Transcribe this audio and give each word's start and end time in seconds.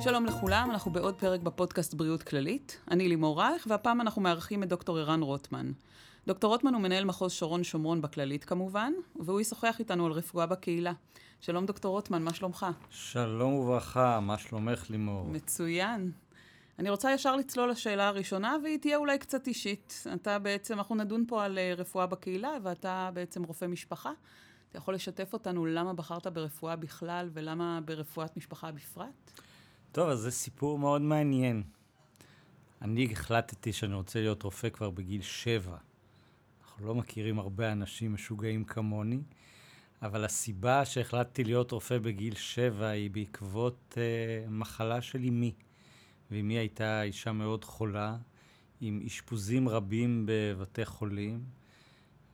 שלום 0.00 0.26
לכולם, 0.26 0.70
אנחנו 0.70 0.90
בעוד 0.90 1.14
פרק 1.14 1.40
בפודקאסט 1.40 1.94
בריאות 1.94 2.22
כללית. 2.22 2.80
אני 2.90 3.08
לימור 3.08 3.40
רייך, 3.40 3.66
והפעם 3.70 4.00
אנחנו 4.00 4.22
מארחים 4.22 4.62
את 4.62 4.68
דוקטור 4.68 4.98
ערן 4.98 5.22
רוטמן. 5.22 5.72
דוקטור 6.26 6.50
רוטמן 6.52 6.74
הוא 6.74 6.82
מנהל 6.82 7.04
מחוז 7.04 7.32
שרון 7.32 7.64
שומרון 7.64 8.02
בכללית 8.02 8.44
כמובן, 8.44 8.92
והוא 9.16 9.40
ישוחח 9.40 9.76
איתנו 9.78 10.06
על 10.06 10.12
רפואה 10.12 10.46
בקהילה. 10.46 10.92
שלום 11.40 11.66
דוקטור 11.66 11.90
רוטמן, 11.90 12.22
מה 12.22 12.34
שלומך? 12.34 12.66
שלום 12.90 13.52
וברכה, 13.52 14.20
מה 14.20 14.38
שלומך 14.38 14.90
לימור? 14.90 15.24
מצוין. 15.24 16.12
אני 16.78 16.90
רוצה 16.90 17.12
ישר 17.12 17.36
לצלול 17.36 17.70
לשאלה 17.70 18.08
הראשונה, 18.08 18.56
והיא 18.62 18.78
תהיה 18.78 18.96
אולי 18.96 19.18
קצת 19.18 19.46
אישית. 19.46 20.04
אתה 20.14 20.38
בעצם, 20.38 20.78
אנחנו 20.78 20.94
נדון 20.94 21.24
פה 21.28 21.44
על 21.44 21.58
אה, 21.58 21.74
רפואה 21.76 22.06
בקהילה, 22.06 22.50
ואתה 22.62 23.10
בעצם 23.14 23.44
רופא 23.44 23.64
משפחה. 23.64 24.10
אתה 24.70 24.78
יכול 24.78 24.94
לשתף 24.94 25.32
אותנו 25.32 25.66
למה 25.66 25.92
בחרת 25.92 26.26
ברפואה 26.26 26.76
בכלל 26.76 27.30
ולמה 27.32 27.80
ברפואת 27.84 28.36
משפחה 28.36 28.72
בפרט? 28.72 29.40
טוב, 29.92 30.08
אז 30.08 30.18
זה 30.18 30.30
סיפור 30.30 30.78
מאוד 30.78 31.02
מעניין. 31.02 31.62
אני 32.82 33.08
החלטתי 33.12 33.72
שאני 33.72 33.94
רוצה 33.94 34.20
להיות 34.20 34.42
רופא 34.42 34.68
כבר 34.68 34.90
בגיל 34.90 35.22
שבע. 35.22 35.76
אנחנו 36.62 36.86
לא 36.86 36.94
מכירים 36.94 37.38
הרבה 37.38 37.72
אנשים 37.72 38.14
משוגעים 38.14 38.64
כמוני, 38.64 39.20
אבל 40.02 40.24
הסיבה 40.24 40.84
שהחלטתי 40.84 41.44
להיות 41.44 41.70
רופא 41.70 41.98
בגיל 41.98 42.34
שבע 42.34 42.88
היא 42.88 43.10
בעקבות 43.10 43.94
uh, 43.94 44.50
מחלה 44.50 45.00
של 45.00 45.24
אמי. 45.24 45.52
ואמי 46.30 46.54
הייתה 46.54 47.02
אישה 47.02 47.32
מאוד 47.32 47.64
חולה, 47.64 48.16
עם 48.80 49.02
אשפוזים 49.06 49.68
רבים 49.68 50.26
בבתי 50.28 50.84
חולים, 50.84 51.44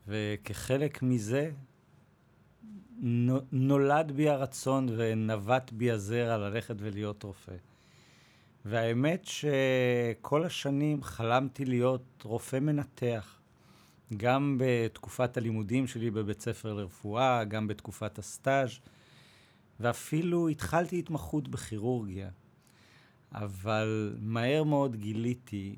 וכחלק 0.08 1.02
מזה 1.02 1.50
נולד 3.52 4.12
בי 4.12 4.28
הרצון 4.28 4.88
ונבט 4.96 5.72
בי 5.72 5.90
הזרע 5.90 6.36
ללכת 6.36 6.74
ולהיות 6.78 7.22
רופא. 7.22 7.56
והאמת 8.64 9.24
שכל 9.24 10.44
השנים 10.44 11.02
חלמתי 11.02 11.64
להיות 11.64 12.22
רופא 12.24 12.58
מנתח. 12.58 13.40
גם 14.16 14.58
בתקופת 14.60 15.36
הלימודים 15.36 15.86
שלי 15.86 16.10
בבית 16.10 16.40
ספר 16.40 16.74
לרפואה, 16.74 17.44
גם 17.44 17.68
בתקופת 17.68 18.18
הסטאז', 18.18 18.70
ואפילו 19.80 20.48
התחלתי 20.48 20.98
התמחות 20.98 21.48
בכירורגיה. 21.48 22.30
אבל 23.32 24.16
מהר 24.20 24.64
מאוד 24.64 24.96
גיליתי 24.96 25.76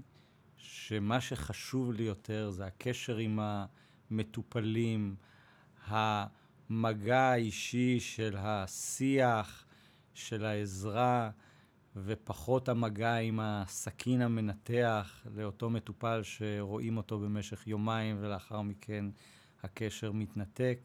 שמה 0.57 1.21
שחשוב 1.21 1.93
לי 1.93 2.03
יותר 2.03 2.51
זה 2.51 2.67
הקשר 2.67 3.17
עם 3.17 3.39
המטופלים, 4.11 5.15
המגע 6.71 7.21
האישי 7.21 8.01
של 8.01 8.37
השיח, 8.39 9.65
של 10.15 10.45
העזרה, 10.45 11.31
ופחות 11.97 12.69
המגע 12.69 13.15
עם 13.15 13.41
הסכין 13.43 14.23
המנתח 14.23 15.27
לאותו 15.35 15.71
מטופל 15.71 16.21
שרואים 16.23 16.97
אותו 16.97 17.19
במשך 17.19 17.67
יומיים 17.67 18.17
ולאחר 18.21 18.63
מכן 18.63 19.05
הקשר 19.63 20.13
מתנתק. 20.13 20.79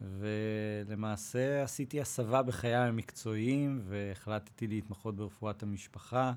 ולמעשה 0.00 1.62
עשיתי 1.62 2.00
הסבה 2.00 2.42
בחיי 2.42 2.74
המקצועיים 2.74 3.80
והחלטתי 3.84 4.66
להתמחות 4.66 5.16
ברפואת 5.16 5.62
המשפחה, 5.62 6.32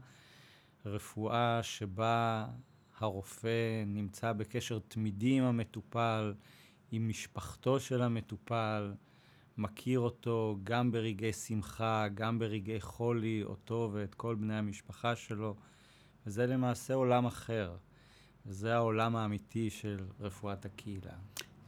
רפואה 0.85 1.63
שבה 1.63 2.47
הרופא 2.99 3.83
נמצא 3.85 4.33
בקשר 4.33 4.79
תמידי 4.88 5.38
עם 5.38 5.43
המטופל, 5.43 6.33
עם 6.91 7.09
משפחתו 7.09 7.80
של 7.80 8.02
המטופל, 8.02 8.93
מכיר 9.57 9.99
אותו 9.99 10.57
גם 10.63 10.91
ברגעי 10.91 11.33
שמחה, 11.33 12.07
גם 12.13 12.39
ברגעי 12.39 12.81
חולי, 12.81 13.44
אותו 13.44 13.89
ואת 13.94 14.16
כל 14.16 14.35
בני 14.35 14.56
המשפחה 14.56 15.16
שלו, 15.16 15.56
וזה 16.25 16.47
למעשה 16.47 16.94
עולם 16.94 17.25
אחר. 17.25 17.75
וזה 18.47 18.75
העולם 18.75 19.16
האמיתי 19.16 19.69
של 19.69 20.06
רפואת 20.19 20.66
הקהילה. 20.66 21.12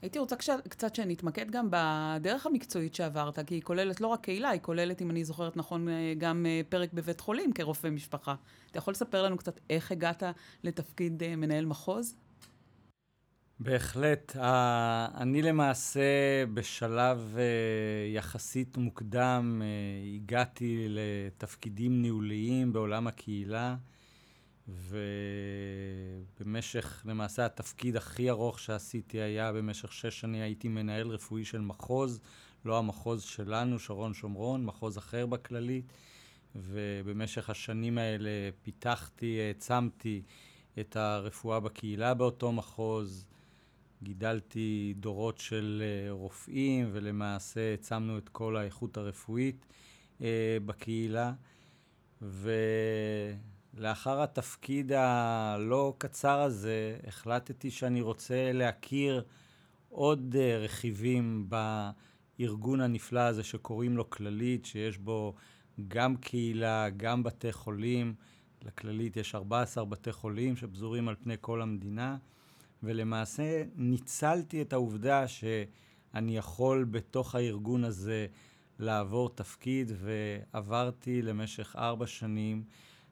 הייתי 0.01 0.19
רוצה 0.19 0.35
קצת 0.69 0.95
שנתמקד 0.95 1.51
גם 1.51 1.67
בדרך 1.71 2.45
המקצועית 2.45 2.95
שעברת, 2.95 3.39
כי 3.39 3.55
היא 3.55 3.61
כוללת 3.61 4.01
לא 4.01 4.07
רק 4.07 4.21
קהילה, 4.21 4.49
היא 4.49 4.61
כוללת, 4.61 5.01
אם 5.01 5.11
אני 5.11 5.25
זוכרת 5.25 5.57
נכון, 5.57 5.89
אה, 5.89 6.13
גם 6.17 6.45
אה, 6.45 6.61
פרק 6.69 6.93
בבית 6.93 7.19
חולים 7.19 7.53
כרופא 7.53 7.87
משפחה. 7.87 8.35
אתה 8.71 8.77
יכול 8.77 8.91
לספר 8.91 9.23
לנו 9.23 9.37
קצת 9.37 9.59
איך 9.69 9.91
הגעת 9.91 10.23
לתפקיד 10.63 11.23
אה, 11.23 11.35
מנהל 11.35 11.65
מחוז? 11.65 12.15
בהחלט. 13.61 14.35
אני 15.15 15.41
למעשה 15.41 16.01
בשלב 16.53 17.37
יחסית 18.13 18.77
מוקדם 18.77 19.61
הגעתי 20.15 20.85
לתפקידים 20.89 22.01
ניהוליים 22.01 22.73
בעולם 22.73 23.07
הקהילה. 23.07 23.75
ובמשך, 26.39 27.03
למעשה 27.05 27.45
התפקיד 27.45 27.95
הכי 27.95 28.29
ארוך 28.29 28.59
שעשיתי 28.59 29.21
היה 29.21 29.53
במשך 29.53 29.93
שש 29.93 30.19
שנים 30.19 30.41
הייתי 30.41 30.67
מנהל 30.67 31.07
רפואי 31.07 31.45
של 31.45 31.61
מחוז, 31.61 32.21
לא 32.65 32.77
המחוז 32.77 33.21
שלנו, 33.21 33.79
שרון 33.79 34.13
שומרון, 34.13 34.65
מחוז 34.65 34.97
אחר 34.97 35.25
בכללית, 35.25 35.93
ובמשך 36.55 37.49
השנים 37.49 37.97
האלה 37.97 38.29
פיתחתי, 38.63 39.39
העצמתי 39.41 40.21
את 40.79 40.95
הרפואה 40.95 41.59
בקהילה 41.59 42.13
באותו 42.13 42.51
מחוז, 42.51 43.25
גידלתי 44.03 44.93
דורות 44.97 45.37
של 45.37 45.83
אה, 45.85 46.11
רופאים, 46.11 46.89
ולמעשה 46.91 47.71
העצמנו 47.71 48.17
את 48.17 48.29
כל 48.29 48.57
האיכות 48.57 48.97
הרפואית 48.97 49.65
אה, 50.21 50.57
בקהילה. 50.65 51.33
ו... 52.21 52.51
לאחר 53.73 54.21
התפקיד 54.21 54.91
הלא 54.91 55.93
קצר 55.97 56.39
הזה, 56.39 56.97
החלטתי 57.07 57.71
שאני 57.71 58.01
רוצה 58.01 58.51
להכיר 58.53 59.23
עוד 59.89 60.35
uh, 60.35 60.63
רכיבים 60.63 61.49
בארגון 62.39 62.81
הנפלא 62.81 63.19
הזה 63.19 63.43
שקוראים 63.43 63.97
לו 63.97 64.09
כללית, 64.09 64.65
שיש 64.65 64.97
בו 64.97 65.33
גם 65.87 66.17
קהילה, 66.17 66.89
גם 66.97 67.23
בתי 67.23 67.51
חולים. 67.51 68.13
לכללית 68.61 69.17
יש 69.17 69.35
14 69.35 69.85
בתי 69.85 70.11
חולים 70.11 70.55
שפזורים 70.55 71.07
על 71.07 71.15
פני 71.15 71.35
כל 71.41 71.61
המדינה, 71.61 72.17
ולמעשה 72.83 73.63
ניצלתי 73.75 74.61
את 74.61 74.73
העובדה 74.73 75.27
שאני 75.27 76.37
יכול 76.37 76.83
בתוך 76.83 77.35
הארגון 77.35 77.83
הזה 77.83 78.27
לעבור 78.79 79.29
תפקיד, 79.29 79.91
ועברתי 79.95 81.21
למשך 81.21 81.75
ארבע 81.77 82.07
שנים 82.07 82.63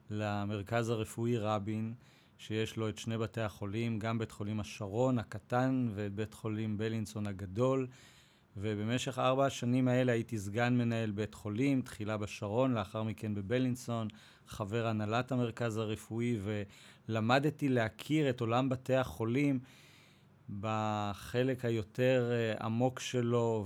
למרכז 0.09 0.89
הרפואי 0.89 1.37
רבין, 1.37 1.93
שיש 2.37 2.77
לו 2.77 2.89
את 2.89 2.97
שני 2.97 3.17
בתי 3.17 3.41
החולים, 3.41 3.99
גם 3.99 4.17
בית 4.17 4.31
חולים 4.31 4.59
השרון 4.59 5.19
הקטן 5.19 5.87
ואת 5.95 6.13
בית 6.13 6.33
חולים 6.33 6.77
בלינסון 6.77 7.27
הגדול. 7.27 7.87
ובמשך 8.57 9.19
ארבע 9.19 9.45
השנים 9.45 9.87
האלה 9.87 10.11
הייתי 10.11 10.37
סגן 10.37 10.77
מנהל 10.77 11.11
בית 11.11 11.33
חולים, 11.33 11.81
תחילה 11.81 12.17
בשרון, 12.17 12.73
לאחר 12.73 13.03
מכן 13.03 13.35
בבלינסון, 13.35 14.07
חבר 14.47 14.87
הנהלת 14.87 15.31
המרכז 15.31 15.77
הרפואי, 15.77 16.39
ולמדתי 17.09 17.69
להכיר 17.69 18.29
את 18.29 18.41
עולם 18.41 18.69
בתי 18.69 18.95
החולים 18.95 19.59
בחלק 20.59 21.65
היותר 21.65 22.31
uh, 22.31 22.63
עמוק 22.63 22.99
שלו, 22.99 23.65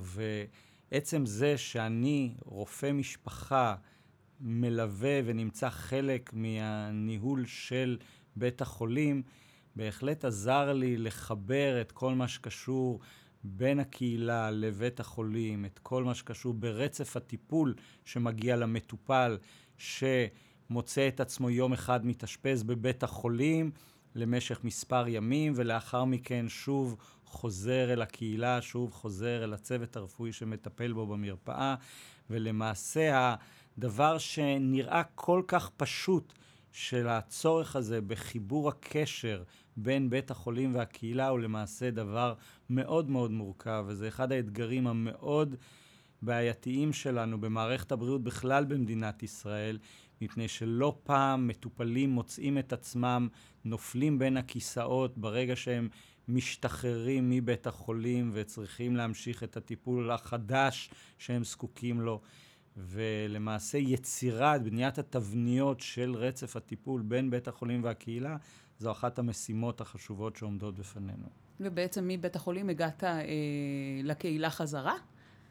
ועצם 0.91 1.25
זה 1.25 1.57
שאני 1.57 2.33
רופא 2.45 2.91
משפחה, 2.91 3.75
מלווה 4.39 5.19
ונמצא 5.25 5.69
חלק 5.69 6.29
מהניהול 6.33 7.45
של 7.45 7.97
בית 8.35 8.61
החולים, 8.61 9.23
בהחלט 9.75 10.25
עזר 10.25 10.73
לי 10.73 10.97
לחבר 10.97 11.81
את 11.81 11.91
כל 11.91 12.15
מה 12.15 12.27
שקשור 12.27 12.99
בין 13.43 13.79
הקהילה 13.79 14.51
לבית 14.51 14.99
החולים, 14.99 15.65
את 15.65 15.79
כל 15.79 16.03
מה 16.03 16.15
שקשור 16.15 16.53
ברצף 16.53 17.17
הטיפול 17.17 17.73
שמגיע 18.05 18.55
למטופל, 18.55 19.37
שמוצא 20.71 21.07
את 21.07 21.19
עצמו 21.19 21.49
יום 21.49 21.73
אחד 21.73 22.05
מתאשפז 22.05 22.63
בבית 22.63 23.03
החולים 23.03 23.71
למשך 24.15 24.63
מספר 24.63 25.07
ימים, 25.07 25.53
ולאחר 25.55 26.05
מכן 26.05 26.45
שוב 26.49 26.95
חוזר 27.25 27.93
אל 27.93 28.01
הקהילה, 28.01 28.61
שוב 28.61 28.91
חוזר 28.91 29.43
אל 29.43 29.53
הצוות 29.53 29.95
הרפואי 29.95 30.33
שמטפל 30.33 30.93
בו 30.93 31.07
במרפאה, 31.07 31.75
ולמעשה 32.29 33.35
הדבר 33.77 34.17
שנראה 34.17 35.03
כל 35.15 35.41
כך 35.47 35.69
פשוט 35.77 36.33
של 36.71 37.07
הצורך 37.07 37.75
הזה 37.75 38.01
בחיבור 38.01 38.69
הקשר 38.69 39.43
בין 39.77 40.09
בית 40.09 40.31
החולים 40.31 40.75
והקהילה 40.75 41.27
הוא 41.27 41.39
למעשה 41.39 41.91
דבר 41.91 42.33
מאוד 42.69 43.09
מאוד 43.09 43.31
מורכב, 43.31 43.85
וזה 43.87 44.07
אחד 44.07 44.31
האתגרים 44.31 44.87
המאוד 44.87 45.55
בעייתיים 46.21 46.93
שלנו 46.93 47.41
במערכת 47.41 47.91
הבריאות 47.91 48.23
בכלל 48.23 48.65
במדינת 48.65 49.23
ישראל, 49.23 49.77
מפני 50.21 50.47
שלא 50.47 50.97
פעם 51.03 51.47
מטופלים 51.47 52.09
מוצאים 52.09 52.57
את 52.57 52.73
עצמם 52.73 53.27
נופלים 53.65 54.19
בין 54.19 54.37
הכיסאות 54.37 55.17
ברגע 55.17 55.55
שהם 55.55 55.89
משתחררים 56.27 57.29
מבית 57.29 57.67
החולים 57.67 58.31
וצריכים 58.33 58.95
להמשיך 58.95 59.43
את 59.43 59.57
הטיפול 59.57 60.11
החדש 60.11 60.89
שהם 61.17 61.43
זקוקים 61.43 62.01
לו. 62.01 62.21
ולמעשה 62.77 63.77
יצירת, 63.77 64.63
בניית 64.63 64.97
התבניות 64.97 65.79
של 65.79 66.15
רצף 66.15 66.55
הטיפול 66.55 67.01
בין 67.01 67.29
בית 67.29 67.47
החולים 67.47 67.83
והקהילה, 67.83 68.37
זו 68.79 68.91
אחת 68.91 69.19
המשימות 69.19 69.81
החשובות 69.81 70.35
שעומדות 70.35 70.79
בפנינו. 70.79 71.27
ובעצם 71.59 72.07
מבית 72.07 72.35
החולים 72.35 72.69
הגעת 72.69 73.03
אה, 73.03 73.21
לקהילה 74.03 74.49
חזרה? 74.49 74.93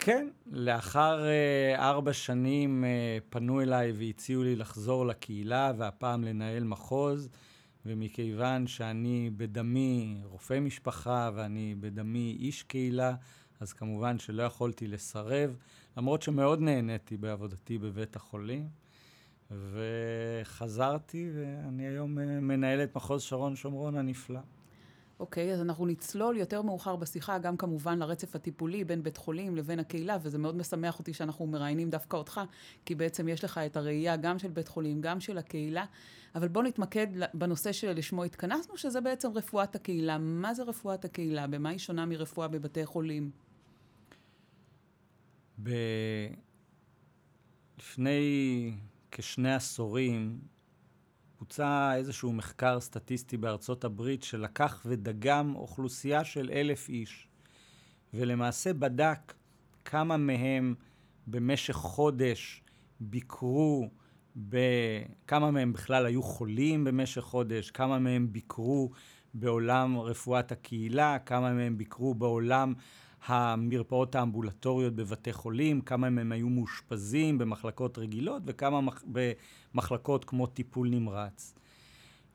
כן, 0.01 0.29
לאחר 0.47 1.25
אה, 1.25 1.89
ארבע 1.91 2.13
שנים 2.13 2.85
אה, 2.85 3.19
פנו 3.31 3.61
אליי 3.61 3.93
והציעו 3.93 4.43
לי 4.43 4.57
לחזור 4.57 5.07
לקהילה, 5.07 5.73
והפעם 5.77 6.25
לנהל 6.25 6.65
מחוז, 6.65 7.29
ומכיוון 7.87 8.67
שאני 8.67 9.31
בדמי 9.37 10.21
רופא 10.25 10.61
משפחה 10.61 11.31
ואני 11.35 11.75
בדמי 11.81 12.37
איש 12.41 12.63
קהילה, 12.63 13.15
אז 13.61 13.73
כמובן 13.73 14.19
שלא 14.19 14.43
יכולתי 14.43 14.89
לסרב, 14.89 15.57
למרות 15.97 16.23
שמאוד 16.23 16.61
נהניתי 16.61 17.17
בעבודתי 17.17 17.79
בבית 17.79 18.17
החולים. 18.17 18.69
וחזרתי, 19.51 21.31
ואני 21.35 21.87
היום 21.87 22.19
אה, 22.19 22.25
מנהל 22.25 22.83
את 22.83 22.97
מחוז 22.97 23.23
שרון 23.23 23.57
שומרון 23.57 23.97
הנפלא. 23.97 24.41
אוקיי, 25.21 25.53
אז 25.53 25.61
אנחנו 25.61 25.87
נצלול 25.87 26.37
יותר 26.37 26.63
מאוחר 26.63 26.97
בשיחה, 26.97 27.39
גם 27.39 27.57
כמובן 27.57 27.99
לרצף 27.99 28.37
הטיפולי 28.37 28.85
בין 28.85 29.03
בית 29.03 29.17
חולים 29.17 29.57
לבין 29.57 29.79
הקהילה, 29.79 30.19
וזה 30.23 30.39
מאוד 30.39 30.57
משמח 30.57 30.99
אותי 30.99 31.13
שאנחנו 31.13 31.47
מראיינים 31.47 31.91
דווקא 31.91 32.17
אותך, 32.17 32.41
כי 32.85 32.95
בעצם 32.95 33.29
יש 33.29 33.45
לך 33.45 33.59
את 33.59 33.77
הראייה 33.77 34.17
גם 34.17 34.39
של 34.39 34.49
בית 34.49 34.69
חולים, 34.69 35.01
גם 35.01 35.21
של 35.21 35.39
הקהילה. 35.39 35.85
אבל 36.35 36.49
בוא 36.49 36.63
נתמקד 36.63 37.07
בנושא 37.35 37.73
שלשמו 37.73 38.25
התכנסנו, 38.25 38.77
שזה 38.77 39.01
בעצם 39.01 39.33
רפואת 39.33 39.75
הקהילה. 39.75 40.19
מה 40.19 40.55
זה 40.55 40.63
רפואת 40.63 41.05
הקהילה? 41.05 41.47
במה 41.47 41.69
היא 41.69 41.79
שונה 41.79 42.07
מרפואה 42.07 42.49
בבתי 42.49 42.87
חולים? 42.87 43.31
ב... 45.63 45.71
לפני 47.79 48.75
כשני 49.11 49.55
עשורים 49.55 50.39
בוצע 51.41 51.93
איזשהו 51.97 52.33
מחקר 52.33 52.81
סטטיסטי 52.81 53.37
בארצות 53.37 53.85
הברית 53.85 54.23
שלקח 54.23 54.83
ודגם 54.87 55.57
אוכלוסייה 55.57 56.25
של 56.25 56.51
אלף 56.53 56.89
איש, 56.89 57.29
ולמעשה 58.15 58.73
בדק 58.73 59.35
כמה 59.85 60.17
מהם 60.17 60.75
במשך 61.27 61.75
חודש 61.75 62.63
ביקרו, 63.01 63.89
ב... 64.49 64.57
כמה 65.27 65.51
מהם 65.51 65.73
בכלל 65.73 66.07
היו 66.07 66.23
חולים 66.23 66.85
במשך 66.85 67.21
חודש, 67.21 67.71
כמה 67.71 67.99
מהם 67.99 68.33
ביקרו 68.33 68.91
בעולם 69.35 69.99
רפואת 69.99 70.53
הקהילה, 70.53 71.19
כמה 71.19 71.53
מהם 71.53 71.79
ביקרו 71.79 72.15
בעולם 72.15 72.75
המרפאות 73.27 74.15
האמבולטוריות 74.15 74.95
בבתי 74.95 75.33
חולים, 75.33 75.81
כמה 75.81 76.11
מהם 76.11 76.33
היו 76.33 76.49
מאושפזים 76.49 77.39
במחלקות 77.39 77.99
רגילות 77.99 78.43
וכמה 78.47 78.81
מח... 78.81 79.05
במחלקות 79.75 80.25
כמו 80.25 80.47
טיפול 80.47 80.89
נמרץ. 80.89 81.55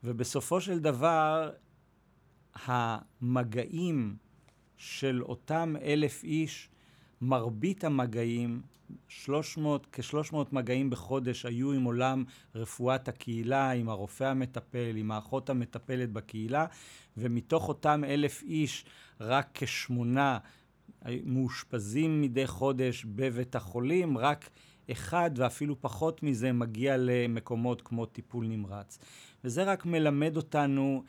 ובסופו 0.04 0.60
של 0.60 0.78
דבר, 0.78 1.50
המגעים 2.64 4.16
של 4.76 5.22
אותם 5.22 5.74
אלף 5.82 6.24
איש, 6.24 6.68
מרבית 7.20 7.84
המגעים, 7.84 8.62
300, 9.08 9.86
כ-300 9.92 10.36
מגעים 10.52 10.90
בחודש 10.90 11.46
היו 11.46 11.72
עם 11.72 11.84
עולם 11.84 12.24
רפואת 12.54 13.08
הקהילה, 13.08 13.70
עם 13.70 13.88
הרופא 13.88 14.24
המטפל, 14.24 14.96
עם 14.96 15.10
האחות 15.10 15.50
המטפלת 15.50 16.12
בקהילה, 16.12 16.66
ומתוך 17.16 17.68
אותם 17.68 18.04
אלף 18.06 18.42
איש, 18.42 18.84
רק 19.20 19.48
כשמונה 19.54 20.38
מאושפזים 21.24 22.22
מדי 22.22 22.46
חודש 22.46 23.04
בבית 23.04 23.56
החולים, 23.56 24.18
רק 24.18 24.50
אחד 24.92 25.30
ואפילו 25.36 25.80
פחות 25.80 26.22
מזה 26.22 26.52
מגיע 26.52 26.96
למקומות 26.98 27.82
כמו 27.82 28.06
טיפול 28.06 28.46
נמרץ. 28.46 28.98
וזה 29.44 29.64
רק 29.64 29.86
מלמד 29.86 30.36
אותנו 30.36 31.04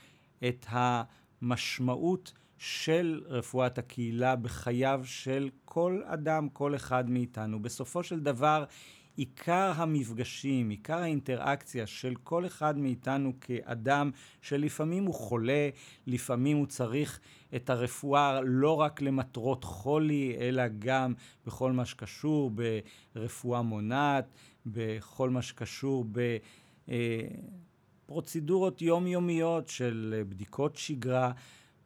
את 0.48 0.66
המשמעות 0.70 2.34
של 2.58 3.22
רפואת 3.26 3.78
הקהילה 3.78 4.36
בחייו 4.36 5.02
של 5.04 5.50
כל 5.66 6.02
אדם, 6.06 6.50
כל 6.50 6.76
אחד 6.76 7.10
מאיתנו. 7.10 7.62
בסופו 7.62 8.04
של 8.04 8.20
דבר, 8.20 8.64
עיקר 9.18 9.72
המפגשים, 9.76 10.70
עיקר 10.70 10.98
האינטראקציה 10.98 11.88
של 11.88 12.14
כל 12.24 12.46
אחד 12.46 12.78
מאיתנו 12.78 13.34
כאדם, 13.42 14.12
שלפעמים 14.42 15.06
הוא 15.06 15.14
חולה, 15.14 15.70
לפעמים 16.08 16.58
הוא 16.58 16.66
צריך 16.66 17.20
את 17.56 17.70
הרפואה 17.70 18.42
לא 18.42 18.80
רק 18.80 19.02
למטרות 19.02 19.64
חולי, 19.64 20.36
אלא 20.40 20.64
גם 20.80 21.14
בכל 21.46 21.72
מה 21.72 21.86
שקשור 21.86 22.52
ברפואה 23.16 23.62
מונעת, 23.62 24.34
בכל 24.66 25.30
מה 25.30 25.42
שקשור 25.42 26.06
בפרוצדורות 28.06 28.82
יומיומיות 28.82 29.70
של 29.70 30.24
בדיקות 30.30 30.76
שגרה. 30.76 31.32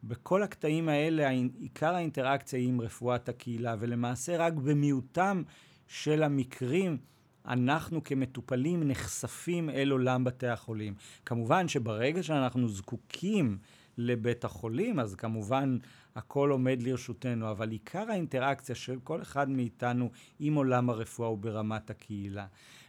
בכל 0.04 0.42
הקטעים 0.42 0.88
האלה 0.88 1.28
עיקר 1.60 1.94
האינטראקציה 1.94 2.58
היא 2.58 2.68
עם 2.68 2.80
רפואת 2.80 3.28
הקהילה, 3.28 3.76
ולמעשה 3.78 4.36
רק 4.36 4.52
במיעוטם 4.52 5.42
של 5.86 6.22
המקרים 6.22 6.98
אנחנו 7.46 8.04
כמטופלים 8.04 8.88
נחשפים 8.88 9.70
אל 9.70 9.90
עולם 9.90 10.24
בתי 10.24 10.46
החולים. 10.46 10.94
כמובן 11.26 11.68
שברגע 11.68 12.22
שאנחנו 12.22 12.68
זקוקים 12.68 13.58
לבית 13.98 14.44
החולים, 14.44 15.00
אז 15.00 15.14
כמובן 15.14 15.78
הכל 16.14 16.50
עומד 16.50 16.82
לרשותנו, 16.82 17.50
אבל 17.50 17.70
עיקר 17.70 18.04
האינטראקציה 18.10 18.74
של 18.74 18.98
כל 19.04 19.22
אחד 19.22 19.48
מאיתנו 19.50 20.10
עם 20.38 20.54
עולם 20.54 20.90
הרפואה 20.90 21.28
הוא 21.28 21.38
ברמת 21.38 21.90
הקהילה. 21.90 22.46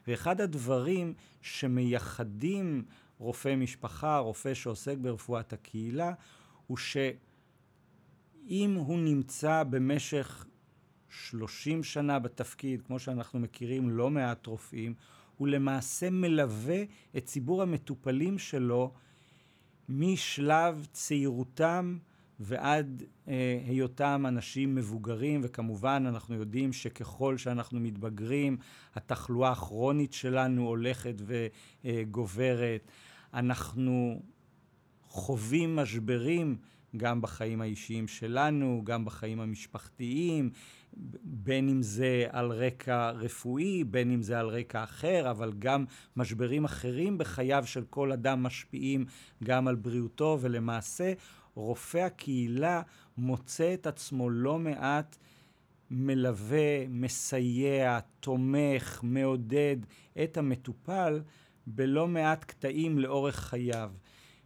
ואחד 0.08 0.42
הדברים 0.42 1.14
שמייחדים 1.42 2.84
רופא 3.18 3.56
משפחה, 3.56 4.18
רופא 4.18 4.54
שעוסק 4.54 4.98
ברפואת 4.98 5.54
הקהילה, 5.54 6.14
הוא 6.68 6.78
שאם 6.78 8.74
הוא 8.76 9.00
נמצא 9.00 9.64
במשך 9.64 10.46
30 11.14 11.84
שנה 11.84 12.20
בתפקיד, 12.20 12.82
כמו 12.82 13.00
שאנחנו 13.00 13.40
מכירים 13.40 13.90
לא 13.90 14.10
מעט 14.10 14.46
רופאים, 14.48 14.94
הוא 15.38 15.48
למעשה 15.48 16.10
מלווה 16.10 16.84
את 17.18 17.26
ציבור 17.26 17.62
המטופלים 17.62 18.38
שלו 18.38 18.94
משלב 19.90 20.88
צעירותם 20.92 21.98
ועד 22.40 23.04
אה, 23.28 23.60
היותם 23.68 24.26
אנשים 24.28 24.76
מבוגרים, 24.76 25.42
וכמובן 25.44 26.04
אנחנו 26.08 26.36
יודעים 26.36 26.74
שככל 26.74 27.38
שאנחנו 27.38 27.80
מתבגרים, 27.80 28.58
התחלואה 28.96 29.52
הכרונית 29.52 30.14
שלנו 30.14 30.68
הולכת 30.68 31.16
וגוברת. 31.86 32.92
אנחנו 33.34 34.22
חווים 35.04 35.76
משברים 35.76 36.58
גם 36.98 37.22
בחיים 37.22 37.62
האישיים 37.62 38.08
שלנו, 38.08 38.82
גם 38.84 39.06
בחיים 39.06 39.40
המשפחתיים, 39.40 40.50
בין 41.24 41.70
אם 41.70 41.82
זה 41.82 42.26
על 42.30 42.52
רקע 42.52 43.10
רפואי, 43.10 43.84
בין 43.84 44.12
אם 44.12 44.22
זה 44.22 44.40
על 44.40 44.48
רקע 44.48 44.84
אחר, 44.84 45.32
אבל 45.32 45.54
גם 45.60 45.86
משברים 46.16 46.66
אחרים 46.66 47.18
בחייו 47.18 47.64
של 47.66 47.84
כל 47.90 48.12
אדם 48.12 48.44
משפיעים 48.44 49.06
גם 49.44 49.68
על 49.68 49.76
בריאותו, 49.76 50.38
ולמעשה 50.42 51.14
רופא 51.56 51.98
הקהילה 51.98 52.82
מוצא 53.18 53.74
את 53.74 53.88
עצמו 53.88 54.30
לא 54.30 54.60
מעט 54.60 55.18
מלווה, 55.92 56.88
מסייע, 56.90 58.00
תומך, 58.20 59.00
מעודד 59.04 59.78
את 60.24 60.38
המטופל 60.38 61.22
בלא 61.68 62.08
מעט 62.08 62.44
קטעים 62.44 63.00
לאורך 63.00 63.36
חייו. 63.36 63.92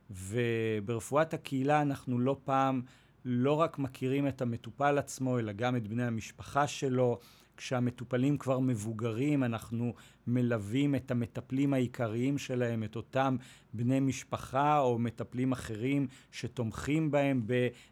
וברפואת 0.10 1.34
הקהילה 1.34 1.82
אנחנו 1.82 2.20
לא 2.20 2.38
פעם 2.44 2.82
לא 3.26 3.54
רק 3.54 3.80
מכירים 3.80 4.28
את 4.28 4.42
המטופל 4.42 4.98
עצמו, 4.98 5.40
אלא 5.40 5.52
גם 5.52 5.76
את 5.76 5.88
בני 5.88 6.04
המשפחה 6.04 6.68
שלו. 6.68 7.20
כשהמטופלים 7.58 8.38
כבר 8.38 8.60
מבוגרים, 8.60 9.44
אנחנו 9.44 9.94
מלווים 10.28 10.96
את 10.96 11.12
המטפלים 11.12 11.74
העיקריים 11.74 12.38
שלהם, 12.38 12.84
את 12.84 12.96
אותם 12.96 13.38
בני 13.74 14.00
משפחה 14.00 14.80
או 14.80 15.00
מטפלים 15.00 15.52
אחרים 15.52 16.08
שתומכים 16.32 17.12
בהם 17.12 17.48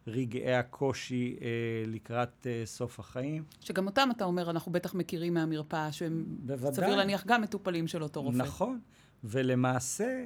ברגעי 0.08 0.56
הקושי 0.56 1.38
אה, 1.42 1.48
לקראת 1.88 2.48
אה, 2.48 2.62
סוף 2.66 3.00
החיים. 3.00 3.44
שגם 3.60 3.86
אותם, 3.86 4.10
אתה 4.16 4.26
אומר, 4.26 4.50
אנחנו 4.50 4.72
בטח 4.72 4.94
מכירים 4.94 5.34
מהמרפאה, 5.34 5.92
שהם 5.92 6.26
בוודאי. 6.28 6.74
סביר 6.74 6.96
להניח 6.96 7.26
גם 7.26 7.42
מטופלים 7.42 7.88
של 7.88 8.04
אותו 8.04 8.22
רופא. 8.22 8.38
נכון, 8.38 8.80
ולמעשה 9.24 10.26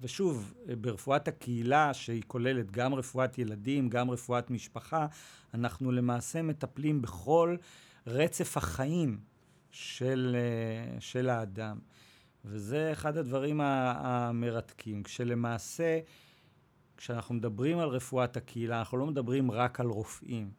ושוב, 0.00 0.54
ברפואת 0.80 1.28
הקהילה, 1.28 1.94
שהיא 1.94 2.22
כוללת 2.26 2.70
גם 2.70 2.94
רפואת 2.94 3.38
ילדים, 3.38 3.88
גם 3.88 4.10
רפואת 4.10 4.50
משפחה, 4.50 5.06
אנחנו 5.54 5.92
למעשה 5.92 6.42
מטפלים 6.42 7.02
בכל 7.02 7.56
רצף 8.06 8.56
החיים 8.56 9.18
של, 9.70 10.36
של 11.00 11.30
האדם. 11.30 11.78
וזה 12.44 12.92
אחד 12.92 13.16
הדברים 13.16 13.60
המרתקים, 13.60 15.02
כשלמעשה, 15.02 16.00
כשאנחנו 16.96 17.34
מדברים 17.34 17.78
על 17.78 17.88
רפואת 17.88 18.36
הקהילה, 18.36 18.78
אנחנו 18.78 18.98
לא 18.98 19.06
מדברים 19.06 19.50
רק 19.50 19.80
על 19.80 19.86
רופאים. 19.86 20.50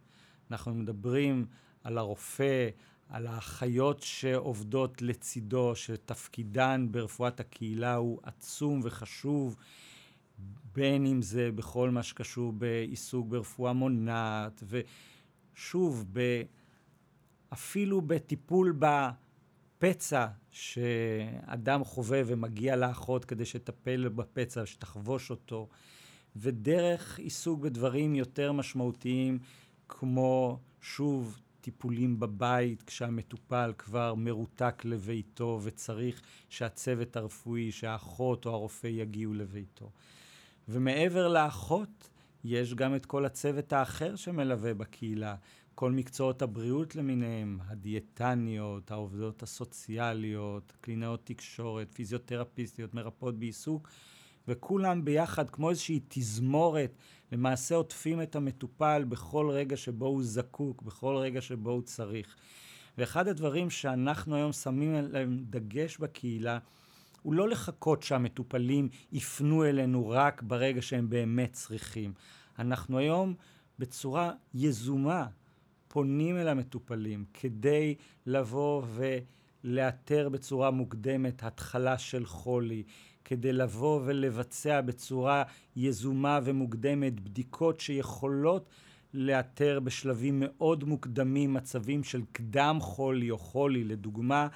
אנחנו 0.51 0.73
מדברים 0.73 1.45
על 1.83 1.97
הרופא, 1.97 2.69
על 3.09 3.27
האחיות 3.27 4.01
שעובדות 4.01 5.01
לצידו, 5.01 5.75
שתפקידן 5.75 6.87
ברפואת 6.91 7.39
הקהילה 7.39 7.95
הוא 7.95 8.19
עצום 8.23 8.79
וחשוב, 8.83 9.55
בין 10.73 11.05
אם 11.05 11.21
זה 11.21 11.51
בכל 11.51 11.89
מה 11.89 12.03
שקשור 12.03 12.53
בעיסוק 12.53 13.27
ברפואה 13.27 13.73
מונעת, 13.73 14.63
ושוב, 15.55 16.05
ב... 16.13 16.41
אפילו 17.53 18.01
בטיפול 18.01 18.79
בפצע 18.79 20.27
שאדם 20.51 21.83
חווה 21.83 22.21
ומגיע 22.25 22.75
לאחות 22.75 23.25
כדי 23.25 23.45
שתטפל 23.45 24.07
בפצע, 24.09 24.65
שתחבוש 24.65 25.31
אותו, 25.31 25.67
ודרך 26.35 27.19
עיסוק 27.19 27.59
בדברים 27.59 28.15
יותר 28.15 28.51
משמעותיים, 28.51 29.39
כמו, 29.87 30.59
שוב, 30.81 31.39
טיפולים 31.65 32.19
בבית 32.19 32.83
כשהמטופל 32.83 33.73
כבר 33.77 34.15
מרותק 34.15 34.81
לביתו 34.85 35.59
וצריך 35.63 36.21
שהצוות 36.49 37.15
הרפואי, 37.15 37.71
שהאחות 37.71 38.45
או 38.45 38.51
הרופא 38.51 38.87
יגיעו 38.87 39.33
לביתו. 39.33 39.91
ומעבר 40.69 41.27
לאחות, 41.27 42.09
יש 42.43 42.73
גם 42.73 42.95
את 42.95 43.05
כל 43.05 43.25
הצוות 43.25 43.73
האחר 43.73 44.15
שמלווה 44.15 44.73
בקהילה, 44.73 45.35
כל 45.75 45.91
מקצועות 45.91 46.41
הבריאות 46.41 46.95
למיניהם, 46.95 47.59
הדיאטניות, 47.67 48.91
העובדות 48.91 49.43
הסוציאליות, 49.43 50.73
קלינאות 50.81 51.21
תקשורת, 51.23 51.87
פיזיותרפיסטיות, 51.93 52.93
מרפאות 52.93 53.39
בעיסוק, 53.39 53.89
וכולם 54.47 55.05
ביחד, 55.05 55.49
כמו 55.49 55.69
איזושהי 55.69 55.99
תזמורת, 56.07 56.95
למעשה 57.31 57.75
עוטפים 57.75 58.21
את 58.21 58.35
המטופל 58.35 59.03
בכל 59.09 59.49
רגע 59.49 59.77
שבו 59.77 60.05
הוא 60.05 60.23
זקוק, 60.23 60.81
בכל 60.81 61.15
רגע 61.15 61.41
שבו 61.41 61.71
הוא 61.71 61.81
צריך. 61.81 62.35
ואחד 62.97 63.27
הדברים 63.27 63.69
שאנחנו 63.69 64.35
היום 64.35 64.51
שמים 64.51 64.95
עליהם 64.95 65.37
דגש 65.49 65.97
בקהילה, 65.97 66.59
הוא 67.21 67.33
לא 67.33 67.49
לחכות 67.49 68.03
שהמטופלים 68.03 68.89
יפנו 69.11 69.65
אלינו 69.65 70.09
רק 70.09 70.41
ברגע 70.41 70.81
שהם 70.81 71.09
באמת 71.09 71.53
צריכים. 71.53 72.13
אנחנו 72.59 72.97
היום 72.97 73.33
בצורה 73.79 74.31
יזומה 74.53 75.27
פונים 75.87 76.37
אל 76.37 76.47
המטופלים 76.47 77.25
כדי 77.33 77.95
לבוא 78.25 78.83
ולאתר 79.63 80.29
בצורה 80.29 80.71
מוקדמת 80.71 81.43
התחלה 81.43 81.97
של 81.97 82.25
חולי, 82.25 82.83
כדי 83.25 83.53
לבוא 83.53 84.01
ולבצע 84.05 84.81
בצורה 84.81 85.43
יזומה 85.75 86.39
ומוקדמת 86.43 87.19
בדיקות 87.19 87.79
שיכולות 87.79 88.69
לאתר 89.13 89.79
בשלבים 89.79 90.43
מאוד 90.45 90.83
מוקדמים 90.83 91.53
מצבים 91.53 92.03
של 92.03 92.21
קדם 92.31 92.77
חולי 92.81 93.31
או 93.31 93.37
חולי, 93.37 93.83
לדוגמה 93.83 94.47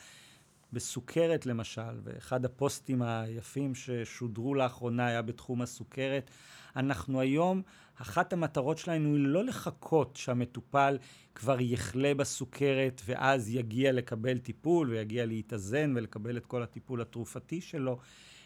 בסוכרת 0.74 1.46
למשל, 1.46 2.00
ואחד 2.04 2.46
הפוסטים 2.46 3.02
היפים 3.02 3.76
ששודרו 3.76 4.56
לאחרונה 4.56 5.08
היה 5.08 5.22
בתחום 5.22 5.62
הסוכרת. 5.62 6.32
אנחנו 6.76 7.20
היום, 7.20 7.62
אחת 7.96 8.34
המטרות 8.34 8.78
שלנו 8.78 9.16
היא 9.16 9.26
לא 9.26 9.46
לחכות 9.46 10.16
שהמטופל 10.16 10.98
כבר 11.36 11.62
יחלה 11.62 12.14
בסוכרת 12.14 13.02
ואז 13.06 13.50
יגיע 13.50 13.92
לקבל 13.92 14.38
טיפול 14.38 14.90
ויגיע 14.90 15.26
להתאזן 15.26 15.94
ולקבל 15.96 16.38
את 16.38 16.46
כל 16.46 16.64
הטיפול 16.64 17.02
התרופתי 17.02 17.62
שלו, 17.62 18.00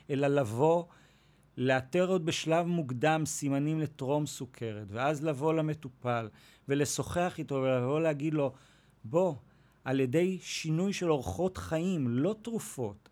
אלא 0.09 0.27
לבוא, 0.27 0.83
לאתר 1.57 2.07
עוד 2.07 2.25
בשלב 2.25 2.65
מוקדם 2.65 3.25
סימנים 3.25 3.79
לטרום 3.79 4.25
סוכרת, 4.25 4.87
ואז 4.89 5.23
לבוא 5.23 5.53
למטופל 5.53 6.29
ולשוחח 6.67 7.35
איתו 7.37 7.55
ולבוא 7.55 7.99
להגיד 7.99 8.33
לו, 8.33 8.53
בוא, 9.03 9.35
על 9.83 9.99
ידי 9.99 10.37
שינוי 10.41 10.93
של 10.93 11.11
אורחות 11.11 11.57
חיים, 11.57 12.07
לא 12.09 12.35
תרופות, 12.41 13.09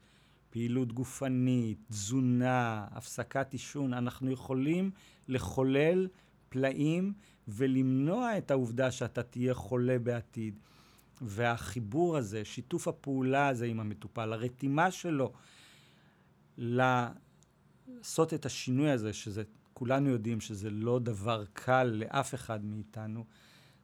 פעילות 0.50 0.94
גופנית, 0.94 1.78
תזונה, 1.90 2.88
הפסקת 2.92 3.54
עישון, 3.54 3.94
אנחנו 3.94 4.32
יכולים 4.32 4.92
לחולל 5.28 6.08
פלאים 6.50 7.14
ולמנוע 7.48 8.38
את 8.38 8.52
העובדה 8.52 8.92
שאתה 8.92 9.24
תהיה 9.24 9.54
חולה 9.54 10.00
בעתיד. 10.00 10.60
והחיבור 11.22 12.18
הזה, 12.18 12.46
שיתוף 12.46 12.88
הפעולה 12.88 13.48
הזה 13.48 13.66
עם 13.66 13.80
המטופל, 13.80 14.34
הרתימה 14.34 14.92
שלו 14.92 15.32
לעשות 16.58 18.34
את 18.34 18.46
השינוי 18.46 18.92
הזה, 18.92 19.14
שזה, 19.14 19.44
כולנו 19.74 20.10
יודעים 20.10 20.42
שזה 20.42 20.70
לא 20.70 21.00
דבר 21.00 21.44
קל 21.54 21.84
לאף 21.84 22.34
אחד 22.34 22.66
מאיתנו, 22.66 23.26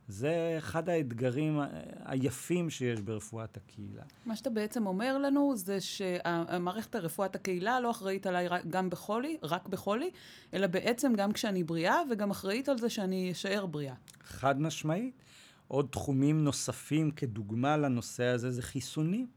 זה 0.08 0.56
אחד 0.58 0.90
האתגרים 0.90 1.60
היפים 2.06 2.70
שיש 2.70 3.02
ברפואת 3.02 3.58
הקהילה. 3.58 4.04
מה 4.26 4.36
שאתה 4.36 4.50
בעצם 4.50 4.88
אומר 4.88 5.18
לנו 5.18 5.54
זה 5.56 5.82
שהמערכת 5.82 6.96
הרפואת 6.96 7.36
הקהילה 7.36 7.80
לא 7.80 7.92
אחראית 7.92 8.28
עליי 8.28 8.48
גם 8.70 8.90
בחולי, 8.90 9.38
רק 9.44 9.68
בחולי, 9.68 10.10
אלא 10.54 10.68
בעצם 10.68 11.14
גם 11.16 11.32
כשאני 11.32 11.64
בריאה, 11.64 12.02
וגם 12.12 12.32
אחראית 12.32 12.70
על 12.70 12.78
זה 12.78 12.90
שאני 12.90 13.32
אשאר 13.32 13.66
בריאה. 13.66 13.96
חד 14.24 14.62
משמעית. 14.62 15.22
עוד 15.68 15.88
תחומים 15.92 16.44
נוספים 16.44 17.12
כדוגמה 17.12 17.78
לנושא 17.78 18.24
הזה 18.24 18.52
זה 18.52 18.62
חיסונים. 18.62 19.28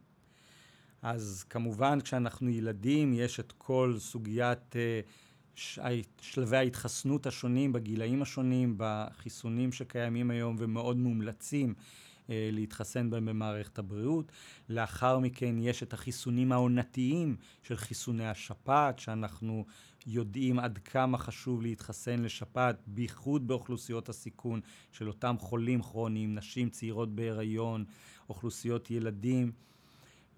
אז 1.03 1.45
כמובן 1.51 2.01
כשאנחנו 2.01 2.51
ילדים 2.51 3.15
יש 3.15 3.41
את 3.41 3.53
כל 3.59 3.95
סוגיית 3.99 4.75
uh, 4.75 5.81
שלבי 6.21 6.57
ההתחסנות 6.57 7.27
השונים 7.27 7.73
בגילאים 7.73 8.23
השונים, 8.23 8.75
בחיסונים 8.79 9.73
שקיימים 9.73 10.31
היום 10.31 10.57
ומאוד 10.59 10.97
מומלצים 10.97 11.75
uh, 11.75 12.31
להתחסן 12.31 13.11
בהם 13.11 13.27
במערכת 13.27 13.79
הבריאות. 13.79 14.33
לאחר 14.69 15.19
מכן 15.19 15.55
יש 15.59 15.83
את 15.83 15.93
החיסונים 15.93 16.53
העונתיים 16.53 17.37
של 17.63 17.77
חיסוני 17.77 18.29
השפעת, 18.29 18.99
שאנחנו 18.99 19.65
יודעים 20.07 20.59
עד 20.59 20.79
כמה 20.79 21.19
חשוב 21.19 21.63
להתחסן 21.63 22.21
לשפעת, 22.23 22.77
בייחוד 22.87 23.47
באוכלוסיות 23.47 24.09
הסיכון 24.09 24.61
של 24.93 25.09
אותם 25.09 25.37
חולים 25.39 25.83
כרוניים, 25.83 26.35
נשים 26.35 26.71
צעירות 26.71 27.15
בהיריון, 27.15 27.85
אוכלוסיות 28.29 28.91
ילדים. 28.91 29.53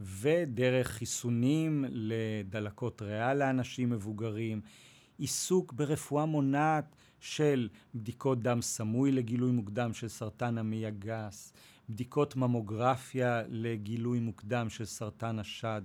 ודרך 0.02 0.88
חיסונים 0.88 1.84
לדלקות 1.88 3.02
ריאה 3.02 3.34
לאנשים 3.34 3.90
מבוגרים, 3.90 4.60
עיסוק 5.18 5.72
ברפואה 5.72 6.26
מונעת 6.26 6.96
של 7.20 7.68
בדיקות 7.94 8.42
דם 8.42 8.62
סמוי 8.62 9.12
לגילוי 9.12 9.50
מוקדם 9.50 9.92
של 9.92 10.08
סרטן 10.08 10.58
המעי 10.58 10.86
הגס, 10.86 11.52
בדיקות 11.88 12.36
ממוגרפיה 12.36 13.42
לגילוי 13.48 14.20
מוקדם 14.20 14.68
של 14.68 14.84
סרטן 14.84 15.38
השד. 15.38 15.82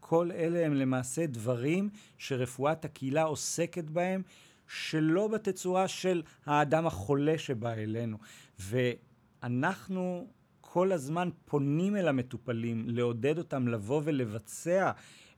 כל 0.00 0.32
אלה 0.32 0.66
הם 0.66 0.74
למעשה 0.74 1.26
דברים 1.26 1.90
שרפואת 2.18 2.84
הקהילה 2.84 3.22
עוסקת 3.22 3.84
בהם 3.84 4.22
שלא 4.68 5.28
בתצורה 5.28 5.88
של 5.88 6.22
האדם 6.46 6.86
החולה 6.86 7.38
שבא 7.38 7.72
אלינו. 7.72 8.18
ואנחנו 8.58 10.26
כל 10.72 10.92
הזמן 10.92 11.28
פונים 11.44 11.96
אל 11.96 12.08
המטופלים, 12.08 12.84
לעודד 12.88 13.38
אותם 13.38 13.68
לבוא 13.68 14.00
ולבצע 14.04 14.90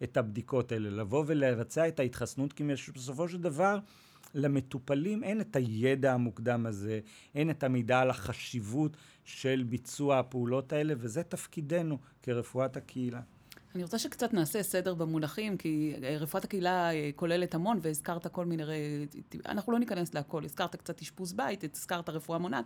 את 0.02 0.16
הבדיקות 0.16 0.72
האלה, 0.72 0.90
לבוא 0.90 1.24
ולבצע 1.26 1.88
את 1.88 2.00
ההתחסנות, 2.00 2.52
כי 2.52 2.64
בסופו 2.94 3.28
של 3.28 3.40
דבר 3.40 3.78
למטופלים 4.34 5.24
אין 5.24 5.40
את 5.40 5.56
הידע 5.56 6.12
המוקדם 6.14 6.66
הזה, 6.66 7.00
אין 7.34 7.50
את 7.50 7.64
המידע 7.64 8.00
על 8.00 8.10
החשיבות 8.10 8.96
של 9.24 9.64
ביצוע 9.68 10.18
הפעולות 10.18 10.72
האלה, 10.72 10.94
וזה 10.98 11.22
תפקידנו 11.22 11.98
כרפואת 12.22 12.76
הקהילה. 12.76 13.20
אני 13.74 13.82
רוצה 13.82 13.98
שקצת 13.98 14.34
נעשה 14.34 14.62
סדר 14.62 14.94
במונחים, 14.94 15.56
כי 15.56 15.94
אה, 16.02 16.16
רפואת 16.18 16.44
הקהילה 16.44 16.92
אה, 16.92 17.10
כוללת 17.16 17.54
המון, 17.54 17.78
והזכרת 17.82 18.26
כל 18.26 18.46
מיני... 18.46 18.62
אנחנו 19.46 19.72
לא 19.72 19.78
ניכנס 19.78 20.14
להכל. 20.14 20.44
הזכרת 20.44 20.76
קצת 20.76 21.00
אשפוז 21.00 21.32
בית, 21.32 21.64
הזכרת 21.76 22.08
רפואה 22.08 22.38
מונעת. 22.38 22.64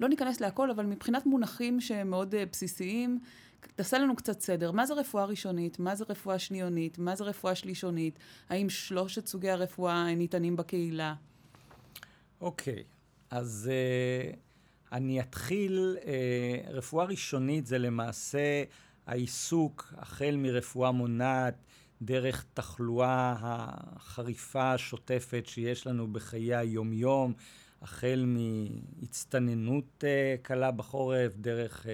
לא 0.00 0.08
ניכנס 0.08 0.40
להכל, 0.40 0.70
אבל 0.70 0.86
מבחינת 0.86 1.26
מונחים 1.26 1.80
שהם 1.80 2.10
מאוד 2.10 2.34
אה, 2.34 2.44
בסיסיים, 2.52 3.18
תעשה 3.74 3.98
לנו 3.98 4.16
קצת 4.16 4.40
סדר. 4.40 4.72
מה 4.72 4.86
זה 4.86 4.94
רפואה 4.94 5.24
ראשונית? 5.24 5.78
מה 5.78 5.94
זה 5.94 6.04
רפואה 6.08 6.38
שניונית? 6.38 6.98
מה 6.98 7.16
זה 7.16 7.24
רפואה 7.24 7.54
שלישונית? 7.54 8.18
האם 8.48 8.70
שלושת 8.70 9.26
סוגי 9.26 9.50
הרפואה 9.50 10.14
ניתנים 10.14 10.56
בקהילה? 10.56 11.14
אוקיי, 12.40 12.74
okay. 12.74 12.82
אז 13.30 13.70
uh, 13.70 14.36
אני 14.92 15.20
אתחיל. 15.20 15.96
Uh, 16.00 16.06
רפואה 16.70 17.04
ראשונית 17.04 17.66
זה 17.66 17.78
למעשה... 17.78 18.64
העיסוק, 19.06 19.94
החל 19.96 20.36
מרפואה 20.38 20.90
מונעת, 20.90 21.54
דרך 22.02 22.44
תחלואה 22.54 23.34
החריפה 23.40 24.72
השוטפת 24.72 25.44
שיש 25.46 25.86
לנו 25.86 26.12
בחיי 26.12 26.54
היומיום, 26.56 27.32
החל 27.82 28.24
מהצטננות 28.26 30.04
uh, 30.04 30.42
קלה 30.42 30.70
בחורף, 30.70 31.36
דרך 31.36 31.86
uh, 31.86 31.88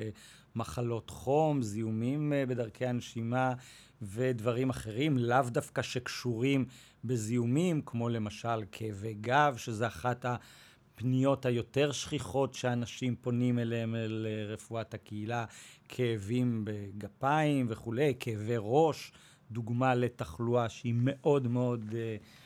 מחלות 0.55 1.11
חום, 1.11 1.63
זיהומים 1.63 2.33
uh, 2.33 2.49
בדרכי 2.51 2.87
הנשימה 2.87 3.55
ודברים 4.03 4.71
אחרים, 4.71 5.19
לאו 5.19 5.43
דווקא 5.49 5.83
שקשורים 5.83 6.65
בזיהומים, 7.05 7.83
כמו 7.87 8.09
למשל 8.09 8.65
כאבי 8.73 9.15
גב, 9.15 9.55
שזה 9.57 9.87
אחת 9.87 10.25
הפניות 10.25 11.47
היותר 11.47 11.93
שכיחות 11.93 12.55
שאנשים 12.55 13.17
פונים 13.17 13.59
אליהם, 13.59 13.95
אל 13.95 14.27
רפואת 14.49 14.95
הקהילה, 14.95 15.45
כאבים 15.91 16.65
בגפיים 16.65 17.67
וכולי, 17.69 18.15
כאבי 18.21 18.55
ראש, 18.59 19.13
דוגמה 19.51 19.95
לתחלואה 19.95 20.69
שהיא 20.69 20.95
מאוד 20.97 21.49
מאוד... 21.49 21.95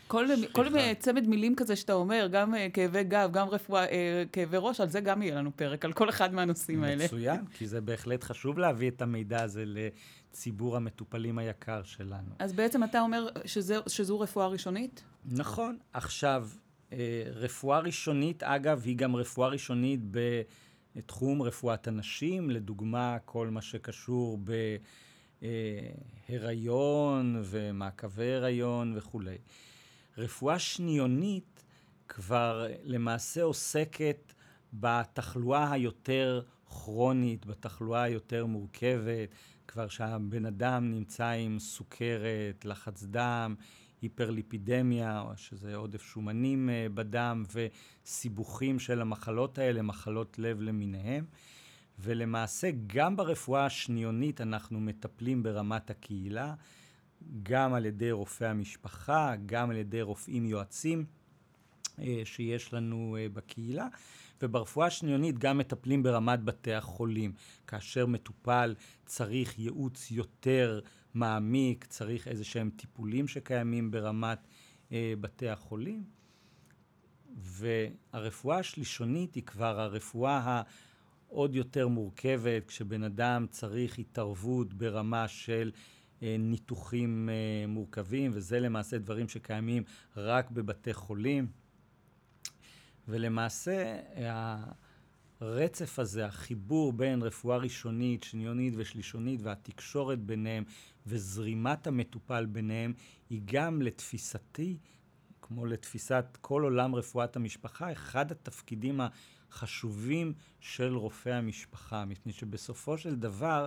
כל, 0.07 0.27
כל 0.53 0.67
צמד 0.99 1.29
מילים 1.29 1.57
כזה 1.57 1.77
שאתה 1.77 1.93
אומר, 1.93 2.29
גם 2.33 2.55
uh, 2.55 2.57
כאבי 2.73 3.05
גב, 3.05 3.31
גם 3.33 3.49
רפואה, 3.49 3.87
uh, 3.87 3.91
כאבי 4.33 4.57
ראש, 4.61 4.81
על 4.81 4.89
זה 4.89 5.01
גם 5.01 5.23
יהיה 5.23 5.35
לנו 5.35 5.57
פרק, 5.57 5.85
על 5.85 5.93
כל 5.93 6.09
אחד 6.09 6.35
מהנושאים 6.35 6.81
מצוין, 6.81 6.91
האלה. 6.93 7.05
מצוין, 7.05 7.47
כי 7.47 7.67
זה 7.67 7.81
בהחלט 7.81 8.25
חשוב 8.25 8.59
להביא 8.59 8.91
את 8.91 9.03
המידע 9.03 9.43
הזה 9.43 9.65
לציבור 9.67 10.77
המטופלים 10.77 11.39
היקר 11.39 11.83
שלנו. 11.83 12.29
אז 12.39 12.53
בעצם 12.53 12.85
אתה 12.85 13.01
אומר 13.01 13.29
שזה, 13.45 13.77
שזו 13.87 14.21
רפואה 14.21 14.47
ראשונית? 14.47 15.05
נכון. 15.27 15.79
עכשיו, 15.93 16.49
רפואה 17.35 17.79
ראשונית, 17.79 18.43
אגב, 18.43 18.83
היא 18.85 18.97
גם 18.97 19.17
רפואה 19.17 19.49
ראשונית 19.49 20.01
בתחום 20.97 21.43
רפואת 21.43 21.89
הנשים, 21.89 22.51
לדוגמה, 22.51 23.17
כל 23.25 23.51
מה 23.51 23.63
שקשור 23.63 24.39
בהיריון 26.29 27.43
ומעקבי 27.45 28.35
הריון 28.35 28.97
וכולי. 28.97 29.37
רפואה 30.19 30.59
שניונית 30.59 31.65
כבר 32.09 32.67
למעשה 32.83 33.43
עוסקת 33.43 34.33
בתחלואה 34.73 35.73
היותר 35.73 36.43
כרונית, 36.69 37.47
בתחלואה 37.47 38.03
היותר 38.03 38.47
מורכבת, 38.47 39.29
כבר 39.69 39.89
שהבן 39.89 40.47
אדם 40.47 40.91
נמצא 40.91 41.27
עם 41.27 41.59
סוכרת, 41.59 42.65
לחץ 42.65 43.03
דם, 43.03 43.55
היפרליפידמיה, 44.05 45.25
שזה 45.37 45.77
עודף 45.77 46.03
שומנים 46.03 46.71
אה, 46.71 46.87
בדם, 46.95 47.45
וסיבוכים 47.55 48.79
של 48.79 49.01
המחלות 49.01 49.59
האלה, 49.59 49.83
מחלות 49.83 50.39
לב 50.39 50.61
למיניהם. 50.61 51.25
ולמעשה 51.99 52.71
גם 52.87 53.17
ברפואה 53.17 53.67
השניונית 53.67 54.41
אנחנו 54.41 54.81
מטפלים 54.81 55.43
ברמת 55.43 55.91
הקהילה. 55.91 56.55
גם 57.43 57.75
על 57.75 57.87
ידי 57.87 58.13
רופאי 58.13 58.47
המשפחה, 58.47 59.35
גם 59.47 59.71
על 59.71 59.77
ידי 59.77 60.03
רופאים 60.03 60.47
יועצים 60.47 61.05
אה, 61.99 62.23
שיש 62.25 62.73
לנו 62.73 63.17
אה, 63.21 63.27
בקהילה. 63.33 63.89
וברפואה 64.43 64.87
השניונית 64.87 65.39
גם 65.39 65.59
מטפלים 65.59 66.03
ברמת 66.03 66.43
בתי 66.45 66.75
החולים. 66.75 67.33
כאשר 67.67 68.07
מטופל 68.07 68.75
צריך 69.07 69.59
ייעוץ 69.59 70.11
יותר 70.11 70.81
מעמיק, 71.15 71.85
צריך 71.85 72.29
איזה 72.29 72.45
שהם 72.45 72.71
טיפולים 72.77 73.29
שקיימים 73.29 73.91
ברמת 73.91 74.39
אה, 74.93 75.15
בתי 75.21 75.49
החולים. 75.49 76.05
והרפואה 77.37 78.59
השלישונית 78.59 79.35
היא 79.35 79.43
כבר 79.43 79.81
הרפואה 79.81 80.63
העוד 81.29 81.55
יותר 81.55 81.89
מורכבת, 81.89 82.67
כשבן 82.67 83.03
אדם 83.03 83.47
צריך 83.51 83.99
התערבות 83.99 84.75
ברמה 84.75 85.29
של 85.29 85.73
אה, 86.23 86.37
ניתוחים 86.39 87.29
אה, 87.29 87.67
מורכבים, 87.67 88.31
וזה 88.35 88.61
למעשה 88.61 88.99
דברים 88.99 89.29
שקיימים 89.29 89.83
רק 90.17 90.51
בבתי 90.51 90.95
חולים. 90.95 91.47
ולמעשה 93.09 94.01
הרצף 95.41 95.99
הזה, 95.99 96.27
החיבור 96.27 96.93
בין 96.93 97.23
רפואה 97.23 97.57
ראשונית, 97.57 98.23
שניונית 98.23 98.75
ושלישונית 98.77 99.41
והתקשורת 99.43 100.19
ביניהם 100.19 100.65
וזרימת 101.07 101.87
המטופל 101.87 102.47
ביניהם, 102.47 102.93
היא 103.31 103.41
גם 103.45 103.83
לתפיסתי, 103.83 104.79
כמו 105.43 105.67
לתפיסת 105.67 106.25
כל 106.41 106.63
עולם 106.63 106.95
רפואת 106.95 107.37
המשפחה, 107.37 107.93
אחד 107.93 108.33
התפקידים 108.33 109.01
החשובים 109.51 110.33
של 110.61 110.97
רופא 110.97 111.29
המשפחה, 111.29 112.05
מפני 112.05 112.33
שבסופו 112.33 112.99
של 112.99 113.15
דבר 113.15 113.67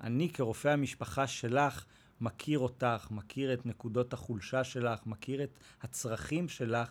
אני 0.00 0.32
כרופא 0.32 0.68
המשפחה 0.68 1.26
שלך 1.26 1.84
מכיר 2.20 2.58
אותך, 2.58 3.08
מכיר 3.10 3.52
את 3.52 3.66
נקודות 3.66 4.12
החולשה 4.12 4.64
שלך, 4.64 5.06
מכיר 5.06 5.44
את 5.44 5.58
הצרכים 5.82 6.48
שלך, 6.48 6.90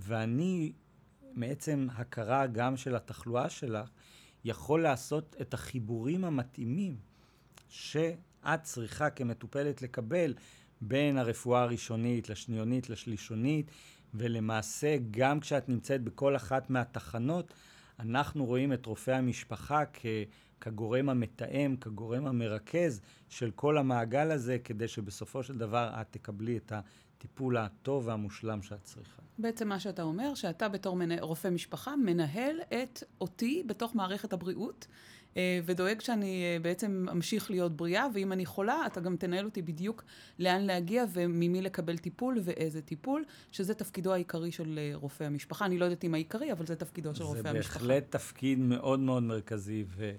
ואני, 0.00 0.72
מעצם 1.34 1.86
הכרה 1.94 2.46
גם 2.46 2.76
של 2.76 2.96
התחלואה 2.96 3.50
שלך, 3.50 3.90
יכול 4.44 4.82
לעשות 4.82 5.36
את 5.40 5.54
החיבורים 5.54 6.24
המתאימים 6.24 6.96
שאת 7.68 8.62
צריכה 8.62 9.10
כמטופלת 9.10 9.82
לקבל 9.82 10.34
בין 10.80 11.18
הרפואה 11.18 11.62
הראשונית 11.62 12.28
לשניונית 12.28 12.90
לשלישונית, 12.90 13.70
ולמעשה 14.14 14.96
גם 15.10 15.40
כשאת 15.40 15.68
נמצאת 15.68 16.02
בכל 16.02 16.36
אחת 16.36 16.70
מהתחנות, 16.70 17.54
אנחנו 17.98 18.44
רואים 18.44 18.72
את 18.72 18.86
רופאי 18.86 19.14
המשפחה 19.14 19.82
כ... 19.92 20.06
כגורם 20.60 21.08
המתאם, 21.08 21.76
כגורם 21.80 22.26
המרכז 22.26 23.00
של 23.28 23.50
כל 23.50 23.78
המעגל 23.78 24.30
הזה, 24.30 24.58
כדי 24.58 24.88
שבסופו 24.88 25.42
של 25.42 25.58
דבר 25.58 25.90
את 26.00 26.06
תקבלי 26.10 26.56
את 26.56 26.72
הטיפול 27.18 27.56
הטוב 27.56 28.06
והמושלם 28.06 28.62
שאת 28.62 28.84
צריכה. 28.84 29.22
בעצם 29.38 29.68
מה 29.68 29.80
שאתה 29.80 30.02
אומר, 30.02 30.34
שאתה 30.34 30.68
בתור 30.68 30.96
מנה, 30.96 31.14
רופא 31.20 31.48
משפחה 31.48 31.96
מנהל 31.96 32.56
את 32.60 33.02
אותי 33.20 33.62
בתוך 33.66 33.94
מערכת 33.94 34.32
הבריאות, 34.32 34.86
אה, 35.36 35.60
ודואג 35.64 36.00
שאני 36.00 36.42
אה, 36.44 36.58
בעצם 36.62 37.06
אמשיך 37.12 37.50
להיות 37.50 37.76
בריאה, 37.76 38.06
ואם 38.14 38.32
אני 38.32 38.46
חולה, 38.46 38.86
אתה 38.86 39.00
גם 39.00 39.16
תנהל 39.16 39.44
אותי 39.44 39.62
בדיוק 39.62 40.04
לאן 40.38 40.60
להגיע 40.60 41.04
וממי 41.12 41.62
לקבל 41.62 41.98
טיפול 41.98 42.38
ואיזה 42.44 42.82
טיפול, 42.82 43.24
שזה 43.52 43.74
תפקידו 43.74 44.12
העיקרי 44.12 44.52
של 44.52 44.78
אה, 44.78 44.90
רופא 44.94 45.24
המשפחה. 45.24 45.66
אני 45.66 45.78
לא 45.78 45.84
יודעת 45.84 46.04
אם 46.04 46.14
העיקרי, 46.14 46.52
אבל 46.52 46.66
זה 46.66 46.76
תפקידו 46.76 47.14
של 47.14 47.24
רופא 47.24 47.48
המשפחה. 47.48 47.78
זה 47.78 47.86
בהחלט 47.86 48.10
תפקיד 48.10 48.58
מאוד 48.58 49.00
מאוד 49.00 49.22
מרכזי, 49.22 49.84
ו... 49.88 50.12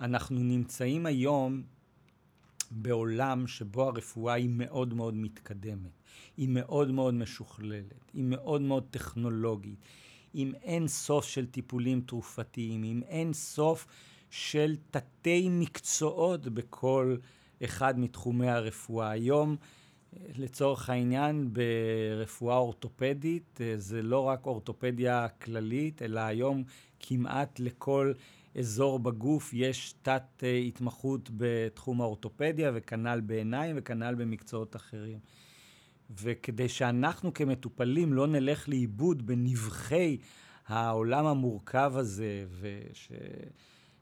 אנחנו 0.00 0.38
נמצאים 0.38 1.06
היום 1.06 1.62
בעולם 2.70 3.46
שבו 3.46 3.82
הרפואה 3.82 4.34
היא 4.34 4.48
מאוד 4.52 4.94
מאוד 4.94 5.14
מתקדמת, 5.14 6.01
היא 6.36 6.48
מאוד 6.48 6.90
מאוד 6.90 7.14
משוכללת, 7.14 8.10
היא 8.14 8.24
מאוד 8.24 8.60
מאוד 8.60 8.84
טכנולוגית, 8.90 9.78
עם 10.34 10.52
אין 10.62 10.88
סוף 10.88 11.24
של 11.24 11.46
טיפולים 11.46 12.00
תרופתיים, 12.00 12.82
עם 12.82 13.02
אין 13.08 13.32
סוף 13.32 13.86
של 14.30 14.76
תתי 14.90 15.48
מקצועות 15.50 16.46
בכל 16.46 17.16
אחד 17.64 17.98
מתחומי 17.98 18.48
הרפואה. 18.48 19.10
היום, 19.10 19.56
לצורך 20.36 20.90
העניין, 20.90 21.50
ברפואה 21.52 22.56
אורתופדית, 22.56 23.60
זה 23.76 24.02
לא 24.02 24.20
רק 24.20 24.46
אורתופדיה 24.46 25.28
כללית, 25.28 26.02
אלא 26.02 26.20
היום 26.20 26.64
כמעט 27.00 27.60
לכל 27.60 28.12
אזור 28.58 28.98
בגוף 28.98 29.50
יש 29.54 29.94
תת 30.02 30.22
uh, 30.40 30.44
התמחות 30.68 31.30
בתחום 31.36 32.00
האורתופדיה, 32.00 32.70
וכנ"ל 32.74 33.20
בעיניים, 33.20 33.76
וכנ"ל 33.78 34.14
במקצועות 34.14 34.76
אחרים. 34.76 35.18
וכדי 36.20 36.68
שאנחנו 36.68 37.34
כמטופלים 37.34 38.12
לא 38.12 38.26
נלך 38.26 38.68
לאיבוד 38.68 39.26
בנבחי 39.26 40.18
העולם 40.66 41.26
המורכב 41.26 41.92
הזה, 41.96 42.44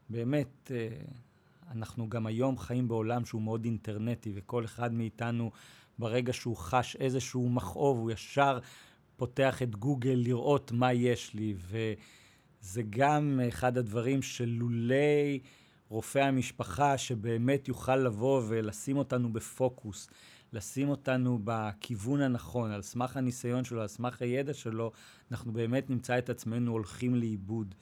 ושבאמת 0.09 0.71
uh, 0.71 0.71
אנחנו 1.71 2.09
גם 2.09 2.25
היום 2.25 2.57
חיים 2.57 2.87
בעולם 2.87 3.25
שהוא 3.25 3.41
מאוד 3.41 3.65
אינטרנטי, 3.65 4.31
וכל 4.35 4.65
אחד 4.65 4.93
מאיתנו, 4.93 5.51
ברגע 5.99 6.33
שהוא 6.33 6.57
חש 6.57 6.95
איזשהו 6.95 7.49
מכאוב, 7.49 7.97
הוא 7.97 8.11
ישר 8.11 8.59
פותח 9.17 9.61
את 9.61 9.75
גוגל 9.75 10.15
לראות 10.23 10.71
מה 10.71 10.93
יש 10.93 11.33
לי. 11.33 11.53
ו... 11.57 11.93
זה 12.61 12.81
גם 12.89 13.39
אחד 13.47 13.77
הדברים 13.77 14.21
שלולי 14.21 15.39
רופא 15.89 16.19
המשפחה, 16.19 16.97
שבאמת 16.97 17.67
יוכל 17.67 17.95
לבוא 17.95 18.41
ולשים 18.47 18.97
אותנו 18.97 19.33
בפוקוס, 19.33 20.09
לשים 20.53 20.89
אותנו 20.89 21.39
בכיוון 21.43 22.21
הנכון, 22.21 22.71
על 22.71 22.81
סמך 22.81 23.17
הניסיון 23.17 23.63
שלו, 23.63 23.81
על 23.81 23.87
סמך 23.87 24.21
הידע 24.21 24.53
שלו, 24.53 24.91
אנחנו 25.31 25.53
באמת 25.53 25.89
נמצא 25.89 26.17
את 26.17 26.29
עצמנו 26.29 26.71
הולכים 26.71 27.15
לאיבוד. 27.15 27.75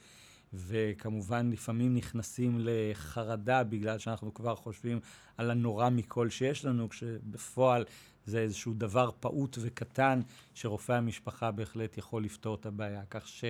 וכמובן 0.52 1.50
לפעמים 1.50 1.94
נכנסים 1.94 2.58
לחרדה 2.60 3.64
בגלל 3.64 3.98
שאנחנו 3.98 4.34
כבר 4.34 4.54
חושבים 4.54 5.00
על 5.36 5.50
הנורא 5.50 5.90
מכל 5.90 6.30
שיש 6.30 6.64
לנו, 6.64 6.88
כשבפועל 6.88 7.84
זה 8.26 8.38
איזשהו 8.38 8.74
דבר 8.74 9.10
פעוט 9.20 9.58
וקטן 9.60 10.20
שרופא 10.54 10.92
המשפחה 10.92 11.50
בהחלט 11.50 11.98
יכול 11.98 12.24
לפתור 12.24 12.54
את 12.54 12.66
הבעיה. 12.66 13.02
כך 13.10 13.28
ש... 13.28 13.44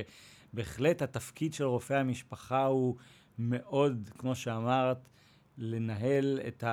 בהחלט 0.53 1.03
התפקיד 1.03 1.55
של 1.55 1.65
רופא 1.65 1.95
המשפחה 1.95 2.65
הוא 2.65 2.97
מאוד, 3.39 4.11
כמו 4.19 4.35
שאמרת, 4.35 5.09
לנהל 5.59 6.41
את 6.49 6.65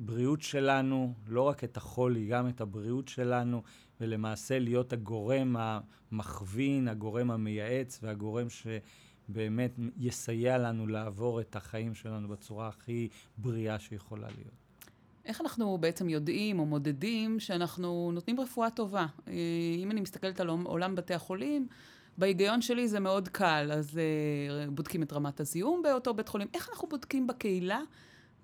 הבריאות 0.00 0.42
שלנו, 0.42 1.14
לא 1.28 1.42
רק 1.42 1.64
את 1.64 1.76
החולי, 1.76 2.26
גם 2.26 2.48
את 2.48 2.60
הבריאות 2.60 3.08
שלנו, 3.08 3.62
ולמעשה 4.00 4.58
להיות 4.58 4.92
הגורם 4.92 5.56
המכווין, 5.58 6.88
הגורם 6.88 7.30
המייעץ 7.30 8.00
והגורם 8.02 8.46
שבאמת 8.50 9.78
יסייע 9.96 10.58
לנו 10.58 10.86
לעבור 10.86 11.40
את 11.40 11.56
החיים 11.56 11.94
שלנו 11.94 12.28
בצורה 12.28 12.68
הכי 12.68 13.08
בריאה 13.38 13.78
שיכולה 13.78 14.28
להיות. 14.36 14.54
איך 15.24 15.40
אנחנו 15.40 15.78
בעצם 15.78 16.08
יודעים 16.08 16.58
או 16.58 16.66
מודדים 16.66 17.40
שאנחנו 17.40 18.10
נותנים 18.14 18.40
רפואה 18.40 18.70
טובה? 18.70 19.06
אה, 19.28 19.32
אם 19.78 19.90
אני 19.90 20.00
מסתכלת 20.00 20.40
על 20.40 20.48
עולם 20.48 20.94
בתי 20.94 21.14
החולים, 21.14 21.66
בהיגיון 22.18 22.62
שלי 22.62 22.88
זה 22.88 23.00
מאוד 23.00 23.28
קל, 23.28 23.70
אז 23.72 23.90
uh, 23.90 24.70
בודקים 24.70 25.02
את 25.02 25.12
רמת 25.12 25.40
הזיהום 25.40 25.82
באותו 25.82 26.14
בית 26.14 26.28
חולים. 26.28 26.48
איך 26.54 26.68
אנחנו 26.70 26.88
בודקים 26.88 27.26
בקהילה 27.26 27.80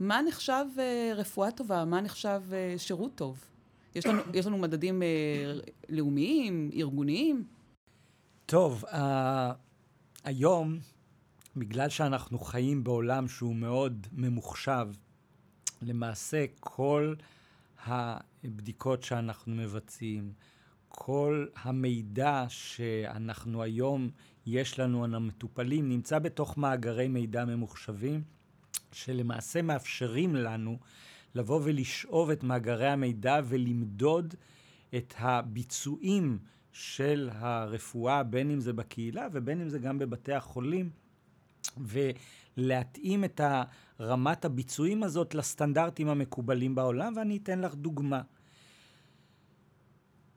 מה 0.01 0.23
נחשב 0.23 0.65
uh, 0.77 0.81
רפואה 1.15 1.51
טובה, 1.51 1.85
מה 1.85 2.01
נחשב 2.01 2.43
uh, 2.51 2.79
שירות 2.79 3.15
טוב? 3.15 3.45
יש 3.95 4.07
לנו, 4.07 4.23
יש 4.35 4.47
לנו 4.47 4.59
מדדים 4.59 5.03
uh, 5.03 5.71
לאומיים, 5.89 6.71
ארגוניים? 6.75 7.45
טוב, 8.47 8.85
uh, 8.85 8.97
היום, 10.25 10.79
בגלל 11.57 11.89
שאנחנו 11.89 12.39
חיים 12.39 12.85
בעולם 12.85 13.29
שהוא 13.29 13.57
מאוד 13.57 14.07
ממוחשב, 14.13 14.89
למעשה 15.83 16.45
כל 16.61 17.15
הבדיקות 17.85 19.03
שאנחנו 19.03 19.55
מבצעים, 19.55 20.33
כל 20.89 21.47
המידע 21.63 22.45
שאנחנו 22.49 23.63
היום, 23.63 24.11
יש 24.47 24.79
לנו 24.79 25.05
על 25.05 25.15
המטופלים, 25.15 25.89
נמצא 25.89 26.19
בתוך 26.19 26.59
מאגרי 26.59 27.09
מידע 27.09 27.45
ממוחשבים, 27.45 28.23
שלמעשה 28.97 29.63
מאפשרים 29.63 30.37
לנו 30.37 30.79
לבוא 31.35 31.61
ולשאוב 31.65 32.31
את 32.31 32.43
מאגרי 32.43 32.89
המידע 32.89 33.41
ולמדוד 33.45 34.35
את 34.97 35.15
הביצועים 35.19 36.39
של 36.73 37.31
הרפואה, 37.33 38.23
בין 38.23 38.51
אם 38.51 38.61
זה 38.61 38.73
בקהילה 38.73 39.29
ובין 39.33 39.61
אם 39.61 39.69
זה 39.69 39.79
גם 39.79 39.99
בבתי 39.99 40.33
החולים, 40.33 40.91
ולהתאים 41.77 43.25
את 43.25 43.41
רמת 44.01 44.45
הביצועים 44.45 45.03
הזאת 45.03 45.35
לסטנדרטים 45.35 46.09
המקובלים 46.09 46.75
בעולם, 46.75 47.13
ואני 47.17 47.37
אתן 47.37 47.61
לך 47.61 47.75
דוגמה. 47.75 48.23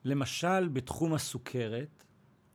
למשל, 0.04 0.68
בתחום 0.68 1.14
הסוכרת, 1.14 2.04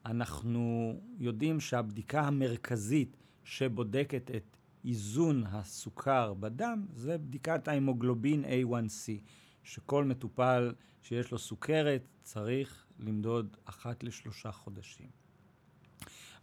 אנחנו 0.06 0.94
יודעים 1.20 1.60
שהבדיקה 1.60 2.22
המרכזית 2.22 3.18
שבודקת 3.44 4.32
את 4.36 4.56
איזון 4.86 5.44
הסוכר 5.48 6.34
בדם 6.34 6.86
זה 6.94 7.18
בדיקת 7.18 7.68
ההמוגלובין 7.68 8.46
A1C, 8.46 9.22
שכל 9.64 10.04
מטופל 10.04 10.74
שיש 11.02 11.32
לו 11.32 11.40
סוכרת 11.40 12.02
צריך 12.24 12.86
למדוד 13.00 13.58
אחת 13.66 14.04
לשלושה 14.04 14.52
חודשים. 14.52 15.08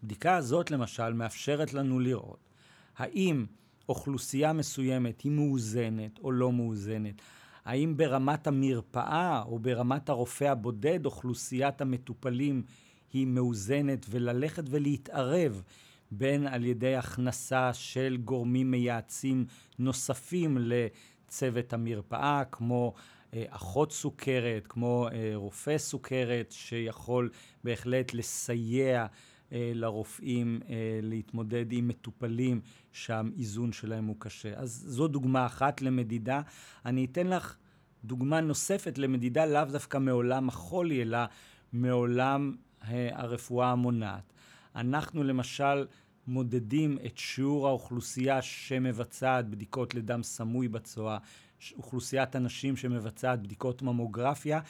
הבדיקה 0.02 0.36
הזאת 0.36 0.70
למשל 0.70 1.12
מאפשרת 1.12 1.74
לנו 1.74 2.00
לראות 2.00 2.48
האם 2.96 3.46
אוכלוסייה 3.88 4.52
מסוימת 4.52 5.20
היא 5.20 5.32
מאוזנת 5.32 6.18
או 6.18 6.32
לא 6.32 6.52
מאוזנת, 6.52 7.14
האם 7.64 7.96
ברמת 7.96 8.46
המרפאה 8.46 9.42
או 9.42 9.58
ברמת 9.58 10.08
הרופא 10.08 10.44
הבודד 10.44 11.06
אוכלוסיית 11.06 11.80
המטופלים 11.80 12.62
היא 13.12 13.26
מאוזנת 13.26 14.06
וללכת 14.10 14.64
ולהתערב 14.70 15.62
בין 16.12 16.46
על 16.46 16.64
ידי 16.64 16.96
הכנסה 16.96 17.72
של 17.72 18.16
גורמים 18.24 18.70
מייעצים 18.70 19.44
נוספים 19.78 20.58
לצוות 20.60 21.72
המרפאה, 21.72 22.42
כמו 22.52 22.94
אה, 23.34 23.44
אחות 23.48 23.92
סוכרת, 23.92 24.66
כמו 24.66 25.08
אה, 25.12 25.32
רופא 25.34 25.78
סוכרת, 25.78 26.52
שיכול 26.52 27.30
בהחלט 27.64 28.14
לסייע 28.14 29.06
אה, 29.52 29.72
לרופאים 29.74 30.60
להתמודד 31.02 31.72
עם 31.72 31.88
מטופלים 31.88 32.60
שהאיזון 32.92 33.72
שלהם 33.72 34.06
הוא 34.06 34.16
קשה. 34.18 34.52
אז 34.56 34.84
זו 34.86 35.08
דוגמה 35.08 35.46
אחת 35.46 35.82
למדידה. 35.82 36.40
אני 36.86 37.04
אתן 37.04 37.26
לך 37.26 37.56
דוגמה 38.04 38.40
נוספת 38.40 38.98
למדידה 38.98 39.46
לאו 39.46 39.64
דווקא 39.64 39.98
מעולם 39.98 40.48
החולי, 40.48 41.02
אלא 41.02 41.18
מעולם 41.72 42.54
אה, 42.88 43.08
הרפואה 43.12 43.70
המונעת. 43.70 44.32
אנחנו 44.76 45.22
למשל 45.22 45.86
מודדים 46.26 46.98
את 47.06 47.18
שיעור 47.18 47.68
האוכלוסייה 47.68 48.42
שמבצעת 48.42 49.48
בדיקות 49.48 49.94
לדם 49.94 50.22
סמוי 50.22 50.68
בצואה, 50.68 51.18
אוכלוסיית 51.76 52.36
אנשים 52.36 52.76
שמבצעת 52.76 53.42
בדיקות 53.42 53.82
ממוגרפיה, 53.82 54.60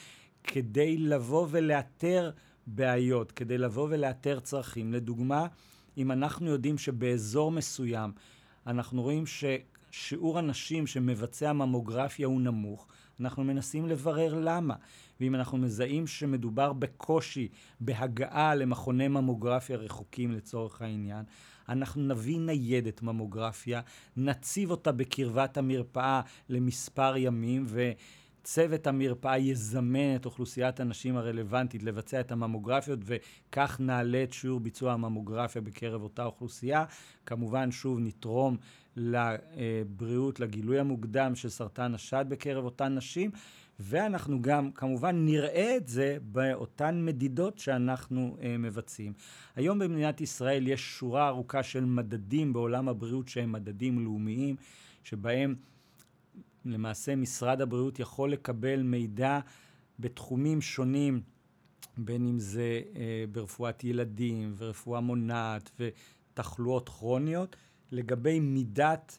כדי 0.45 0.99
לבוא 0.99 1.47
ולאתר 1.51 2.31
בעיות, 2.67 3.33
כדי 3.33 3.59
לבוא 3.59 3.89
ולאתר 3.91 4.41
צרכים. 4.41 4.93
לדוגמה, 4.93 5.47
אם 5.97 6.13
אנחנו 6.13 6.51
יודעים 6.51 6.79
שבאזור 6.79 7.51
מסוים 7.53 8.13
אנחנו 8.67 9.03
רואים 9.03 9.25
ששיעור 9.27 10.39
הנשים 10.39 10.87
שמבצע 10.87 11.53
ממוגרפיה 11.53 12.27
הוא 12.27 12.41
נמוך, 12.41 12.87
אנחנו 13.21 13.45
מנסים 13.45 13.89
לברר 13.89 14.35
למה. 14.35 14.75
ואם 15.23 15.35
אנחנו 15.35 15.59
מזהים 15.59 16.07
שמדובר 16.07 16.73
בקושי 16.73 17.49
בהגעה 17.81 18.55
למכוני 18.55 19.09
ממוגרפיה 19.09 19.77
רחוקים 19.77 20.33
לצורך 20.33 20.83
העניין, 20.83 21.25
אנחנו 21.69 22.03
נביא 22.03 22.39
ניידת 22.41 23.03
ממוגרפיה, 23.03 23.81
נציב 24.17 24.71
אותה 24.71 24.93
בקרבת 24.93 25.57
המרפאה 25.57 26.21
למספר 26.49 27.17
ימים, 27.17 27.65
ו... 27.67 27.93
צוות 28.45 28.87
המרפאה 28.87 29.39
יזמן 29.39 30.17
את 30.17 30.27
אוכלוסיית 30.27 30.81
הנשים 30.81 31.17
הרלוונטית 31.17 31.83
לבצע 31.83 32.21
את 32.21 32.33
הממוגרפיות 32.33 32.99
וכך 33.05 33.77
נעלה 33.81 34.23
את 34.23 34.33
שיעור 34.33 34.61
ביצוע 34.61 34.93
הממוגרפיה 34.93 35.63
בקרב 35.63 36.03
אותה 36.03 36.25
אוכלוסייה. 36.25 36.85
כמובן, 37.27 37.71
שוב, 37.71 37.99
נתרום 38.01 38.57
לבריאות, 38.97 40.41
לגילוי 40.41 40.79
המוקדם 40.79 41.35
של 41.35 41.49
סרטן 41.49 41.95
השד 41.95 42.25
בקרב 42.29 42.65
אותן 42.65 42.95
נשים, 42.95 43.31
ואנחנו 43.81 44.43
גם 44.43 44.73
כמובן 44.73 45.25
נראה 45.25 45.77
את 45.77 45.89
זה 45.89 46.17
באותן 46.23 47.05
מדידות 47.05 47.59
שאנחנו 47.59 48.37
uh, 48.39 48.45
מבצעים. 48.59 49.13
היום 49.57 49.79
במדינת 49.79 50.21
ישראל 50.21 50.69
יש 50.69 50.99
שורה 50.99 51.29
ארוכה 51.29 51.63
של 51.63 51.85
מדדים 51.85 52.53
בעולם 52.53 52.89
הבריאות 52.89 53.29
שהם 53.29 53.53
מדדים 53.53 54.05
לאומיים, 54.05 54.57
שבהם 55.05 55.55
למעשה 56.65 57.17
משרד 57.17 57.61
הבריאות 57.61 57.99
יכול 57.99 58.33
לקבל 58.33 58.83
מידע 58.83 59.41
בתחומים 59.99 60.61
שונים, 60.61 61.21
בין 61.97 62.27
אם 62.27 62.39
זה 62.39 62.81
אה, 62.97 63.25
ברפואת 63.33 63.85
ילדים 63.85 64.55
ורפואה 64.57 65.01
מונעת 65.01 65.71
ותחלואות 65.81 66.89
כרוניות, 66.89 67.57
לגבי 67.93 68.41
מידת 68.41 69.19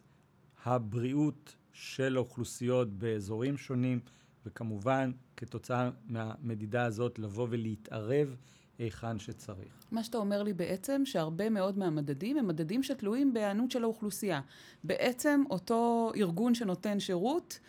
הבריאות 0.65 1.55
של 1.73 2.15
האוכלוסיות 2.15 2.93
באזורים 2.93 3.57
שונים, 3.57 3.99
וכמובן 4.45 5.11
כתוצאה 5.37 5.89
מהמדידה 6.07 6.85
הזאת 6.85 7.19
לבוא 7.19 7.47
ולהתערב 7.49 8.35
היכן 8.79 9.19
שצריך. 9.19 9.85
מה 9.91 10.03
שאתה 10.03 10.17
אומר 10.17 10.43
לי 10.43 10.53
בעצם, 10.53 11.01
שהרבה 11.05 11.49
מאוד 11.49 11.77
מהמדדים 11.77 12.37
הם 12.37 12.47
מדדים 12.47 12.83
שתלויים 12.83 13.33
בהיענות 13.33 13.71
של 13.71 13.83
האוכלוסייה. 13.83 14.41
בעצם 14.83 15.43
אותו 15.49 16.11
ארגון 16.15 16.55
שנותן 16.55 16.99
שירות, 16.99 17.59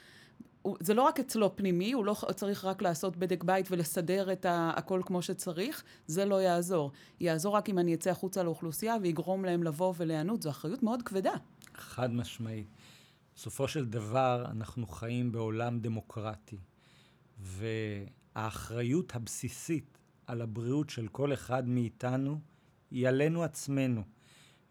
זה 0.80 0.94
לא 0.94 1.02
רק 1.02 1.20
אצלו 1.20 1.56
פנימי, 1.56 1.92
הוא 1.92 2.04
לא 2.04 2.16
צריך 2.34 2.64
רק 2.64 2.82
לעשות 2.82 3.16
בדק 3.16 3.44
בית 3.44 3.66
ולסדר 3.70 4.32
את 4.32 4.46
הכל 4.48 5.02
כמו 5.06 5.22
שצריך, 5.22 5.82
זה 6.06 6.24
לא 6.24 6.42
יעזור. 6.42 6.90
יעזור 7.20 7.56
רק 7.56 7.68
אם 7.68 7.78
אני 7.78 7.94
אצא 7.94 8.10
החוצה 8.10 8.42
לאוכלוסייה 8.42 8.96
ויגרום 9.02 9.44
להם 9.44 9.62
לבוא 9.62 9.94
ולהיענות, 9.96 10.42
זו 10.42 10.50
אחריות 10.50 10.82
מאוד 10.82 11.02
כבדה. 11.02 11.32
חד 11.74 12.12
משמעית. 12.12 12.66
בסופו 13.36 13.68
של 13.68 13.84
דבר, 13.84 14.44
אנחנו 14.50 14.86
חיים 14.86 15.32
בעולם 15.32 15.80
דמוקרטי, 15.80 16.58
והאחריות 17.38 19.14
הבסיסית 19.14 19.98
על 20.26 20.42
הבריאות 20.42 20.90
של 20.90 21.08
כל 21.08 21.32
אחד 21.32 21.68
מאיתנו 21.68 22.40
היא 22.90 23.08
עלינו 23.08 23.44
עצמנו. 23.44 24.02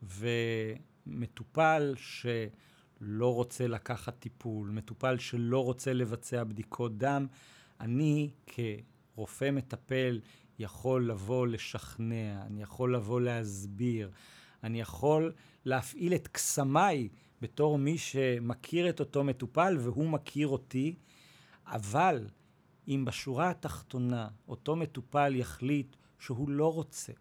ומטופל 0.03 1.95
שלא 1.97 3.33
רוצה 3.33 3.67
לקחת 3.67 4.19
טיפול, 4.19 4.69
מטופל 4.69 5.17
שלא 5.17 5.63
רוצה 5.63 5.93
לבצע 5.93 6.43
בדיקות 6.43 6.97
דם, 6.97 7.27
אני 7.79 8.31
כרופא 8.47 9.51
מטפל 9.51 10.19
יכול 10.59 11.09
לבוא 11.09 11.47
לשכנע, 11.47 12.41
אני 12.45 12.61
יכול 12.61 12.95
לבוא 12.95 13.21
להסביר, 13.21 14.11
אני 14.63 14.81
יכול 14.81 15.33
להפעיל 15.65 16.15
את 16.15 16.27
קסמיי 16.27 17.09
בתור 17.43 17.77
מי 17.77 17.97
שמכיר 17.97 18.89
את 18.89 18.99
אותו 18.99 19.23
מטופל 19.23 19.77
והוא 19.79 20.09
מכיר 20.09 20.47
אותי, 20.47 20.95
אבל 21.65 22.27
אם 22.87 23.05
בשורה 23.05 23.49
התחתונה 23.49 24.27
אותו 24.47 24.75
מטופל 24.75 25.35
יחליט 25.35 25.95
שהוא 26.19 26.49
לא 26.49 26.73
רוצה, 26.73 27.13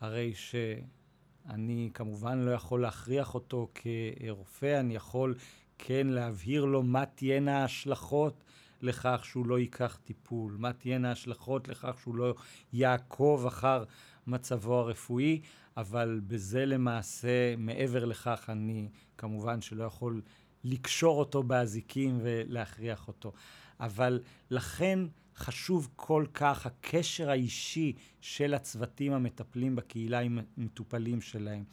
הרי 0.00 0.34
שאני 0.34 1.90
כמובן 1.94 2.38
לא 2.38 2.50
יכול 2.50 2.82
להכריח 2.82 3.34
אותו 3.34 3.68
כרופא, 3.74 4.80
אני 4.80 4.94
יכול 4.94 5.34
כן 5.78 6.06
להבהיר 6.06 6.64
לו 6.64 6.82
מה 6.82 7.06
תהיינה 7.06 7.58
ההשלכות 7.58 8.44
לכך 8.82 9.20
שהוא 9.24 9.46
לא 9.46 9.58
ייקח 9.58 9.98
טיפול, 10.04 10.56
מה 10.58 10.72
תהיינה 10.72 11.08
ההשלכות 11.08 11.68
לכך 11.68 11.98
שהוא 12.02 12.14
לא 12.14 12.34
יעקוב 12.72 13.46
אחר 13.46 13.84
מצבו 14.26 14.74
הרפואי, 14.74 15.40
אבל 15.76 16.20
בזה 16.26 16.66
למעשה, 16.66 17.56
מעבר 17.58 18.04
לכך, 18.04 18.46
אני 18.48 18.88
כמובן 19.18 19.60
שלא 19.60 19.84
יכול 19.84 20.22
לקשור 20.64 21.18
אותו 21.18 21.42
באזיקים 21.42 22.18
ולהכריח 22.22 23.08
אותו. 23.08 23.32
אבל 23.80 24.20
לכן 24.50 24.98
חשוב 25.36 25.88
כל 25.96 26.26
כך 26.34 26.66
הקשר 26.66 27.30
האישי 27.30 27.92
של 28.20 28.54
הצוותים 28.54 29.12
המטפלים 29.12 29.76
בקהילה 29.76 30.20
עם 30.20 30.38
המטופלים 30.56 31.20
שלהם. 31.20 31.64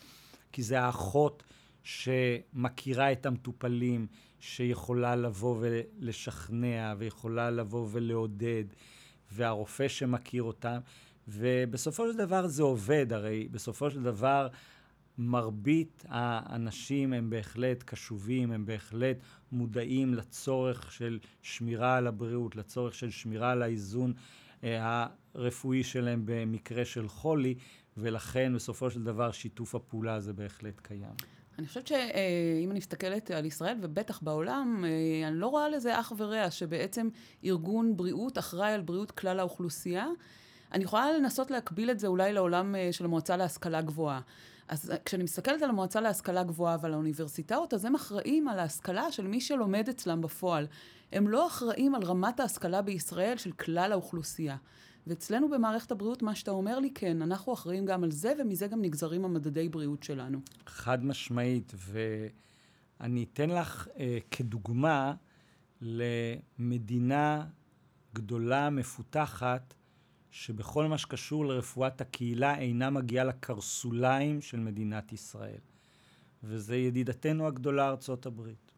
כי 0.52 0.64
זה 0.64 0.82
האחות 0.82 1.44
שמכירה 1.84 3.12
את 3.12 3.26
המטופלים, 3.26 4.08
שיכולה 4.40 5.16
לבוא 5.16 5.58
ולשכנע, 5.60 6.94
ויכולה 6.98 7.52
לבוא 7.52 7.88
ולעודד, 7.92 8.66
והרופא 9.32 9.88
שמכיר 9.88 10.44
אותם, 10.44 10.80
ובסופו 11.28 12.12
של 12.12 12.18
דבר 12.18 12.48
זה 12.48 12.64
עובד, 12.64 13.14
הרי 13.14 13.48
בסופו 13.52 13.92
של 13.92 14.04
דבר 14.04 14.48
מרבית 15.18 16.06
האנשים 16.08 17.14
הם 17.14 17.30
בהחלט 17.30 17.84
קשובים, 17.84 18.52
הם 18.52 18.66
בהחלט 18.66 19.18
מודעים 19.52 20.14
לצורך 20.14 20.92
של 20.92 21.20
שמירה 21.42 21.98
על 21.98 22.08
הבריאות, 22.08 22.56
לצורך 22.56 22.96
של 22.96 23.10
שמירה 23.10 23.52
על 23.52 23.62
האיזון 23.62 24.14
אה, 24.64 25.08
הרפואי 25.36 25.84
שלהם 25.84 26.22
במקרה 26.26 26.86
של 26.86 27.08
חולי, 27.08 27.56
ולכן 27.98 28.54
בסופו 28.56 28.92
של 28.92 29.04
דבר 29.04 29.32
שיתוף 29.32 29.76
הפעולה 29.76 30.16
הזה 30.16 30.34
בהחלט 30.34 30.80
קיים. 30.80 31.16
אני 31.60 31.68
חושבת 31.68 31.88
שאם 31.88 32.72
אני 32.72 32.80
מסתכלת 32.80 33.32
על 33.32 33.46
ישראל, 33.46 33.78
ובטח 33.82 34.20
בעולם, 34.22 34.86
אה, 34.86 35.28
אני 35.28 35.40
לא 35.40 35.48
רואה 35.48 35.70
לזה 35.70 36.00
אח 36.00 36.14
ורע, 36.18 36.52
שבעצם 36.52 37.10
ארגון 37.46 37.98
בריאות 37.98 38.38
אחראי 38.38 38.74
על 38.74 38.82
בריאות 38.82 39.12
כלל 39.12 39.40
האוכלוסייה. 39.40 40.08
אני 40.74 40.84
יכולה 40.84 41.12
לנסות 41.12 41.52
להקביל 41.52 41.92
את 41.92 42.00
זה 42.00 42.08
אולי 42.08 42.34
לעולם 42.34 42.76
אה, 42.76 42.90
של 42.92 43.06
המועצה 43.06 43.38
להשכלה 43.38 43.82
גבוהה. 43.82 44.22
אז 44.68 44.92
אה, 44.92 44.98
כשאני 45.06 45.24
מסתכלת 45.24 45.62
על 45.62 45.70
המועצה 45.70 46.02
להשכלה 46.02 46.44
גבוהה 46.44 46.78
ועל 46.82 46.94
האוניברסיטאות, 46.94 47.74
אז 47.74 47.86
הם 47.86 47.96
אחראים 47.96 48.48
על 48.48 48.60
ההשכלה 48.60 49.12
של 49.12 49.28
מי 49.28 49.42
שלומד 49.42 49.90
אצלם 49.90 50.22
בפועל. 50.22 50.68
הם 51.12 51.28
לא 51.28 51.48
אחראים 51.48 51.96
על 51.96 52.04
רמת 52.04 52.40
ההשכלה 52.40 52.82
בישראל 52.82 53.38
של 53.38 53.52
כלל 53.52 53.92
האוכלוסייה. 53.92 54.58
ואצלנו 55.08 55.50
במערכת 55.50 55.92
הבריאות, 55.92 56.22
מה 56.22 56.36
שאתה 56.36 56.52
אומר 56.52 56.80
לי, 56.80 56.92
כן, 56.96 57.22
אנחנו 57.22 57.54
אחראים 57.54 57.86
גם 57.86 58.04
על 58.04 58.12
זה, 58.12 58.34
ומזה 58.40 58.68
גם 58.68 58.82
נגזרים 58.82 59.26
המדדי 59.26 59.70
בריאות 59.70 60.04
שלנו. 60.04 60.40
חד 60.68 61.06
משמעית, 61.06 61.74
ואני 63.00 63.26
אתן 63.34 63.50
לך 63.50 63.88
אה, 64.00 64.18
כדוגמה 64.32 65.14
למדינה 65.82 67.46
גדולה, 68.14 68.70
מפותחת, 68.70 69.74
שבכל 70.32 70.88
מה 70.88 70.98
שקשור 70.98 71.46
לרפואת 71.46 72.02
הקהילה 72.02 72.58
אינה 72.58 72.90
מגיעה 72.90 73.26
לקרסוליים 73.26 74.42
של 74.42 74.60
מדינת 74.60 75.14
ישראל. 75.14 75.60
וזה 76.44 76.76
ידידתנו 76.76 77.48
הגדולה 77.48 77.90
ארצות 77.90 78.26
הברית. 78.26 78.72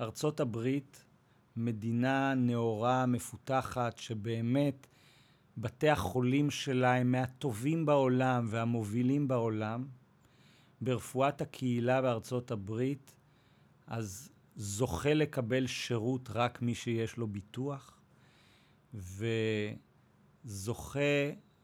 ארצות 0.00 0.40
הברית, 0.40 1.04
מדינה 1.56 2.34
נאורה, 2.34 3.06
מפותחת, 3.06 3.98
שבאמת 3.98 4.86
בתי 5.56 5.88
החולים 5.88 6.50
שלה 6.50 6.94
הם 6.94 7.12
מהטובים 7.12 7.86
בעולם 7.86 8.46
והמובילים 8.50 9.28
בעולם. 9.28 9.86
ברפואת 10.80 11.40
הקהילה 11.40 12.02
בארצות 12.02 12.50
הברית, 12.50 13.14
אז 13.86 14.30
זוכה 14.56 15.14
לקבל 15.14 15.66
שירות 15.66 16.28
רק 16.34 16.62
מי 16.62 16.74
שיש 16.74 17.16
לו 17.16 17.26
ביטוח, 17.26 18.00
וזוכה 20.46 21.00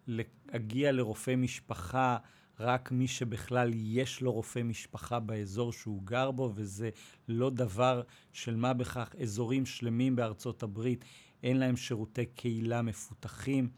להגיע 0.06 0.92
לרופא 0.92 1.34
משפחה 1.36 2.16
רק 2.60 2.92
מי 2.92 3.08
שבכלל 3.08 3.70
יש 3.74 4.20
לו 4.20 4.32
רופא 4.32 4.62
משפחה 4.62 5.20
באזור 5.20 5.72
שהוא 5.72 6.02
גר 6.04 6.30
בו, 6.30 6.52
וזה 6.54 6.90
לא 7.28 7.50
דבר 7.50 8.02
של 8.32 8.56
מה 8.56 8.72
בכך. 8.72 9.14
אזורים 9.22 9.66
שלמים 9.66 10.16
בארצות 10.16 10.62
הברית 10.62 11.04
אין 11.42 11.56
להם 11.56 11.76
שירותי 11.76 12.26
קהילה 12.26 12.82
מפותחים. 12.82 13.68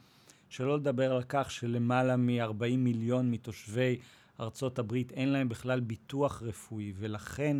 שלא 0.48 0.76
לדבר 0.76 1.12
על 1.12 1.22
כך 1.28 1.50
שלמעלה 1.50 2.16
מ-40 2.16 2.76
מיליון 2.78 3.30
מתושבי 3.30 3.98
ארצות 4.40 4.78
הברית 4.78 5.12
אין 5.12 5.28
להם 5.28 5.48
בכלל 5.48 5.80
ביטוח 5.80 6.42
רפואי, 6.42 6.92
ולכן 6.96 7.56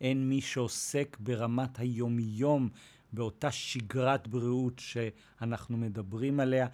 אין 0.00 0.28
מי 0.28 0.40
שעוסק 0.40 1.16
ברמת 1.20 1.78
היומיום 1.78 2.68
באותה 3.12 3.50
שגרת 3.50 4.28
בריאות 4.28 4.78
שאנחנו 4.78 5.76
מדברים 5.76 6.40
עליה, 6.40 6.66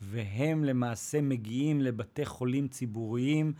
והם 0.00 0.64
למעשה 0.64 1.20
מגיעים 1.20 1.80
לבתי 1.80 2.24
חולים 2.24 2.68
ציבוריים 2.68 3.52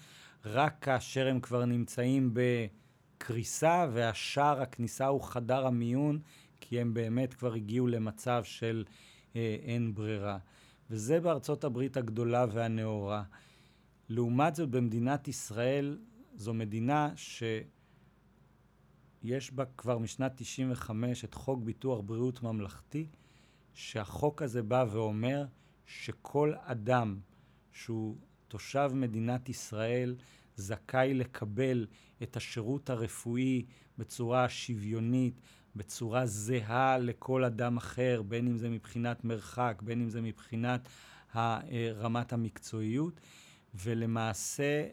רק 0.45 0.77
כאשר 0.81 1.27
הם 1.27 1.41
כבר 1.41 1.65
נמצאים 1.65 2.35
בקריסה, 2.35 3.87
והשער 3.93 4.63
הכניסה 4.63 5.07
הוא 5.07 5.23
חדר 5.23 5.67
המיון, 5.67 6.19
כי 6.61 6.81
הם 6.81 6.95
באמת 6.95 7.35
כבר 7.35 7.55
הגיעו 7.55 7.87
למצב 7.87 8.45
של 8.45 8.85
אה, 9.37 9.57
אין 9.63 9.95
ברירה. 9.95 10.39
וזה 10.91 11.21
בארצות 11.21 11.65
הברית 11.65 11.97
הגדולה 11.97 12.47
והנאורה. 12.53 13.23
לעומת 14.09 14.55
זאת, 14.55 14.69
במדינת 14.69 15.29
ישראל, 15.29 15.99
זו 16.35 16.55
מדינה 16.55 17.11
שיש 19.27 19.53
בה 19.53 19.65
כבר 19.77 19.99
משנת 19.99 20.33
95 20.37 21.25
את 21.25 21.35
חוק 21.35 21.63
ביטוח 21.63 22.01
בריאות 22.01 22.43
ממלכתי, 22.43 23.07
שהחוק 23.75 24.43
הזה 24.43 24.63
בא 24.63 24.85
ואומר 24.91 25.45
שכל 25.87 26.55
אדם 26.65 27.19
שהוא 27.73 28.17
תושב 28.49 28.91
מדינת 28.95 29.49
ישראל 29.49 30.17
זכאי 30.57 31.15
לקבל 31.15 31.87
את 32.23 32.37
השירות 32.37 32.91
הרפואי 32.91 33.65
בצורה 33.99 34.49
שוויונית, 34.49 35.41
בצורה 35.77 36.27
זהה 36.27 36.99
לכל 36.99 37.45
אדם 37.45 37.77
אחר, 37.77 38.23
בין 38.23 38.47
אם 38.47 38.59
זה 38.59 38.71
מבחינת 38.71 39.25
מרחק, 39.25 39.83
בין 39.85 40.01
אם 40.01 40.11
זה 40.11 40.21
מבחינת 40.21 40.89
רמת 41.95 42.33
המקצועיות, 42.33 43.21
ולמעשה 43.75 44.87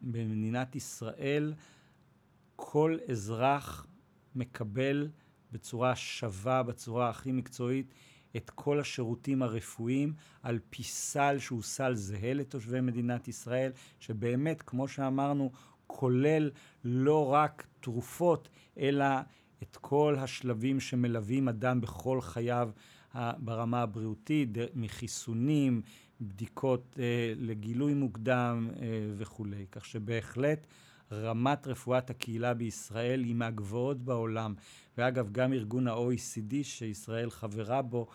במדינת 0.00 0.76
ישראל 0.76 1.54
כל 2.62 2.98
אזרח 3.10 3.86
מקבל 4.34 5.08
בצורה 5.52 5.96
שווה, 5.96 6.62
בצורה 6.62 7.08
הכי 7.08 7.32
מקצועית, 7.32 7.94
את 8.36 8.50
כל 8.50 8.80
השירותים 8.80 9.42
הרפואיים 9.42 10.12
על 10.42 10.58
פי 10.70 10.82
סל 10.82 11.38
שהוא 11.38 11.62
סל 11.62 11.94
זהה 11.94 12.34
לתושבי 12.34 12.80
מדינת 12.80 13.28
ישראל, 13.28 13.72
שבאמת, 14.00 14.62
כמו 14.62 14.88
שאמרנו, 14.88 15.50
כולל 15.86 16.50
לא 16.84 17.32
רק 17.32 17.66
תרופות, 17.80 18.48
אלא 18.78 19.06
את 19.62 19.76
כל 19.76 20.16
השלבים 20.18 20.80
שמלווים 20.80 21.48
אדם 21.48 21.80
בכל 21.80 22.20
חייו 22.20 22.70
ברמה 23.38 23.82
הבריאותית, 23.82 24.48
מחיסונים, 24.74 25.82
בדיקות 26.20 26.98
אה, 26.98 27.32
לגילוי 27.36 27.94
מוקדם 27.94 28.70
אה, 28.76 28.86
וכולי. 29.16 29.66
כך 29.72 29.84
שבהחלט 29.84 30.66
רמת 31.12 31.66
רפואת 31.66 32.10
הקהילה 32.10 32.54
בישראל 32.54 33.20
היא 33.24 33.34
מהגבוהות 33.34 34.02
בעולם. 34.02 34.54
ואגב, 34.98 35.32
גם 35.32 35.52
ארגון 35.52 35.88
ה-OECD 35.88 36.54
שישראל 36.62 37.30
חברה 37.30 37.82
בו, 37.82 38.06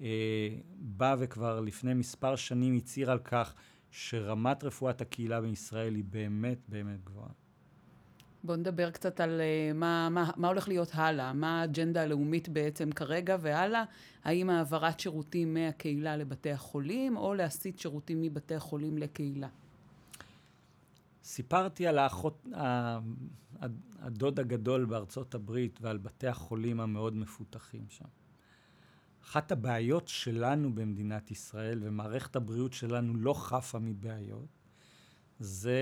אה, 0.00 0.48
בא 0.78 1.16
וכבר 1.18 1.60
לפני 1.60 1.94
מספר 1.94 2.36
שנים 2.36 2.76
הצהיר 2.76 3.10
על 3.10 3.18
כך 3.18 3.54
שרמת 3.90 4.64
רפואת 4.64 5.00
הקהילה 5.00 5.40
בישראל 5.40 5.94
היא 5.94 6.04
באמת 6.04 6.58
באמת 6.68 7.04
גבוהה. 7.04 7.30
בואו 8.44 8.56
נדבר 8.56 8.90
קצת 8.90 9.20
על 9.20 9.40
uh, 9.40 9.74
מה, 9.76 10.08
מה, 10.08 10.30
מה 10.36 10.48
הולך 10.48 10.68
להיות 10.68 10.90
הלאה, 10.94 11.32
מה 11.32 11.60
האג'נדה 11.60 12.02
הלאומית 12.02 12.48
בעצם 12.48 12.92
כרגע 12.92 13.36
והלאה, 13.40 13.84
האם 14.24 14.50
העברת 14.50 15.00
שירותים 15.00 15.54
מהקהילה 15.54 16.16
לבתי 16.16 16.50
החולים, 16.50 17.16
או 17.16 17.34
להסיט 17.34 17.78
שירותים 17.78 18.22
מבתי 18.22 18.54
החולים 18.54 18.98
לקהילה. 18.98 19.48
סיפרתי 21.28 21.86
על 21.86 21.98
האחות, 21.98 22.46
הדוד 23.98 24.40
הגדול 24.40 24.84
בארצות 24.84 25.34
הברית 25.34 25.78
ועל 25.82 25.98
בתי 25.98 26.26
החולים 26.26 26.80
המאוד 26.80 27.16
מפותחים 27.16 27.84
שם. 27.88 28.04
אחת 29.24 29.52
הבעיות 29.52 30.08
שלנו 30.08 30.74
במדינת 30.74 31.30
ישראל, 31.30 31.78
ומערכת 31.82 32.36
הבריאות 32.36 32.72
שלנו 32.72 33.14
לא 33.16 33.34
חפה 33.34 33.78
מבעיות, 33.78 34.48
זה 35.38 35.80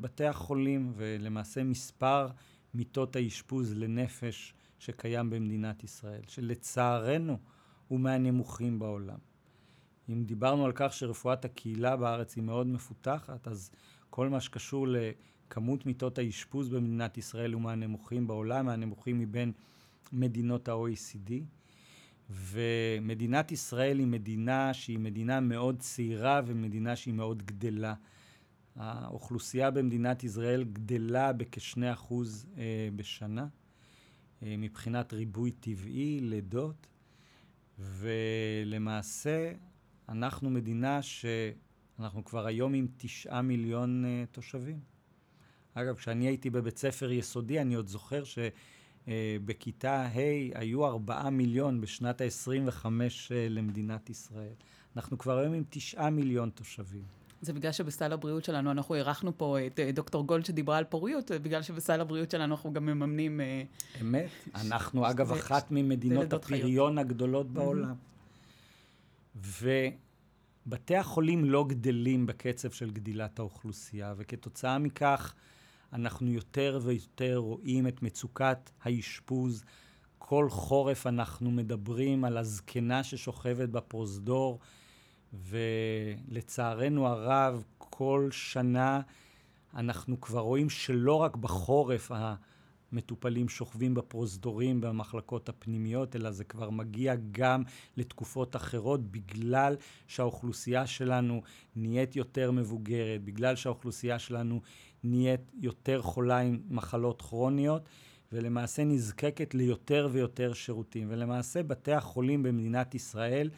בתי 0.00 0.24
החולים, 0.24 0.92
ולמעשה 0.96 1.64
מספר 1.64 2.28
מיטות 2.74 3.16
האשפוז 3.16 3.72
לנפש 3.74 4.54
שקיים 4.78 5.30
במדינת 5.30 5.84
ישראל, 5.84 6.22
שלצערנו 6.28 7.38
הוא 7.88 8.00
מהנמוכים 8.00 8.78
בעולם. 8.78 9.18
אם 10.08 10.24
דיברנו 10.24 10.64
על 10.64 10.72
כך 10.74 10.92
שרפואת 10.92 11.44
הקהילה 11.44 11.96
בארץ 11.96 12.36
היא 12.36 12.44
מאוד 12.44 12.66
מפותחת, 12.66 13.48
אז 13.48 13.70
כל 14.10 14.28
מה 14.28 14.40
שקשור 14.40 14.86
לכמות 14.88 15.86
מיטות 15.86 16.18
האשפוז 16.18 16.68
במדינת 16.68 17.18
ישראל 17.18 17.52
הוא 17.52 17.62
מהנמוכים 17.62 18.26
בעולם, 18.26 18.66
מהנמוכים 18.66 19.18
מבין 19.18 19.52
מדינות 20.12 20.68
ה-OECD. 20.68 21.32
ומדינת 22.30 23.52
ישראל 23.52 23.98
היא 23.98 24.06
מדינה 24.06 24.74
שהיא 24.74 24.98
מדינה 24.98 25.40
מאוד 25.40 25.78
צעירה 25.78 26.40
ומדינה 26.46 26.96
שהיא 26.96 27.14
מאוד 27.14 27.42
גדלה. 27.42 27.94
האוכלוסייה 28.76 29.70
במדינת 29.70 30.24
ישראל 30.24 30.64
גדלה 30.64 31.32
בכשני 31.32 31.92
אחוז 31.92 32.46
אה, 32.58 32.88
בשנה, 32.96 33.46
אה, 34.42 34.54
מבחינת 34.58 35.12
ריבוי 35.12 35.50
טבעי, 35.50 36.20
לידות, 36.20 36.86
ולמעשה, 37.78 39.52
אנחנו 40.08 40.50
מדינה 40.50 41.02
שאנחנו 42.00 42.24
כבר 42.24 42.46
היום 42.46 42.74
עם 42.74 42.86
תשעה 42.96 43.42
מיליון 43.42 44.04
uh, 44.04 44.34
תושבים. 44.34 44.78
אגב, 45.74 45.96
כשאני 45.96 46.26
הייתי 46.26 46.50
בבית 46.50 46.78
ספר 46.78 47.10
יסודי, 47.12 47.60
אני 47.60 47.74
עוד 47.74 47.86
זוכר 47.86 48.22
שבכיתה 48.24 50.06
uh, 50.06 50.18
ה' 50.18 50.60
היו 50.60 50.86
ארבעה 50.86 51.30
מיליון 51.30 51.80
בשנת 51.80 52.20
ה-25 52.20 52.84
uh, 52.84 52.88
למדינת 53.50 54.10
ישראל. 54.10 54.52
אנחנו 54.96 55.18
כבר 55.18 55.38
היום 55.38 55.54
עם 55.54 55.64
תשעה 55.70 56.10
מיליון 56.10 56.50
תושבים. 56.50 57.02
זה 57.42 57.52
בגלל 57.52 57.72
שבסל 57.72 58.12
הבריאות 58.12 58.44
שלנו, 58.44 58.70
אנחנו 58.70 58.94
אירחנו 58.94 59.38
פה 59.38 59.66
את 59.66 59.80
דוקטור 59.94 60.26
גולד 60.26 60.44
שדיברה 60.44 60.78
על 60.78 60.84
פוריות, 60.84 61.30
בגלל 61.30 61.62
שבסל 61.62 62.00
הבריאות 62.00 62.30
שלנו 62.30 62.54
אנחנו 62.54 62.72
גם 62.72 62.86
מממנים... 62.86 63.40
אמת. 64.00 64.30
אנחנו, 64.54 65.10
אגב, 65.10 65.32
אחת 65.32 65.70
ממדינות 65.70 66.32
הפריון 66.32 66.98
הגדולות 66.98 67.50
בעולם. 67.50 67.94
ובתי 70.70 70.96
החולים 70.96 71.44
לא 71.44 71.64
גדלים 71.68 72.26
בקצב 72.26 72.70
של 72.70 72.90
גדילת 72.90 73.38
האוכלוסייה, 73.38 74.14
וכתוצאה 74.16 74.78
מכך 74.78 75.34
אנחנו 75.92 76.30
יותר 76.30 76.78
ויותר 76.82 77.36
רואים 77.36 77.86
את 77.86 78.02
מצוקת 78.02 78.70
האשפוז. 78.82 79.64
כל 80.18 80.50
חורף 80.50 81.06
אנחנו 81.06 81.50
מדברים 81.50 82.24
על 82.24 82.36
הזקנה 82.36 83.04
ששוכבת 83.04 83.68
בפרוזדור, 83.68 84.58
ולצערנו 85.32 87.06
הרב, 87.06 87.64
כל 87.78 88.28
שנה 88.30 89.00
אנחנו 89.74 90.20
כבר 90.20 90.40
רואים 90.40 90.70
שלא 90.70 91.14
רק 91.14 91.36
בחורף 91.36 92.12
המטופלים 92.92 93.48
שוכבים 93.48 93.94
בפרוזדורים 93.94 94.80
במחלקות 94.80 95.48
הפנימיות, 95.48 96.16
אלא 96.16 96.30
זה 96.30 96.44
כבר 96.44 96.70
מגיע 96.70 97.14
גם 97.32 97.62
לתקופות 97.96 98.56
אחרות, 98.56 99.10
בגלל 99.10 99.76
שהאוכלוסייה 100.06 100.86
שלנו 100.86 101.42
נהיית 101.76 102.16
יותר 102.16 102.50
מבוגרת, 102.50 103.24
בגלל 103.24 103.56
שהאוכלוסייה 103.56 104.18
שלנו 104.18 104.60
נהיית 105.04 105.50
יותר 105.54 106.02
חולה 106.02 106.38
עם 106.38 106.60
מחלות 106.70 107.22
כרוניות. 107.22 107.88
ולמעשה 108.32 108.84
נזקקת 108.84 109.54
ליותר 109.54 110.08
ויותר 110.12 110.52
שירותים. 110.52 111.06
ולמעשה 111.10 111.62
בתי 111.62 111.92
החולים 111.92 112.42
במדינת 112.42 112.94
ישראל 112.94 113.50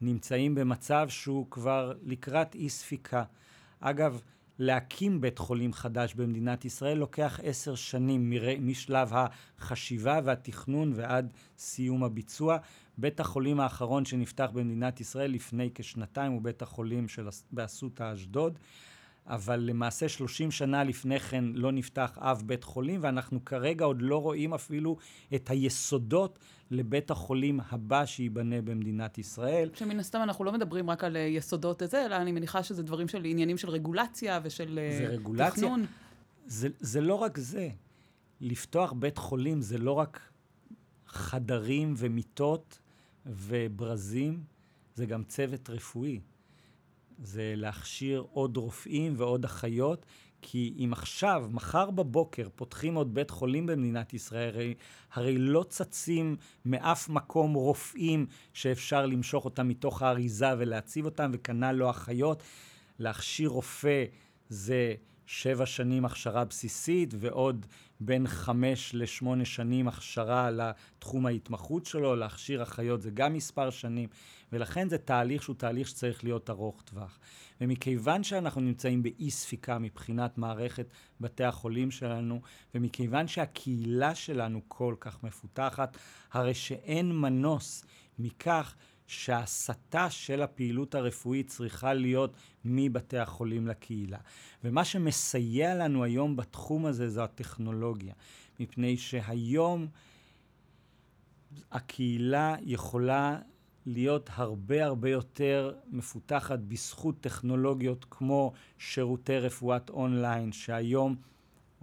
נמצאים 0.00 0.54
במצב 0.54 1.08
שהוא 1.08 1.46
כבר 1.50 1.92
לקראת 2.02 2.54
אי 2.54 2.68
ספיקה. 2.68 3.24
אגב, 3.80 4.22
להקים 4.58 5.20
בית 5.20 5.38
חולים 5.38 5.72
חדש 5.72 6.14
במדינת 6.14 6.64
ישראל 6.64 6.98
לוקח 6.98 7.40
עשר 7.42 7.74
שנים. 7.74 8.32
משלב 8.60 9.12
החשיבה 9.12 10.20
והתכנון 10.24 10.92
ועד 10.96 11.32
סיום 11.58 12.04
הביצוע. 12.04 12.56
בית 12.98 13.20
החולים 13.20 13.60
האחרון 13.60 14.04
שנפתח 14.04 14.50
במדינת 14.52 15.00
ישראל 15.00 15.30
לפני 15.30 15.70
כשנתיים 15.74 16.32
הוא 16.32 16.42
בית 16.42 16.62
החולים 16.62 17.08
של... 17.08 17.28
באסותא 17.52 18.12
אשדוד. 18.12 18.58
אבל 19.26 19.60
למעשה 19.60 20.08
30 20.08 20.50
שנה 20.50 20.84
לפני 20.84 21.20
כן 21.20 21.44
לא 21.44 21.72
נפתח 21.72 22.18
אף 22.20 22.42
בית 22.42 22.64
חולים, 22.64 23.00
ואנחנו 23.02 23.44
כרגע 23.44 23.84
עוד 23.84 24.02
לא 24.02 24.22
רואים 24.22 24.54
אפילו 24.54 24.96
את 25.34 25.50
היסודות 25.50 26.38
לבית 26.70 27.10
החולים 27.10 27.60
הבא 27.70 28.06
שייבנה 28.06 28.62
במדינת 28.62 29.18
ישראל. 29.18 29.70
שמן 29.74 30.00
הסתם 30.00 30.22
אנחנו 30.22 30.44
לא 30.44 30.52
מדברים 30.52 30.90
רק 30.90 31.04
על 31.04 31.16
אה, 31.16 31.20
יסודות 31.20 31.82
הזה, 31.82 32.06
אלא 32.06 32.16
אני 32.16 32.32
מניחה 32.32 32.62
שזה 32.62 32.82
דברים 32.82 33.08
של 33.08 33.24
עניינים 33.24 33.58
של 33.58 33.70
רגולציה 33.70 34.40
ושל 34.42 34.78
אה, 34.78 34.96
זה 34.98 35.06
רגולציה. 35.06 35.50
תכנון. 35.50 35.86
זה, 36.46 36.68
זה 36.80 37.00
לא 37.00 37.14
רק 37.14 37.38
זה. 37.38 37.68
לפתוח 38.40 38.92
בית 38.92 39.18
חולים 39.18 39.60
זה 39.60 39.78
לא 39.78 39.92
רק 39.92 40.20
חדרים 41.06 41.94
ומיטות 41.96 42.78
וברזים, 43.26 44.44
זה 44.94 45.06
גם 45.06 45.24
צוות 45.24 45.70
רפואי. 45.70 46.20
זה 47.22 47.54
להכשיר 47.56 48.24
עוד 48.32 48.56
רופאים 48.56 49.14
ועוד 49.16 49.44
אחיות, 49.44 50.06
כי 50.42 50.74
אם 50.78 50.92
עכשיו, 50.92 51.48
מחר 51.50 51.90
בבוקר, 51.90 52.48
פותחים 52.56 52.94
עוד 52.94 53.14
בית 53.14 53.30
חולים 53.30 53.66
במדינת 53.66 54.14
ישראל, 54.14 54.48
הרי, 54.48 54.74
הרי 55.12 55.38
לא 55.38 55.64
צצים 55.68 56.36
מאף 56.64 57.08
מקום 57.08 57.54
רופאים 57.54 58.26
שאפשר 58.52 59.06
למשוך 59.06 59.44
אותם 59.44 59.68
מתוך 59.68 60.02
האריזה 60.02 60.46
ולהציב 60.58 61.04
אותם, 61.04 61.30
וכנ"ל 61.34 61.72
לא 61.72 61.90
אחיות. 61.90 62.42
להכשיר 62.98 63.48
רופא 63.48 64.04
זה 64.48 64.94
שבע 65.34 65.66
שנים 65.66 66.04
הכשרה 66.04 66.44
בסיסית 66.44 67.14
ועוד 67.18 67.66
בין 68.00 68.26
חמש 68.26 68.94
לשמונה 68.94 69.44
שנים 69.44 69.88
הכשרה 69.88 70.50
לתחום 70.50 71.26
ההתמחות 71.26 71.86
שלו, 71.86 72.16
להכשיר 72.16 72.62
אחיות 72.62 73.02
זה 73.02 73.10
גם 73.10 73.34
מספר 73.34 73.70
שנים, 73.70 74.08
ולכן 74.52 74.88
זה 74.88 74.98
תהליך 74.98 75.42
שהוא 75.42 75.56
תהליך 75.56 75.88
שצריך 75.88 76.24
להיות 76.24 76.50
ארוך 76.50 76.82
טווח. 76.82 77.18
ומכיוון 77.60 78.22
שאנחנו 78.22 78.60
נמצאים 78.60 79.02
באי 79.02 79.30
ספיקה 79.30 79.78
מבחינת 79.78 80.38
מערכת 80.38 80.86
בתי 81.20 81.44
החולים 81.44 81.90
שלנו, 81.90 82.40
ומכיוון 82.74 83.28
שהקהילה 83.28 84.14
שלנו 84.14 84.60
כל 84.68 84.94
כך 85.00 85.24
מפותחת, 85.24 85.96
הרי 86.32 86.54
שאין 86.54 87.12
מנוס 87.12 87.84
מכך 88.18 88.74
שההסתה 89.12 90.10
של 90.10 90.42
הפעילות 90.42 90.94
הרפואית 90.94 91.46
צריכה 91.46 91.94
להיות 91.94 92.36
מבתי 92.64 93.18
החולים 93.18 93.66
לקהילה. 93.66 94.18
ומה 94.64 94.84
שמסייע 94.84 95.74
לנו 95.74 96.04
היום 96.04 96.36
בתחום 96.36 96.86
הזה 96.86 97.10
זו 97.10 97.22
הטכנולוגיה, 97.22 98.14
מפני 98.60 98.96
שהיום 98.96 99.86
הקהילה 101.72 102.54
יכולה 102.62 103.38
להיות 103.86 104.30
הרבה 104.32 104.84
הרבה 104.84 105.10
יותר 105.10 105.74
מפותחת 105.90 106.58
בזכות 106.58 107.20
טכנולוגיות 107.20 108.06
כמו 108.10 108.52
שירותי 108.78 109.38
רפואת 109.38 109.90
אונליין, 109.90 110.52
שהיום 110.52 111.16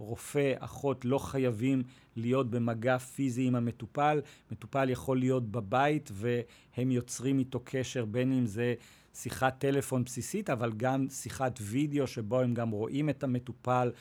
רופא, 0.00 0.52
אחות 0.58 1.04
לא 1.04 1.18
חייבים 1.18 1.82
להיות 2.16 2.50
במגע 2.50 2.98
פיזי 2.98 3.46
עם 3.46 3.54
המטופל. 3.54 4.20
מטופל 4.52 4.90
יכול 4.90 5.18
להיות 5.18 5.50
בבית 5.50 6.10
והם 6.12 6.90
יוצרים 6.90 7.38
איתו 7.38 7.60
קשר, 7.64 8.04
בין 8.04 8.32
אם 8.32 8.46
זה 8.46 8.74
שיחת 9.14 9.58
טלפון 9.58 10.04
בסיסית, 10.04 10.50
אבל 10.50 10.72
גם 10.76 11.06
שיחת 11.08 11.58
וידאו 11.62 12.06
שבו 12.06 12.40
הם 12.40 12.54
גם 12.54 12.70
רואים 12.70 13.08
את 13.08 13.24
המטופל, 13.24 13.92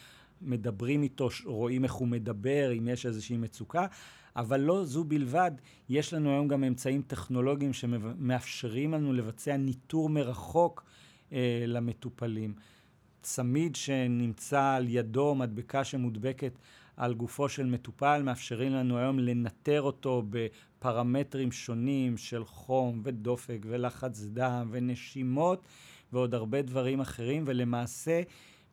מדברים 0.42 1.04
איתו, 1.04 1.30
רואים 1.46 1.84
איך 1.84 1.94
הוא 1.94 2.08
מדבר, 2.08 2.72
אם 2.78 2.88
יש 2.88 3.06
איזושהי 3.06 3.38
מצוקה. 3.38 3.86
אבל 4.36 4.60
לא 4.60 4.86
זו 4.86 5.04
בלבד, 5.04 5.52
יש 5.90 6.14
לנו 6.14 6.30
היום 6.30 6.48
גם 6.48 6.64
אמצעים 6.64 7.02
טכנולוגיים 7.02 7.74
שמאפשרים 7.74 8.94
לנו 8.94 9.14
לבצע 9.14 9.58
ניטור 9.58 10.10
מרחוק 10.10 10.84
אה, 11.34 11.64
למטופלים. 11.68 12.54
צמיד 13.22 13.76
שנמצא 13.76 14.64
על 14.64 14.86
ידו, 14.90 15.36
מדבקה 15.36 15.84
שמודבקת 15.84 16.54
על 16.98 17.14
גופו 17.14 17.50
של 17.50 17.66
מטופל, 17.66 18.22
מאפשרים 18.24 18.72
לנו 18.72 18.98
היום 18.98 19.20
לנטר 19.20 19.82
אותו 19.82 20.24
בפרמטרים 20.30 21.52
שונים 21.52 22.18
של 22.18 22.46
חום 22.46 23.02
ודופק 23.04 23.58
ולחץ 23.66 24.22
דם 24.22 24.70
ונשימות 24.72 25.64
ועוד 26.14 26.36
הרבה 26.36 26.62
דברים 26.62 27.00
אחרים, 27.00 27.44
ולמעשה 27.48 28.22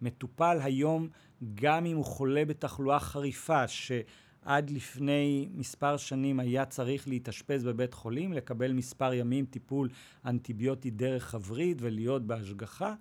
מטופל 0.03 0.59
היום, 0.63 1.09
גם 1.55 1.87
אם 1.87 1.97
הוא 1.97 2.05
חולה 2.05 2.45
בתחלואה 2.45 3.01
חריפה, 3.01 3.69
שעד 3.69 4.71
לפני 4.71 5.49
מספר 5.55 5.97
שנים 5.97 6.41
היה 6.41 6.65
צריך 6.65 7.09
להתאשפז 7.09 7.65
בבית 7.65 7.95
חולים, 7.95 8.33
לקבל 8.33 8.73
מספר 8.73 9.13
ימים 9.13 9.47
טיפול 9.47 9.89
אנטיביוטי 10.25 10.91
דרך 10.91 11.35
הווריד 11.35 11.79
ולהיות 11.81 12.27
בהשגחה, 12.27 12.95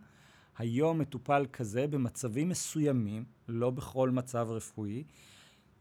היום 0.57 0.99
מטופל 0.99 1.45
כזה 1.53 1.87
במצבים 1.87 2.49
מסוימים, 2.49 3.25
לא 3.47 3.69
בכל 3.69 4.09
מצב 4.09 4.47
רפואי, 4.49 5.03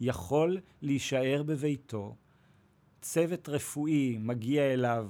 יכול 0.00 0.58
להישאר 0.82 1.42
בביתו, 1.46 2.16
צוות 3.00 3.48
רפואי 3.48 4.18
מגיע 4.20 4.62
אליו, 4.62 5.08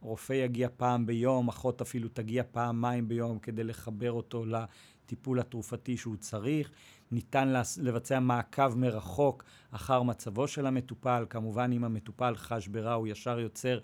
רופא 0.00 0.32
יגיע 0.32 0.68
פעם 0.76 1.06
ביום, 1.06 1.48
אחות 1.48 1.80
אפילו 1.80 2.08
תגיע 2.08 2.42
פעמיים 2.50 3.08
ביום 3.08 3.38
כדי 3.38 3.64
לחבר 3.64 4.12
אותו 4.12 4.44
לטיפול 4.44 5.40
התרופתי 5.40 5.96
שהוא 5.96 6.16
צריך. 6.16 6.70
ניתן 7.10 7.52
לבצע 7.82 8.20
מעקב 8.20 8.74
מרחוק 8.74 9.44
אחר 9.70 10.02
מצבו 10.02 10.48
של 10.48 10.66
המטופל. 10.66 11.24
כמובן, 11.30 11.72
אם 11.72 11.84
המטופל 11.84 12.36
חש 12.36 12.68
ברע, 12.68 12.92
הוא 12.92 13.06
ישר 13.06 13.40
יוצר 13.40 13.78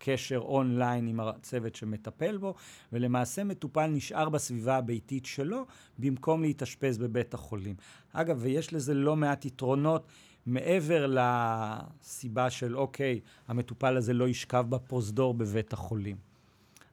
קשר 0.00 0.38
אונליין 0.38 1.06
עם 1.06 1.20
הצוות 1.20 1.74
שמטפל 1.74 2.36
בו, 2.36 2.54
ולמעשה 2.92 3.44
מטופל 3.44 3.86
נשאר 3.86 4.28
בסביבה 4.28 4.76
הביתית 4.76 5.26
שלו, 5.26 5.66
במקום 5.98 6.42
להתאשפז 6.42 6.98
בבית 6.98 7.34
החולים. 7.34 7.74
אגב, 8.12 8.38
ויש 8.40 8.74
לזה 8.74 8.94
לא 8.94 9.16
מעט 9.16 9.44
יתרונות. 9.44 10.06
מעבר 10.46 11.14
לסיבה 11.16 12.50
של 12.50 12.76
אוקיי, 12.76 13.20
המטופל 13.48 13.96
הזה 13.96 14.12
לא 14.12 14.28
ישכב 14.28 14.66
בפרוזדור 14.68 15.34
בבית 15.34 15.72
החולים. 15.72 16.16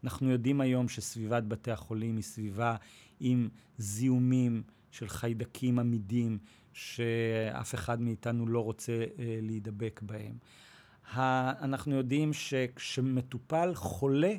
אנחנו 0.03 0.29
יודעים 0.29 0.61
היום 0.61 0.89
שסביבת 0.89 1.43
בתי 1.43 1.71
החולים 1.71 2.15
היא 2.15 2.23
סביבה 2.23 2.75
עם 3.19 3.49
זיהומים 3.77 4.63
של 4.91 5.07
חיידקים 5.07 5.79
עמידים, 5.79 6.37
שאף 6.73 7.75
אחד 7.75 8.01
מאיתנו 8.01 8.47
לא 8.47 8.63
רוצה 8.63 8.91
אה, 8.91 9.39
להידבק 9.41 10.01
בהם. 10.03 10.37
אנחנו 11.15 11.95
יודעים 11.95 12.33
שכשמטופל 12.33 13.71
חולה, 13.75 14.33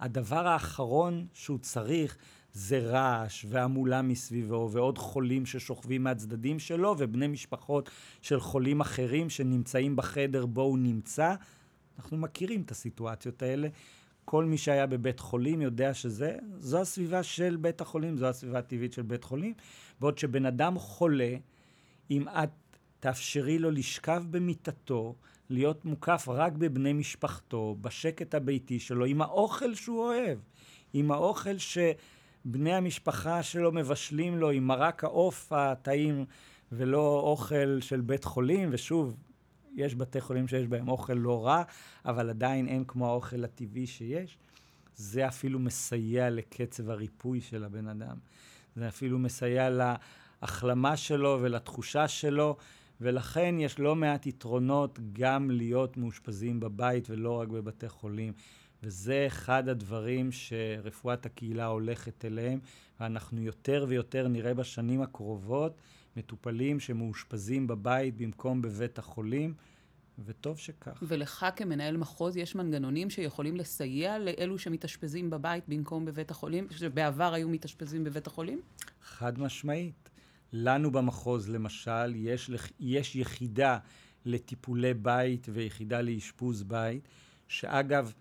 הדבר 0.00 0.46
האחרון 0.46 1.26
שהוא 1.32 1.58
צריך 1.58 2.16
זה 2.52 2.78
רעש 2.78 3.46
והמולה 3.48 4.02
מסביבו 4.02 4.68
ועוד 4.72 4.98
חולים 4.98 5.46
ששוכבים 5.46 6.04
מהצדדים 6.04 6.58
שלו 6.58 6.94
ובני 6.98 7.26
משפחות 7.26 7.90
של 8.22 8.40
חולים 8.40 8.80
אחרים 8.80 9.30
שנמצאים 9.30 9.96
בחדר 9.96 10.46
בו 10.46 10.62
הוא 10.62 10.78
נמצא. 10.78 11.34
אנחנו 11.98 12.16
מכירים 12.16 12.62
את 12.62 12.70
הסיטואציות 12.70 13.42
האלה. 13.42 13.68
כל 14.24 14.44
מי 14.44 14.58
שהיה 14.58 14.86
בבית 14.86 15.20
חולים 15.20 15.62
יודע 15.62 15.94
שזה, 15.94 16.36
זו 16.58 16.80
הסביבה 16.80 17.22
של 17.22 17.56
בית 17.56 17.80
החולים, 17.80 18.16
זו 18.16 18.26
הסביבה 18.26 18.58
הטבעית 18.58 18.92
של 18.92 19.02
בית 19.02 19.24
חולים. 19.24 19.54
בעוד 20.00 20.18
שבן 20.18 20.46
אדם 20.46 20.78
חולה, 20.78 21.36
אם 22.10 22.28
את 22.28 22.50
תאפשרי 23.00 23.58
לו 23.58 23.70
לשכב 23.70 24.24
במיטתו, 24.30 25.14
להיות 25.50 25.84
מוקף 25.84 26.28
רק 26.28 26.52
בבני 26.52 26.92
משפחתו, 26.92 27.76
בשקט 27.80 28.34
הביתי 28.34 28.80
שלו, 28.80 29.04
עם 29.04 29.22
האוכל 29.22 29.74
שהוא 29.74 30.00
אוהב, 30.00 30.38
עם 30.92 31.10
האוכל 31.10 31.56
שבני 31.58 32.74
המשפחה 32.74 33.42
שלו 33.42 33.72
מבשלים 33.72 34.38
לו, 34.38 34.50
עם 34.50 34.66
מרק 34.66 35.04
העוף 35.04 35.52
הטעים, 35.52 36.24
ולא 36.72 37.20
אוכל 37.20 37.80
של 37.80 38.00
בית 38.00 38.24
חולים, 38.24 38.68
ושוב, 38.72 39.16
יש 39.74 39.94
בתי 39.94 40.20
חולים 40.20 40.48
שיש 40.48 40.66
בהם 40.66 40.88
אוכל 40.88 41.12
לא 41.12 41.46
רע, 41.46 41.62
אבל 42.04 42.30
עדיין 42.30 42.68
אין 42.68 42.84
כמו 42.84 43.08
האוכל 43.08 43.44
הטבעי 43.44 43.86
שיש. 43.86 44.38
זה 44.96 45.28
אפילו 45.28 45.58
מסייע 45.58 46.30
לקצב 46.30 46.90
הריפוי 46.90 47.40
של 47.40 47.64
הבן 47.64 47.88
אדם. 47.88 48.16
זה 48.76 48.88
אפילו 48.88 49.18
מסייע 49.18 49.68
להחלמה 50.42 50.96
שלו 50.96 51.38
ולתחושה 51.42 52.08
שלו, 52.08 52.56
ולכן 53.00 53.54
יש 53.58 53.78
לא 53.78 53.96
מעט 53.96 54.26
יתרונות 54.26 54.98
גם 55.12 55.50
להיות 55.50 55.96
מאושפזים 55.96 56.60
בבית 56.60 57.10
ולא 57.10 57.40
רק 57.40 57.48
בבתי 57.48 57.88
חולים. 57.88 58.32
וזה 58.82 59.24
אחד 59.26 59.68
הדברים 59.68 60.32
שרפואת 60.32 61.26
הקהילה 61.26 61.66
הולכת 61.66 62.24
אליהם, 62.24 62.58
ואנחנו 63.00 63.40
יותר 63.40 63.86
ויותר 63.88 64.28
נראה 64.28 64.54
בשנים 64.54 65.02
הקרובות 65.02 65.80
מטופלים 66.16 66.80
שמאושפזים 66.80 67.66
בבית 67.66 68.16
במקום 68.16 68.62
בבית 68.62 68.98
החולים, 68.98 69.54
וטוב 70.24 70.58
שכך. 70.58 71.02
ולך 71.02 71.46
כמנהל 71.56 71.96
מחוז 71.96 72.36
יש 72.36 72.54
מנגנונים 72.54 73.10
שיכולים 73.10 73.56
לסייע 73.56 74.18
לאלו 74.18 74.58
שמתאשפזים 74.58 75.30
בבית 75.30 75.64
במקום 75.68 76.04
בבית 76.04 76.30
החולים, 76.30 76.66
שבעבר 76.70 77.32
היו 77.34 77.48
מתאשפזים 77.48 78.04
בבית 78.04 78.26
החולים? 78.26 78.60
חד 79.02 79.38
משמעית. 79.38 80.05
לנו 80.52 80.90
במחוז, 80.90 81.48
למשל, 81.48 82.12
יש, 82.14 82.50
יש 82.80 83.16
יחידה 83.16 83.78
לטיפולי 84.24 84.94
בית 84.94 85.46
ויחידה 85.52 86.00
לאשפוז 86.00 86.62
בית, 86.62 87.08
שאגב, 87.48 88.12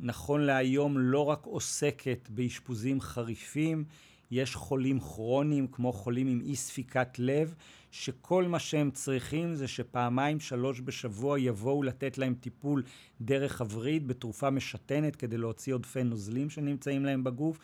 נכון 0.00 0.40
להיום 0.40 0.98
לא 0.98 1.24
רק 1.24 1.44
עוסקת 1.44 2.28
באשפוזים 2.30 3.00
חריפים, 3.00 3.84
יש 4.30 4.56
חולים 4.56 5.00
כרוניים 5.00 5.66
כמו 5.66 5.92
חולים 5.92 6.26
עם 6.26 6.40
אי 6.40 6.56
ספיקת 6.56 7.18
לב, 7.18 7.54
שכל 7.90 8.44
מה 8.44 8.58
שהם 8.58 8.90
צריכים 8.90 9.54
זה 9.54 9.68
שפעמיים 9.68 10.40
שלוש 10.40 10.80
בשבוע 10.80 11.38
יבואו 11.38 11.82
לתת 11.82 12.18
להם 12.18 12.34
טיפול 12.34 12.82
דרך 13.20 13.60
הווריד 13.60 14.08
בתרופה 14.08 14.50
משתנת 14.50 15.16
כדי 15.16 15.38
להוציא 15.38 15.74
עודפי 15.74 16.02
נוזלים 16.02 16.50
שנמצאים 16.50 17.04
להם 17.04 17.24
בגוף. 17.24 17.58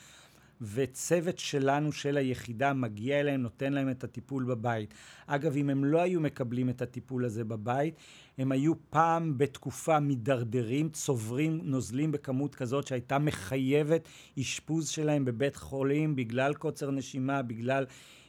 וצוות 0.75 1.39
שלנו, 1.39 1.93
של 1.93 2.17
היחידה, 2.17 2.73
מגיע 2.73 3.21
אליהם, 3.21 3.43
נותן 3.43 3.73
להם 3.73 3.91
את 3.91 4.05
הטיפול 4.05 4.45
בבית. 4.45 4.95
אגב, 5.27 5.57
אם 5.57 5.71
הם 5.71 5.85
לא 5.85 6.03
היו 6.03 6.21
מקבלים 6.21 6.69
את 6.69 6.83
הטיפול 6.83 7.25
הזה 7.25 7.45
בבית, 7.45 7.95
הם 8.39 8.53
היו 8.53 8.73
פעם 8.91 9.39
בתקופה 9.39 10.01
מידרדרים, 10.01 10.89
צוברים 10.89 11.61
נוזלים 11.62 12.12
בכמות 12.12 12.55
כזאת 12.55 12.87
שהייתה 12.87 13.19
מחייבת 13.19 14.09
אשפוז 14.41 14.89
שלהם 14.89 15.25
בבית 15.25 15.57
חולים 15.57 16.17
בגלל 16.17 16.55
קוצר 16.55 16.91
נשימה, 16.91 17.43
בגלל 17.43 17.85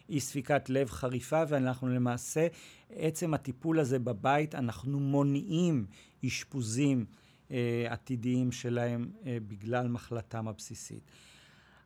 אי 0.09 0.19
ספיקת 0.19 0.69
לב 0.69 0.89
חריפה, 0.89 1.43
ואנחנו 1.47 1.87
למעשה, 1.87 2.47
עצם 2.89 3.33
הטיפול 3.33 3.79
הזה 3.79 3.99
בבית, 3.99 4.55
אנחנו 4.55 4.99
מונעים 4.99 5.85
אשפוזים 6.25 7.05
אה, 7.51 7.85
עתידיים 7.89 8.51
שלהם 8.51 9.09
אה, 9.25 9.37
בגלל 9.47 9.87
מחלתם 9.87 10.47
הבסיסית. 10.47 11.11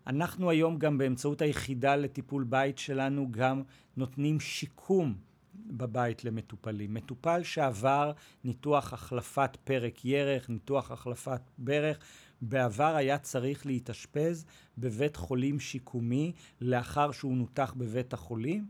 אנחנו 0.10 0.49
היום 0.49 0.78
גם 0.78 0.97
באמצעות 0.97 1.41
היחידה 1.41 1.95
לטיפול 1.95 2.43
בית 2.43 2.78
שלנו 2.78 3.28
גם 3.32 3.64
נותנים 3.97 4.39
שיקום 4.39 5.16
בבית 5.55 6.24
למטופלים. 6.24 6.93
מטופל 6.93 7.43
שעבר 7.43 8.12
ניתוח 8.43 8.93
החלפת 8.93 9.57
פרק 9.64 10.05
ירך, 10.05 10.49
ניתוח 10.49 10.91
החלפת 10.91 11.41
ברך, 11.57 11.99
בעבר 12.41 12.95
היה 12.95 13.18
צריך 13.18 13.66
להתאשפז 13.66 14.45
בבית 14.78 15.16
חולים 15.16 15.60
שיקומי 15.60 16.32
לאחר 16.62 17.12
שהוא 17.12 17.38
נותח 17.38 17.74
בבית 17.78 18.14
החולים, 18.14 18.66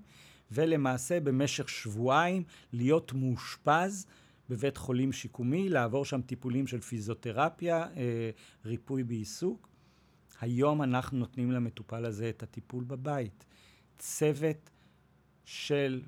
ולמעשה 0.52 1.20
במשך 1.20 1.70
שבועיים 1.70 2.44
להיות 2.74 3.14
מאושפז 3.14 4.06
בבית 4.50 4.78
חולים 4.78 5.12
שיקומי, 5.12 5.70
לעבור 5.70 6.06
שם 6.06 6.22
טיפולים 6.22 6.68
של 6.68 6.82
פיזיותרפיה, 6.82 7.86
אה, 7.98 8.30
ריפוי 8.66 9.04
בעיסוק. 9.04 9.69
היום 10.42 10.82
אנחנו 10.82 11.18
נותנים 11.18 11.52
למטופל 11.52 12.06
הזה 12.06 12.30
את 12.30 12.44
הטיפול 12.44 12.84
בבית. 12.84 13.46
צוות 13.98 14.70
של 15.46 16.02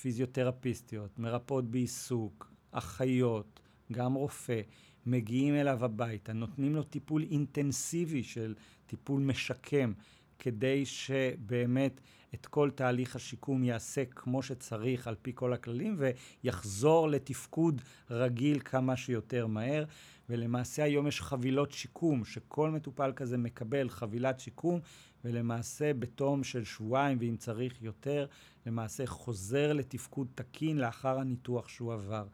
פיזיותרפיסטיות, 0.00 1.18
מרפאות 1.18 1.70
בעיסוק, 1.70 2.52
אחיות, 2.70 3.60
גם 3.92 4.14
רופא, 4.14 4.60
מגיעים 5.06 5.54
אליו 5.54 5.84
הביתה, 5.84 6.32
נותנים 6.32 6.74
לו 6.74 6.82
טיפול 6.82 7.22
אינטנסיבי 7.30 8.22
של 8.22 8.54
טיפול 8.86 9.22
משקם, 9.22 9.92
כדי 10.38 10.86
שבאמת 10.86 12.00
את 12.34 12.46
כל 12.46 12.70
תהליך 12.70 13.16
השיקום 13.16 13.64
יעשה 13.64 14.04
כמו 14.04 14.42
שצריך 14.42 15.08
על 15.08 15.14
פי 15.22 15.32
כל 15.34 15.52
הכללים 15.52 15.96
ויחזור 15.98 17.08
לתפקוד 17.08 17.80
רגיל 18.10 18.60
כמה 18.64 18.96
שיותר 18.96 19.46
מהר. 19.46 19.84
ולמעשה 20.28 20.84
היום 20.84 21.06
יש 21.06 21.20
חבילות 21.20 21.72
שיקום, 21.72 22.24
שכל 22.24 22.70
מטופל 22.70 23.12
כזה 23.16 23.38
מקבל 23.38 23.88
חבילת 23.88 24.40
שיקום, 24.40 24.80
ולמעשה 25.24 25.94
בתום 25.94 26.44
של 26.44 26.64
שבועיים, 26.64 27.18
ואם 27.20 27.36
צריך 27.36 27.82
יותר, 27.82 28.26
למעשה 28.66 29.06
חוזר 29.06 29.72
לתפקוד 29.72 30.26
תקין 30.34 30.78
לאחר 30.78 31.18
הניתוח 31.18 31.68
שהוא 31.68 31.92
עבר. 31.92 32.26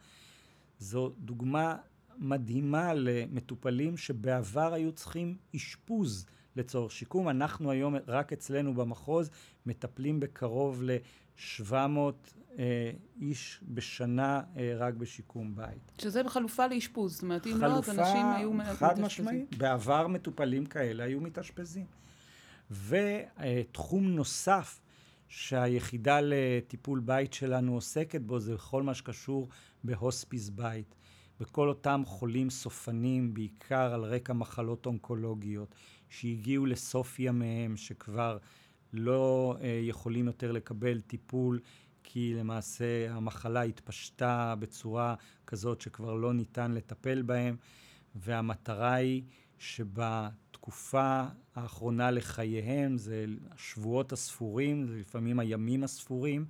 זו 0.79 1.13
דוגמה 1.19 1.77
מדהימה 2.19 2.95
למטופלים 2.95 3.97
שבעבר 3.97 4.73
היו 4.75 4.93
צריכים 4.93 5.37
אשפוז 5.57 6.27
לצורך 6.57 6.93
שיקום. 6.93 7.29
אנחנו 7.29 7.71
היום, 7.71 7.95
רק 8.07 8.33
אצלנו 8.33 8.75
במחוז, 8.75 9.31
מטפלים 9.67 10.21
בקרוב 10.21 10.83
ל-700 10.83 12.40
אה, 12.59 12.91
איש 13.21 13.61
בשנה 13.69 14.43
אה, 14.57 14.75
רק 14.77 14.95
בשיקום 14.95 15.57
בית. 15.57 15.93
שזה 15.99 16.23
בחלופה 16.23 16.67
לאשפוז, 16.67 17.13
זאת 17.13 17.23
אומרת, 17.23 17.47
אם 17.47 17.61
לא, 17.61 17.67
אז 17.67 17.91
אנשים 17.91 18.27
היו 18.37 18.53
מתאשפזים. 18.53 18.89
חד 18.89 19.01
משמעית, 19.01 19.57
בעבר 19.57 20.07
מטופלים 20.07 20.67
כאלה 20.67 21.05
היו 21.05 21.21
מתאשפזים. 21.21 21.87
ותחום 22.71 24.09
נוסף 24.09 24.81
שהיחידה 25.29 26.19
לטיפול 26.23 27.01
בית 27.01 27.33
שלנו 27.33 27.75
עוסקת 27.75 28.21
בו 28.21 28.39
זה 28.39 28.57
כל 28.57 28.83
מה 28.83 28.95
שקשור 28.95 29.49
בהוספיס 29.85 30.49
בית. 30.49 30.95
בכל 31.41 31.69
אותם 31.69 32.03
חולים 32.07 32.51
סופנים, 32.51 33.35
בעיקר 33.35 33.95
על 33.95 34.05
רקע 34.05 34.33
מחלות 34.33 34.87
אונקולוגיות, 34.87 35.75
שהגיעו 36.09 36.67
לסוף 36.67 37.21
ימיהם, 37.21 37.77
שכבר 37.77 38.39
לא 38.93 39.57
אה, 39.61 39.81
יכולים 39.83 40.27
יותר 40.27 40.53
לקבל 40.53 41.01
טיפול 41.01 41.61
כי 42.13 42.35
למעשה 42.35 43.15
המחלה 43.15 43.63
התפשטה 43.63 44.55
בצורה 44.59 45.15
כזאת 45.47 45.81
שכבר 45.81 46.15
לא 46.15 46.35
ניתן 46.35 46.73
לטפל 46.73 47.23
בהם, 47.23 47.57
והמטרה 48.15 48.95
היא 48.95 49.23
שבתקופה 49.59 51.23
האחרונה 51.55 52.11
לחייהם, 52.11 52.99
זה 52.99 53.25
השבועות 53.51 54.13
הספורים, 54.13 54.87
זה 54.87 54.97
לפעמים 54.97 55.39
הימים 55.39 55.85
הספורים, 55.85 56.45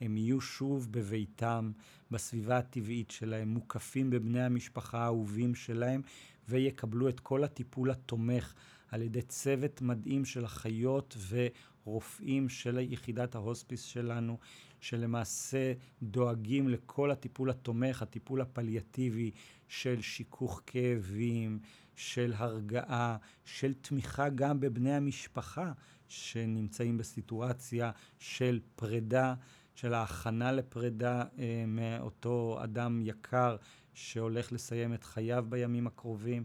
הם 0.00 0.16
יהיו 0.16 0.40
שוב 0.40 0.88
בביתם, 0.90 1.72
בסביבה 2.10 2.58
הטבעית 2.58 3.10
שלהם, 3.10 3.48
מוקפים 3.48 4.10
בבני 4.10 4.42
המשפחה 4.42 4.98
האהובים 4.98 5.54
שלהם, 5.54 6.02
ויקבלו 6.48 7.08
את 7.08 7.20
כל 7.20 7.44
הטיפול 7.44 7.90
התומך 7.90 8.54
על 8.88 9.02
ידי 9.02 9.22
צוות 9.22 9.82
מדהים 9.82 10.24
של 10.24 10.44
אחיות 10.44 11.16
ורופאים 11.28 12.48
של 12.48 12.78
יחידת 12.78 13.34
ההוספיס 13.34 13.82
שלנו, 13.82 14.38
שלמעשה 14.80 15.72
דואגים 16.02 16.68
לכל 16.68 17.10
הטיפול 17.10 17.50
התומך, 17.50 18.02
הטיפול 18.02 18.40
הפליאטיבי 18.40 19.30
של 19.68 20.00
שיכוך 20.00 20.62
כאבים, 20.66 21.58
של 21.96 22.32
הרגעה, 22.36 23.16
של 23.44 23.74
תמיכה 23.74 24.28
גם 24.28 24.60
בבני 24.60 24.92
המשפחה 24.92 25.72
שנמצאים 26.08 26.98
בסיטואציה 26.98 27.90
של 28.18 28.60
פרידה, 28.76 29.34
של 29.74 29.94
ההכנה 29.94 30.52
לפרידה 30.52 31.24
אה, 31.38 31.64
מאותו 31.66 32.58
אדם 32.64 33.00
יקר 33.04 33.56
שהולך 33.94 34.52
לסיים 34.52 34.94
את 34.94 35.04
חייו 35.04 35.44
בימים 35.48 35.86
הקרובים, 35.86 36.44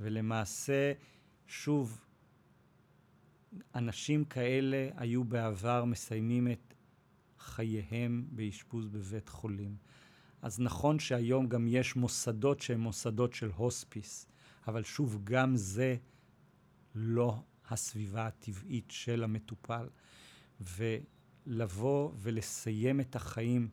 ולמעשה, 0.00 0.92
שוב, 1.46 2.00
אנשים 3.74 4.24
כאלה 4.24 4.88
היו 4.96 5.24
בעבר 5.24 5.84
מסיימים 5.84 6.48
את 6.50 6.65
חייהם 7.38 8.26
באשפוז 8.30 8.88
בבית 8.88 9.28
חולים. 9.28 9.76
אז 10.42 10.60
נכון 10.60 10.98
שהיום 10.98 11.48
גם 11.48 11.66
יש 11.68 11.96
מוסדות 11.96 12.60
שהם 12.60 12.80
מוסדות 12.80 13.32
של 13.32 13.50
הוספיס, 13.56 14.26
אבל 14.68 14.82
שוב, 14.82 15.20
גם 15.24 15.56
זה 15.56 15.96
לא 16.94 17.42
הסביבה 17.68 18.26
הטבעית 18.26 18.90
של 18.90 19.24
המטופל. 19.24 19.88
ולבוא 20.60 22.12
ולסיים 22.16 23.00
את 23.00 23.16
החיים 23.16 23.68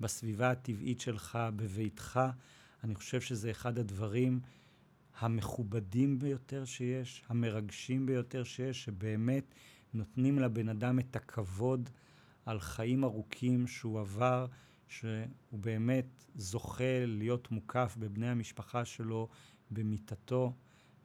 בסביבה 0.00 0.50
הטבעית 0.50 1.00
שלך, 1.00 1.38
בביתך, 1.56 2.20
אני 2.84 2.94
חושב 2.94 3.20
שזה 3.20 3.50
אחד 3.50 3.78
הדברים 3.78 4.40
המכובדים 5.18 6.18
ביותר 6.18 6.64
שיש, 6.64 7.24
המרגשים 7.28 8.06
ביותר 8.06 8.44
שיש, 8.44 8.84
שבאמת 8.84 9.54
נותנים 9.94 10.38
לבן 10.38 10.68
אדם 10.68 10.98
את 10.98 11.16
הכבוד 11.16 11.90
על 12.46 12.60
חיים 12.60 13.04
ארוכים 13.04 13.66
שהוא 13.66 14.00
עבר, 14.00 14.46
שהוא 14.88 15.10
באמת 15.52 16.06
זוכה 16.34 17.06
להיות 17.06 17.50
מוקף 17.50 17.96
בבני 17.98 18.28
המשפחה 18.28 18.84
שלו, 18.84 19.28
במיטתו, 19.70 20.52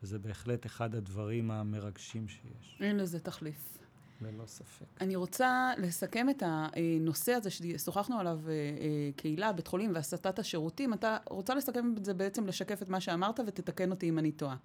וזה 0.04 0.20
בהחלט 0.20 0.66
אחד 0.66 0.96
הדברים 0.96 1.52
המרגשים 1.52 2.28
שיש. 2.28 2.78
אין 2.82 2.98
לזה 2.98 3.20
תחליף. 3.20 3.78
ללא 4.22 4.46
ספק. 4.46 4.86
אני 5.02 5.16
רוצה 5.16 5.72
לסכם 5.78 6.30
את 6.30 6.44
הנושא 6.46 7.32
הזה 7.32 7.50
ששוחחנו 7.50 8.20
עליו, 8.20 8.40
אה, 8.48 8.52
אה, 8.52 9.10
קהילה, 9.16 9.54
בית 9.54 9.68
חולים 9.68 9.92
והסטת 9.94 10.40
השירותים. 10.40 10.94
אתה 10.94 11.18
רוצה 11.30 11.56
לסכם 11.56 11.94
את 11.98 12.06
זה 12.06 12.14
בעצם, 12.14 12.48
לשקף 12.48 12.82
את 12.82 12.90
מה 12.90 13.00
שאמרת 13.02 13.40
ותתקן 13.48 13.92
אותי 13.92 14.10
אם 14.10 14.20
אני 14.20 14.32
טועה. 14.32 14.56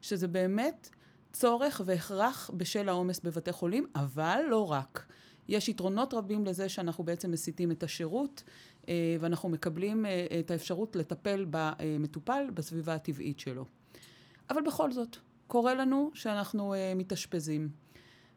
שזה 0.00 0.28
באמת 0.28 0.88
צורך 1.32 1.80
והכרח 1.84 2.50
בשל 2.56 2.88
העומס 2.88 3.20
בבתי 3.20 3.52
חולים, 3.52 3.86
אבל 3.94 4.40
לא 4.50 4.70
רק. 4.70 5.12
יש 5.48 5.68
יתרונות 5.68 6.14
רבים 6.14 6.44
לזה 6.44 6.68
שאנחנו 6.68 7.04
בעצם 7.04 7.30
מסיטים 7.30 7.70
את 7.70 7.82
השירות, 7.82 8.42
אה, 8.88 9.16
ואנחנו 9.20 9.48
מקבלים 9.48 10.06
את 10.40 10.50
האפשרות 10.50 10.96
לטפל 10.96 11.46
במטופל 11.50 12.44
בסביבה 12.54 12.94
הטבעית 12.94 13.40
שלו. 13.40 13.64
אבל 14.50 14.62
בכל 14.66 14.92
זאת, 14.92 15.16
קורה 15.46 15.74
לנו 15.74 16.10
שאנחנו 16.14 16.74
מתאשפזים. 16.96 17.68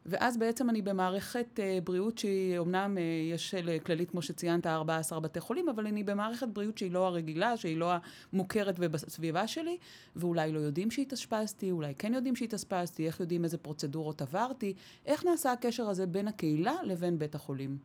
ואז 0.08 0.36
בעצם 0.36 0.70
אני 0.70 0.82
במערכת 0.82 1.46
uh, 1.56 1.84
בריאות 1.84 2.18
שהיא, 2.18 2.58
אמנם 2.58 2.96
uh, 2.96 3.00
יש 3.34 3.54
לכללית, 3.54 4.10
כמו 4.10 4.22
שציינת, 4.22 4.66
14 4.66 5.20
בתי 5.20 5.40
חולים, 5.40 5.68
אבל 5.68 5.86
אני 5.86 6.04
במערכת 6.04 6.48
בריאות 6.48 6.78
שהיא 6.78 6.90
לא 6.90 7.06
הרגילה, 7.06 7.56
שהיא 7.56 7.76
לא 7.76 7.92
המוכרת 8.32 8.74
ובסביבה 8.78 9.48
שלי, 9.48 9.76
ואולי 10.16 10.52
לא 10.52 10.58
יודעים 10.58 10.90
שהתאשפזתי, 10.90 11.70
אולי 11.70 11.94
כן 11.94 12.14
יודעים 12.14 12.36
שהתאשפזתי, 12.36 13.06
איך 13.06 13.20
יודעים 13.20 13.44
איזה 13.44 13.58
פרוצדורות 13.58 14.22
עברתי, 14.22 14.74
איך 15.06 15.24
נעשה 15.24 15.52
הקשר 15.52 15.88
הזה 15.88 16.06
בין 16.06 16.28
הקהילה 16.28 16.74
לבין 16.84 17.18
בית 17.18 17.34
החולים? 17.34 17.78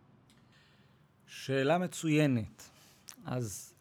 שאלה 1.27 1.77
מצוינת. 1.77 2.69
אז 3.25 3.73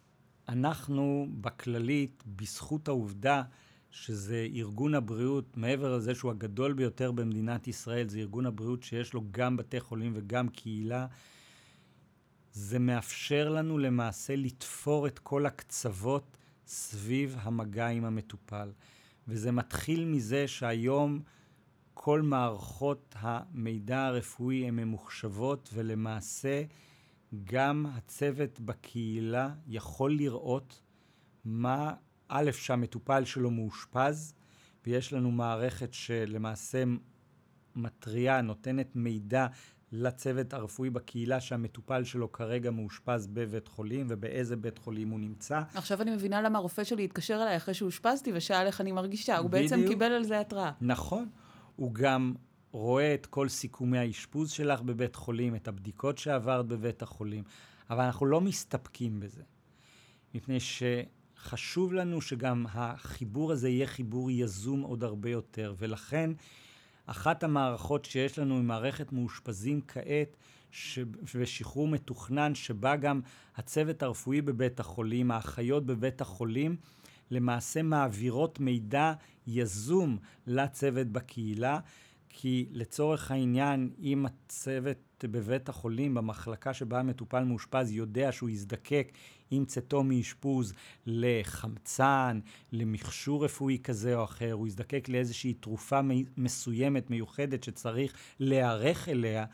אנחנו 0.49 1.27
בכללית, 1.41 2.23
בזכות 2.27 2.89
העובדה 2.89 3.43
שזה 3.91 4.47
ארגון 4.55 4.95
הבריאות, 4.95 5.57
מעבר 5.57 5.97
לזה 5.97 6.15
שהוא 6.15 6.31
הגדול 6.31 6.73
ביותר 6.73 7.13
במדינת 7.13 7.69
ישראל, 7.69 8.09
זה 8.09 8.19
ארגון 8.19 8.47
הבריאות 8.47 8.83
שיש 8.83 9.15
לו 9.15 9.23
גם 9.31 9.57
בתי 9.57 9.81
חולים 9.81 10.13
וגם 10.15 10.49
קהילה. 10.49 11.07
זה 12.53 12.79
מאפשר 12.79 13.49
לנו 13.49 13.79
למעשה 13.79 14.37
לתפור 14.37 15.07
את 15.07 15.19
כל 15.19 15.47
הקצוות 15.47 16.37
סביב 16.67 17.37
המגע 17.41 17.87
עם 17.87 18.05
המטופל. 18.05 18.71
וזה 19.29 19.53
מתחיל 19.53 20.05
מזה 20.05 20.49
שהיום 20.49 21.21
כל 21.95 22.23
מערכות 22.23 23.15
המידע 23.19 24.07
הרפואי 24.07 24.69
הן 24.69 24.77
ממוחשבות, 24.77 25.71
ולמעשה 25.75 26.63
גם 27.45 27.87
הצוות 27.87 28.61
בקהילה 28.61 29.51
יכול 29.67 30.17
לראות 30.17 30.83
מה 31.45 31.95
א', 32.31 32.51
שהמטופל 32.53 33.25
שלו 33.25 33.51
מאושפז, 33.51 34.35
ויש 34.87 35.13
לנו 35.13 35.31
מערכת 35.31 35.95
שלמעשה 35.95 36.85
מתריעה, 37.77 38.41
נותנת 38.41 38.97
מידע 38.97 39.47
לצוות 39.93 40.55
הרפואי 40.55 40.91
בקהילה 40.91 41.41
שהמטופל 41.41 42.05
שלו 42.05 42.33
כרגע 42.33 42.71
מאושפז 42.71 43.27
בבית 43.27 43.69
חולים 43.69 44.07
ובאיזה 44.11 44.57
בית 44.57 44.79
חולים 44.79 45.09
הוא 45.09 45.21
נמצא. 45.21 45.63
עכשיו 45.75 46.03
אני 46.03 46.11
מבינה 46.11 46.43
למה 46.43 46.59
הרופא 46.59 46.85
שלי 46.85 47.05
התקשר 47.05 47.35
אליי 47.43 47.57
אחרי 47.57 47.75
שאושפזתי 47.75 48.31
ושאל 48.35 48.67
איך 48.67 48.81
אני 48.81 48.93
מרגישה. 48.93 49.39
הוא 49.39 49.51
בדיוק. 49.51 49.71
בעצם 49.71 49.89
קיבל 49.89 50.13
על 50.13 50.25
זה 50.25 50.41
התראה. 50.41 50.73
נכון. 50.81 51.29
הוא 51.77 51.95
גם 51.95 52.35
רואה 52.73 53.15
את 53.15 53.27
כל 53.27 53.49
סיכומי 53.49 53.99
האשפוז 53.99 54.51
שלך 54.51 54.83
בבית 54.83 55.17
חולים, 55.17 55.55
את 55.55 55.69
הבדיקות 55.69 56.19
שעברת 56.19 56.67
בבית 56.67 57.03
החולים, 57.03 57.45
אבל 57.91 58.05
אנחנו 58.05 58.27
לא 58.27 58.41
מסתפקים 58.41 59.21
בזה. 59.21 59.43
מפני 60.35 60.61
ש... 60.61 60.83
חשוב 61.43 61.93
לנו 61.93 62.21
שגם 62.21 62.67
החיבור 62.69 63.53
הזה 63.53 63.69
יהיה 63.69 63.87
חיבור 63.87 64.31
יזום 64.31 64.81
עוד 64.81 65.05
הרבה 65.05 65.31
יותר, 65.31 65.75
ולכן 65.79 66.31
אחת 67.07 67.45
המערכות 67.45 68.05
שיש 68.05 68.39
לנו 68.39 68.55
היא 68.55 68.65
מערכת 68.65 69.13
מאושפזים 69.13 69.81
כעת, 69.89 70.37
ש... 70.71 70.99
ושחרור 71.35 71.89
מתוכנן, 71.89 72.55
שבה 72.55 72.97
גם 72.97 73.21
הצוות 73.57 74.03
הרפואי 74.03 74.41
בבית 74.41 74.81
החולים, 74.81 75.31
האחיות 75.31 75.87
בבית 75.87 76.21
החולים, 76.21 76.77
למעשה 77.31 77.83
מעבירות 77.83 78.61
מידע 78.61 79.13
יזום 79.47 80.19
לצוות 80.47 81.07
בקהילה, 81.07 81.79
כי 82.33 82.67
לצורך 82.71 83.31
העניין, 83.31 83.91
אם 84.03 84.27
הצוות 84.27 85.25
בבית 85.25 85.69
החולים, 85.69 86.15
במחלקה 86.15 86.75
שבה 86.75 87.01
המטופל 87.01 87.45
מאושפז, 87.45 87.91
יודע 87.91 88.33
שהוא 88.33 88.51
יזדקק 88.51 89.13
עם 89.51 89.65
צאתו 89.65 90.03
מאשפוז 90.03 90.73
לחמצן, 91.07 92.41
למכשור 92.73 93.45
רפואי 93.45 93.79
כזה 93.83 94.17
או 94.17 94.25
אחר, 94.25 94.53
הוא 94.53 94.67
יזדקק 94.67 95.09
לאיזושהי 95.09 95.55
תרופה 95.55 96.01
מסוימת, 96.37 97.11
מיוחדת, 97.11 97.65
שצריך 97.65 98.15
להיערך 98.41 99.09
אליה, 99.09 99.45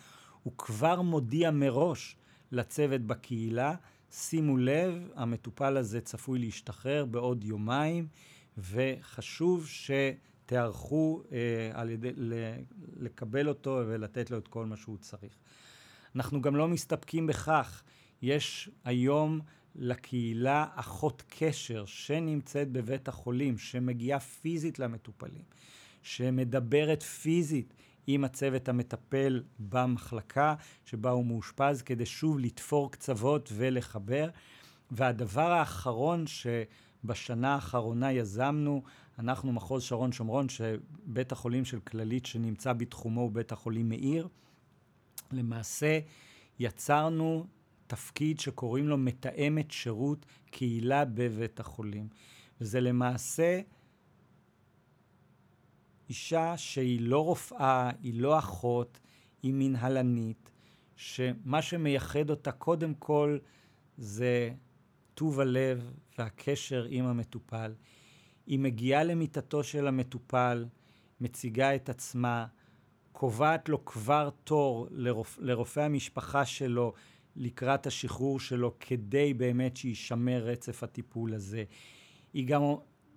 הוא 0.42 0.52
כבר 0.58 1.02
מודיע 1.02 1.50
מראש 1.50 2.16
לצוות 2.52 3.00
בקהילה, 3.00 3.74
שימו 4.10 4.56
לב, 4.56 5.08
המטופל 5.14 5.76
הזה 5.76 6.00
צפוי 6.00 6.38
להשתחרר 6.38 7.04
בעוד 7.04 7.44
יומיים, 7.44 8.06
וחשוב 8.58 9.66
שתיערכו 10.46 11.22
אה, 11.32 11.70
על 11.72 11.90
ידי, 11.90 12.10
ל, 12.16 12.34
לקבל 12.96 13.48
אותו 13.48 13.82
ולתת 13.86 14.30
לו 14.30 14.38
את 14.38 14.48
כל 14.48 14.66
מה 14.66 14.76
שהוא 14.76 14.98
צריך. 14.98 15.32
אנחנו 16.16 16.40
גם 16.40 16.56
לא 16.56 16.68
מסתפקים 16.68 17.26
בכך. 17.26 17.82
יש 18.22 18.70
היום 18.84 19.40
לקהילה 19.74 20.66
אחות 20.74 21.22
קשר 21.28 21.84
שנמצאת 21.86 22.72
בבית 22.72 23.08
החולים, 23.08 23.58
שמגיעה 23.58 24.20
פיזית 24.20 24.78
למטופלים, 24.78 25.42
שמדברת 26.02 27.02
פיזית 27.02 27.74
עם 28.06 28.24
הצוות 28.24 28.68
המטפל 28.68 29.42
במחלקה 29.58 30.54
שבה 30.84 31.10
הוא 31.10 31.26
מאושפז, 31.26 31.82
כדי 31.82 32.06
שוב 32.06 32.38
לתפור 32.38 32.90
קצוות 32.90 33.52
ולחבר. 33.56 34.28
והדבר 34.90 35.50
האחרון 35.50 36.24
שבשנה 36.26 37.54
האחרונה 37.54 38.12
יזמנו, 38.12 38.82
אנחנו 39.18 39.52
מחוז 39.52 39.82
שרון 39.82 40.12
שומרון, 40.12 40.48
שבית 40.48 41.32
החולים 41.32 41.64
של 41.64 41.80
כללית 41.80 42.26
שנמצא 42.26 42.72
בתחומו 42.72 43.20
הוא 43.20 43.32
בית 43.32 43.52
החולים 43.52 43.88
מאיר, 43.88 44.28
למעשה 45.32 45.98
יצרנו 46.58 47.46
תפקיד 47.86 48.40
שקוראים 48.40 48.88
לו 48.88 48.98
מתאמת 48.98 49.70
שירות 49.70 50.26
קהילה 50.50 51.04
בבית 51.04 51.60
החולים. 51.60 52.08
וזה 52.60 52.80
למעשה 52.80 53.60
אישה 56.08 56.56
שהיא 56.56 57.00
לא 57.00 57.24
רופאה, 57.24 57.90
היא 58.02 58.20
לא 58.20 58.38
אחות, 58.38 58.98
היא 59.42 59.52
מנהלנית, 59.54 60.50
שמה 60.96 61.62
שמייחד 61.62 62.30
אותה 62.30 62.52
קודם 62.52 62.94
כל 62.94 63.38
זה 63.98 64.50
טוב 65.14 65.40
הלב 65.40 65.90
והקשר 66.18 66.86
עם 66.90 67.04
המטופל. 67.04 67.72
היא 68.46 68.58
מגיעה 68.58 69.04
למיטתו 69.04 69.64
של 69.64 69.86
המטופל, 69.86 70.64
מציגה 71.20 71.74
את 71.74 71.88
עצמה, 71.88 72.46
קובעת 73.12 73.68
לו 73.68 73.84
כבר 73.84 74.30
תור 74.44 74.86
לרופ... 74.90 75.38
לרופא 75.40 75.80
המשפחה 75.80 76.44
שלו 76.44 76.92
לקראת 77.36 77.86
השחרור 77.86 78.40
שלו 78.40 78.74
כדי 78.80 79.34
באמת 79.34 79.76
שישמר 79.76 80.42
רצף 80.44 80.82
הטיפול 80.82 81.34
הזה. 81.34 81.64
היא 82.32 82.46
גם 82.46 82.62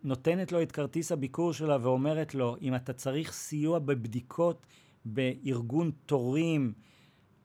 נותנת 0.04 0.52
לו 0.52 0.62
את 0.62 0.72
כרטיס 0.72 1.12
הביקור 1.12 1.54
שלה 1.54 1.78
ואומרת 1.82 2.36
לו, 2.36 2.56
אם 2.62 2.76
אתה 2.76 2.94
צריך 2.94 3.32
סיוע 3.32 3.80
בבדיקות 3.80 4.66
בארגון 5.06 5.92
תורים 6.06 6.74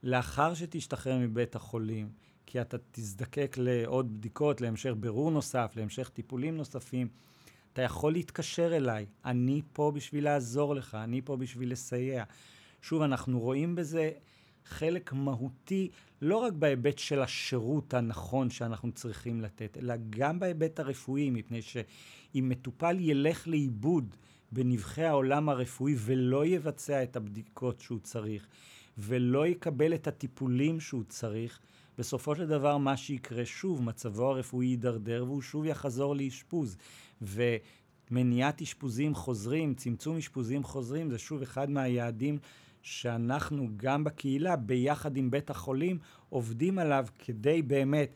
לאחר 0.03 0.55
שתשתחרר 0.55 1.19
מבית 1.19 1.57
החולים, 1.57 2.09
כי 2.47 2.61
אתה 2.61 2.77
תזדקק 2.91 3.57
לעוד 3.59 4.15
בדיקות, 4.15 4.61
להמשך 4.61 4.91
בירור 5.01 5.31
נוסף, 5.31 5.73
להמשך 5.77 6.09
טיפולים 6.09 6.57
נוספים. 6.57 7.09
אתה 7.75 7.83
יכול 7.83 8.13
להתקשר 8.13 8.77
אליי, 8.77 9.07
אני 9.25 9.63
פה 9.73 9.93
בשביל 9.95 10.25
לעזור 10.25 10.75
לך, 10.75 10.95
אני 10.95 11.23
פה 11.25 11.37
בשביל 11.37 11.73
לסייע. 11.73 12.25
שוב, 12.83 13.03
אנחנו 13.03 13.41
רואים 13.41 13.75
בזה 13.75 14.11
חלק 14.65 15.13
מהותי, 15.13 15.91
לא 16.23 16.37
רק 16.37 16.53
בהיבט 16.53 16.99
של 16.99 17.23
השירות 17.23 17.95
הנכון 17.95 18.51
שאנחנו 18.51 18.93
צריכים 18.93 19.41
לתת, 19.41 19.79
אלא 19.79 19.95
גם 20.11 20.39
בהיבט 20.39 20.81
הרפואי, 20.81 21.31
מפני 21.31 21.63
שאם 21.63 22.47
מטופל 22.49 22.97
ילך 23.01 23.49
לאיבוד 23.49 24.17
בנבחי 24.53 25.05
העולם 25.05 25.49
הרפואי 25.49 25.95
ולא 25.99 26.47
יבצע 26.47 27.03
את 27.03 27.17
הבדיקות 27.17 27.81
שהוא 27.81 27.99
צריך, 27.99 28.47
ולא 28.99 29.47
יקבל 29.47 29.95
את 29.95 30.07
הטיפולים 30.07 30.81
שהוא 30.81 31.05
צריך, 31.09 31.61
בסופו 31.99 32.37
של 32.37 32.47
דבר 32.47 32.77
מה 32.77 32.97
שיקרה 32.97 33.45
שוב, 33.45 33.83
מצבו 33.83 34.31
הרפואי 34.31 34.67
יידרדר 34.67 35.25
והוא 35.27 35.43
שוב 35.43 35.65
יחזור 35.65 36.17
לאשפוז. 36.17 36.77
ומניעת 37.23 38.63
אשפוזים 38.63 39.15
חוזרים, 39.15 39.75
צמצום 39.75 40.17
אשפוזים 40.17 40.65
חוזרים, 40.65 41.11
זה 41.11 41.19
שוב 41.19 41.43
אחד 41.43 41.71
מהיעדים 41.71 42.39
שאנחנו 42.83 43.69
גם 43.77 44.05
בקהילה, 44.05 44.57
ביחד 44.57 45.17
עם 45.17 45.31
בית 45.31 45.51
החולים, 45.51 45.99
עובדים 46.29 46.79
עליו 46.79 47.07
כדי 47.19 47.63
באמת 47.63 48.15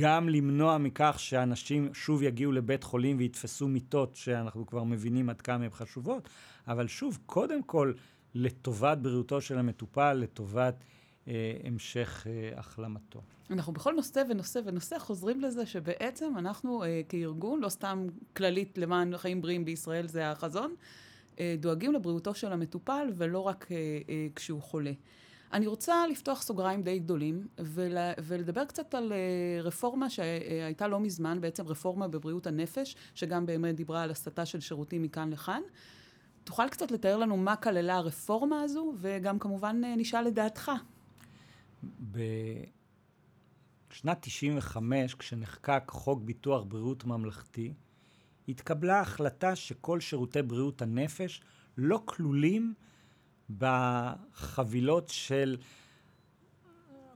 גם 0.00 0.28
למנוע 0.28 0.78
מכך 0.78 1.14
שאנשים 1.18 1.94
שוב 1.94 2.22
יגיעו 2.22 2.52
לבית 2.52 2.84
חולים 2.84 3.18
ויתפסו 3.18 3.68
מיטות 3.68 4.16
שאנחנו 4.16 4.66
כבר 4.66 4.84
מבינים 4.84 5.30
עד 5.30 5.40
כמה 5.40 5.64
הן 5.64 5.70
חשובות, 5.70 6.28
אבל 6.68 6.86
שוב, 6.86 7.18
קודם 7.26 7.62
כל, 7.62 7.92
לטובת 8.34 8.98
בריאותו 8.98 9.40
של 9.40 9.58
המטופל, 9.58 10.12
לטובת 10.12 10.84
המשך 11.64 12.26
אה, 12.26 12.58
החלמתו. 12.58 13.20
אנחנו 13.50 13.72
בכל 13.72 13.94
נושא 13.94 14.22
ונושא 14.28 14.60
ונושא 14.64 14.98
חוזרים 14.98 15.40
לזה 15.40 15.66
שבעצם 15.66 16.38
אנחנו 16.38 16.84
אה, 16.84 17.00
כארגון, 17.08 17.60
לא 17.60 17.68
סתם 17.68 18.06
כללית 18.36 18.78
למען 18.78 19.16
חיים 19.16 19.42
בריאים 19.42 19.64
בישראל 19.64 20.06
זה 20.06 20.30
החזון, 20.30 20.74
אה, 21.40 21.54
דואגים 21.58 21.92
לבריאותו 21.92 22.34
של 22.34 22.52
המטופל 22.52 23.08
ולא 23.14 23.38
רק 23.38 23.66
אה, 23.70 23.76
אה, 24.08 24.26
כשהוא 24.34 24.62
חולה. 24.62 24.92
אני 25.52 25.66
רוצה 25.66 26.06
לפתוח 26.06 26.42
סוגריים 26.42 26.82
די 26.82 26.98
גדולים 26.98 27.46
ול, 27.58 27.96
ולדבר 28.22 28.64
קצת 28.64 28.94
על 28.94 29.12
אה, 29.12 29.62
רפורמה 29.62 30.10
שהייתה 30.10 30.88
לא 30.88 31.00
מזמן, 31.00 31.40
בעצם 31.40 31.66
רפורמה 31.66 32.08
בבריאות 32.08 32.46
הנפש, 32.46 32.96
שגם 33.14 33.46
באמת 33.46 33.76
דיברה 33.76 34.02
על 34.02 34.10
הסטה 34.10 34.46
של 34.46 34.60
שירותים 34.60 35.02
מכאן 35.02 35.30
לכאן. 35.30 35.62
תוכל 36.44 36.68
קצת 36.68 36.90
לתאר 36.90 37.16
לנו 37.16 37.36
מה 37.36 37.56
כללה 37.56 37.96
הרפורמה 37.96 38.62
הזו, 38.62 38.92
וגם 38.96 39.38
כמובן 39.38 39.80
אה, 39.84 39.96
נשאל 39.96 40.28
את 40.28 40.34
דעתך. 40.34 40.72
בשנת 43.90 44.18
95, 44.20 45.14
כשנחקק 45.14 45.82
חוק 45.88 46.22
ביטוח 46.22 46.64
בריאות 46.68 47.04
ממלכתי, 47.04 47.74
התקבלה 48.48 49.00
החלטה 49.00 49.56
שכל 49.56 50.00
שירותי 50.00 50.42
בריאות 50.42 50.82
הנפש 50.82 51.40
לא 51.76 52.02
כלולים 52.04 52.74
בחבילות 53.58 55.08
של 55.08 55.56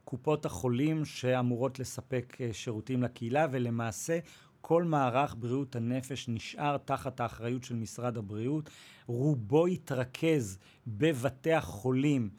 קופות 0.05 0.47
החולים 0.47 1.05
שאמורות 1.05 1.79
לספק 1.79 2.37
אה, 2.41 2.53
שירותים 2.53 3.03
לקהילה, 3.03 3.47
ולמעשה 3.51 4.19
כל 4.61 4.85
מערך 4.85 5.35
בריאות 5.39 5.77
הנפש 5.77 6.29
נשאר 6.29 6.77
תחת 6.77 7.21
האחריות 7.21 7.65
של 7.65 7.75
משרד 7.75 8.17
הבריאות. 8.17 8.71
רובו 9.07 9.67
התרכז 9.67 10.59
בבתי 10.87 11.53
החולים 11.53 12.31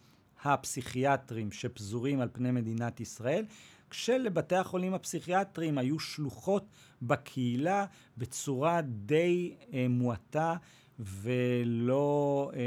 הפסיכיאטריים 0.43 1.51
שפזורים 1.51 2.21
על 2.21 2.29
פני 2.33 2.51
מדינת 2.51 2.99
ישראל, 2.99 3.45
כשלבתי 3.89 4.55
החולים 4.55 4.93
הפסיכיאטריים 4.93 5.77
היו 5.77 5.99
שלוחות 5.99 6.65
בקהילה 7.01 7.85
בצורה 8.17 8.81
די 8.81 9.55
אה, 9.73 9.85
מועטה 9.89 10.55
ולא 10.99 12.51
אה, 12.55 12.59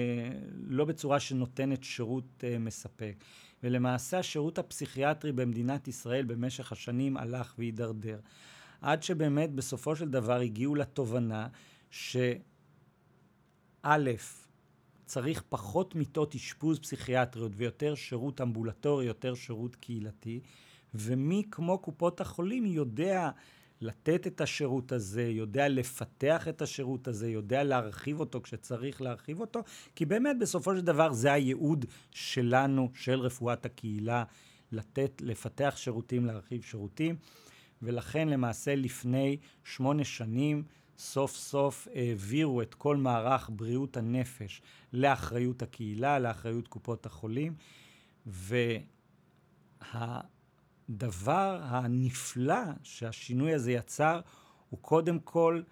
לא 0.66 0.84
בצורה 0.84 1.20
שנותנת 1.20 1.84
שירות 1.84 2.44
אה, 2.44 2.58
מספק. 2.58 3.14
ולמעשה 3.62 4.18
השירות 4.18 4.58
הפסיכיאטרי 4.58 5.32
במדינת 5.32 5.88
ישראל 5.88 6.24
במשך 6.24 6.72
השנים 6.72 7.16
הלך 7.16 7.54
והידרדר. 7.58 8.20
עד 8.80 9.02
שבאמת 9.02 9.50
בסופו 9.50 9.96
של 9.96 10.08
דבר 10.08 10.40
הגיעו 10.40 10.74
לתובנה 10.74 11.48
שא', 11.90 12.34
צריך 15.10 15.42
פחות 15.48 15.94
מיטות 15.94 16.34
אשפוז 16.34 16.78
פסיכיאטריות 16.78 17.52
ויותר 17.56 17.94
שירות 17.94 18.40
אמבולטורי, 18.40 19.04
יותר 19.04 19.34
שירות 19.34 19.76
קהילתי, 19.76 20.40
ומי 20.94 21.42
כמו 21.50 21.78
קופות 21.78 22.20
החולים 22.20 22.66
יודע 22.66 23.30
לתת 23.80 24.26
את 24.26 24.40
השירות 24.40 24.92
הזה, 24.92 25.22
יודע 25.22 25.68
לפתח 25.68 26.48
את 26.48 26.62
השירות 26.62 27.08
הזה, 27.08 27.28
יודע 27.28 27.64
להרחיב 27.64 28.20
אותו 28.20 28.42
כשצריך 28.42 29.02
להרחיב 29.02 29.40
אותו, 29.40 29.60
כי 29.96 30.06
באמת 30.06 30.36
בסופו 30.40 30.76
של 30.76 30.80
דבר 30.80 31.12
זה 31.12 31.32
הייעוד 31.32 31.84
שלנו, 32.10 32.90
של 32.94 33.20
רפואת 33.20 33.66
הקהילה, 33.66 34.24
לתת, 34.72 35.22
לפתח 35.24 35.74
שירותים, 35.76 36.26
להרחיב 36.26 36.62
שירותים, 36.62 37.16
ולכן 37.82 38.28
למעשה 38.28 38.74
לפני 38.74 39.36
שמונה 39.64 40.04
שנים 40.04 40.64
סוף 41.00 41.36
סוף 41.36 41.88
העבירו 41.94 42.62
את 42.62 42.74
כל 42.74 42.96
מערך 42.96 43.50
בריאות 43.52 43.96
הנפש 43.96 44.62
לאחריות 44.92 45.62
הקהילה, 45.62 46.18
לאחריות 46.18 46.68
קופות 46.68 47.06
החולים, 47.06 47.54
וה... 48.26 48.76
הדבר 49.92 51.60
הנפלא 51.62 52.62
שהשינוי 52.82 53.54
הזה 53.54 53.72
יצר 53.72 54.20
הוא 54.70 54.80
קודם 54.80 55.18
כל 55.18 55.62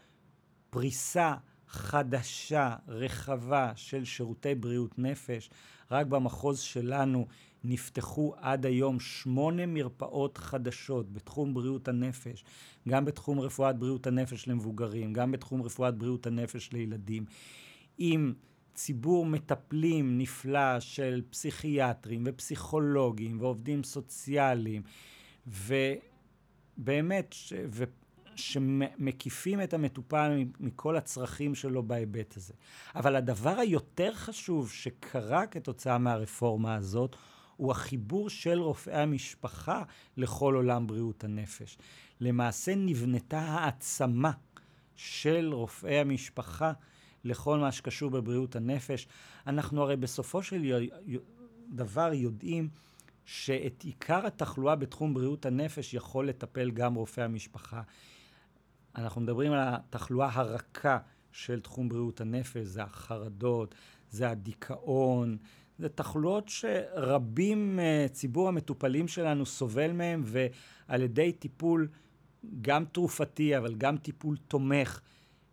פריסה 0.70 1.34
חדשה, 1.68 2.76
רחבה 2.88 3.72
של 3.76 4.04
שירותי 4.04 4.54
בריאות 4.54 4.98
נפש. 4.98 5.50
רק 5.90 6.06
במחוז 6.06 6.60
שלנו 6.60 7.26
נפתחו 7.68 8.34
עד 8.36 8.66
היום 8.66 9.00
שמונה 9.00 9.66
מרפאות 9.66 10.38
חדשות 10.38 11.12
בתחום 11.12 11.54
בריאות 11.54 11.88
הנפש, 11.88 12.44
גם 12.88 13.04
בתחום 13.04 13.40
רפואת 13.40 13.78
בריאות 13.78 14.06
הנפש 14.06 14.48
למבוגרים, 14.48 15.12
גם 15.12 15.32
בתחום 15.32 15.62
רפואת 15.62 15.98
בריאות 15.98 16.26
הנפש 16.26 16.72
לילדים, 16.72 17.24
עם 17.98 18.32
ציבור 18.74 19.26
מטפלים 19.26 20.18
נפלא 20.18 20.80
של 20.80 21.22
פסיכיאטרים 21.30 22.24
ופסיכולוגים 22.26 23.40
ועובדים 23.40 23.84
סוציאליים, 23.84 24.82
ובאמת, 25.46 27.32
ש... 27.32 27.52
ו... 27.70 27.84
שמקיפים 28.38 29.62
את 29.62 29.74
המטופל 29.74 30.44
מכל 30.60 30.96
הצרכים 30.96 31.54
שלו 31.54 31.82
בהיבט 31.82 32.36
הזה. 32.36 32.54
אבל 32.94 33.16
הדבר 33.16 33.58
היותר 33.58 34.14
חשוב 34.14 34.70
שקרה 34.70 35.46
כתוצאה 35.46 35.98
מהרפורמה 35.98 36.74
הזאת, 36.74 37.16
הוא 37.59 37.70
החיבור 37.70 38.30
של 38.30 38.59
רופאי 38.59 38.94
המשפחה 38.94 39.82
לכל 40.16 40.54
עולם 40.54 40.86
בריאות 40.86 41.24
הנפש. 41.24 41.78
למעשה 42.20 42.74
נבנתה 42.74 43.40
העצמה 43.40 44.30
של 44.96 45.50
רופאי 45.52 45.98
המשפחה 45.98 46.72
לכל 47.24 47.59
מה 47.59 47.72
שקשור 47.72 48.11
בבריאות 48.11 48.56
הנפש. 48.56 49.06
אנחנו 49.46 49.82
הרי 49.82 49.96
בסופו 49.96 50.42
של 50.42 50.88
דבר 51.68 52.11
יודעים 52.12 52.68
שאת 53.24 53.82
עיקר 53.82 54.26
התחלואה 54.26 54.76
בתחום 54.76 55.14
בריאות 55.14 55.46
הנפש 55.46 55.94
יכול 55.94 56.28
לטפל 56.28 56.70
גם 56.70 56.94
רופא 56.94 57.20
המשפחה. 57.20 57.82
אנחנו 58.96 59.20
מדברים 59.20 59.52
על 59.52 59.61
התחלואה 59.62 60.30
הרכה 60.32 60.98
של 61.32 61.61
תחום 61.61 61.88
בריאות 61.88 62.20
הנפש, 62.20 62.66
זה 62.66 62.82
החרדות, 62.82 63.74
זה 64.11 64.30
הדיכאון, 64.30 65.38
זה 65.78 65.88
תחלואות 65.88 66.48
שרבים, 66.48 67.78
אה, 67.80 68.06
ציבור 68.12 68.48
המטופלים 68.48 69.08
שלנו 69.08 69.46
סובל 69.46 69.92
מהם, 69.92 70.22
ועל 70.24 71.02
ידי 71.02 71.32
טיפול 71.32 71.88
גם 72.60 72.84
תרופתי, 72.84 73.56
אבל 73.58 73.74
גם 73.74 73.96
טיפול 73.96 74.36
תומך, 74.36 75.00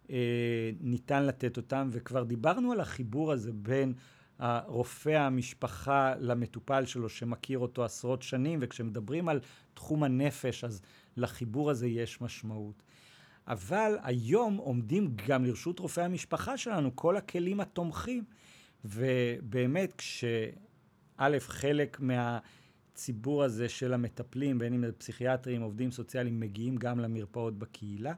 אה, 0.09 0.71
ניתן 0.81 1.23
לתת 1.23 1.57
אותם, 1.57 1.89
וכבר 1.91 2.23
דיברנו 2.23 2.71
על 2.71 2.79
החיבור 2.79 3.31
הזה 3.31 3.51
בין 3.53 3.93
הרופא 4.39 5.09
המשפחה 5.09 6.13
למטופל 6.19 6.85
שלו 6.85 7.09
שמכיר 7.09 7.59
אותו 7.59 7.85
עשרות 7.85 8.21
שנים, 8.21 8.59
וכשמדברים 8.61 9.29
על 9.29 9.39
תחום 9.73 10.03
הנפש 10.03 10.63
אז 10.63 10.81
לחיבור 11.17 11.69
הזה 11.69 11.87
יש 11.87 12.21
משמעות. 12.21 12.83
אבל 13.47 13.97
היום 14.03 14.57
עומדים 14.57 15.15
גם 15.27 15.45
לרשות 15.45 15.79
רופאי 15.79 16.03
המשפחה 16.03 16.57
שלנו 16.57 16.95
כל 16.95 17.17
הכלים 17.17 17.59
התומכים, 17.59 18.23
ובאמת 18.85 19.93
כשא', 19.97 21.39
חלק 21.39 21.99
מהציבור 21.99 23.43
הזה 23.43 23.69
של 23.69 23.93
המטפלים, 23.93 24.59
בין 24.59 24.73
אם 24.73 24.85
זה 24.85 24.91
פסיכיאטרים, 24.91 25.61
עובדים 25.61 25.91
סוציאליים, 25.91 26.39
מגיעים 26.39 26.75
גם 26.75 26.99
למרפאות 26.99 27.59
בקהילה, 27.59 28.13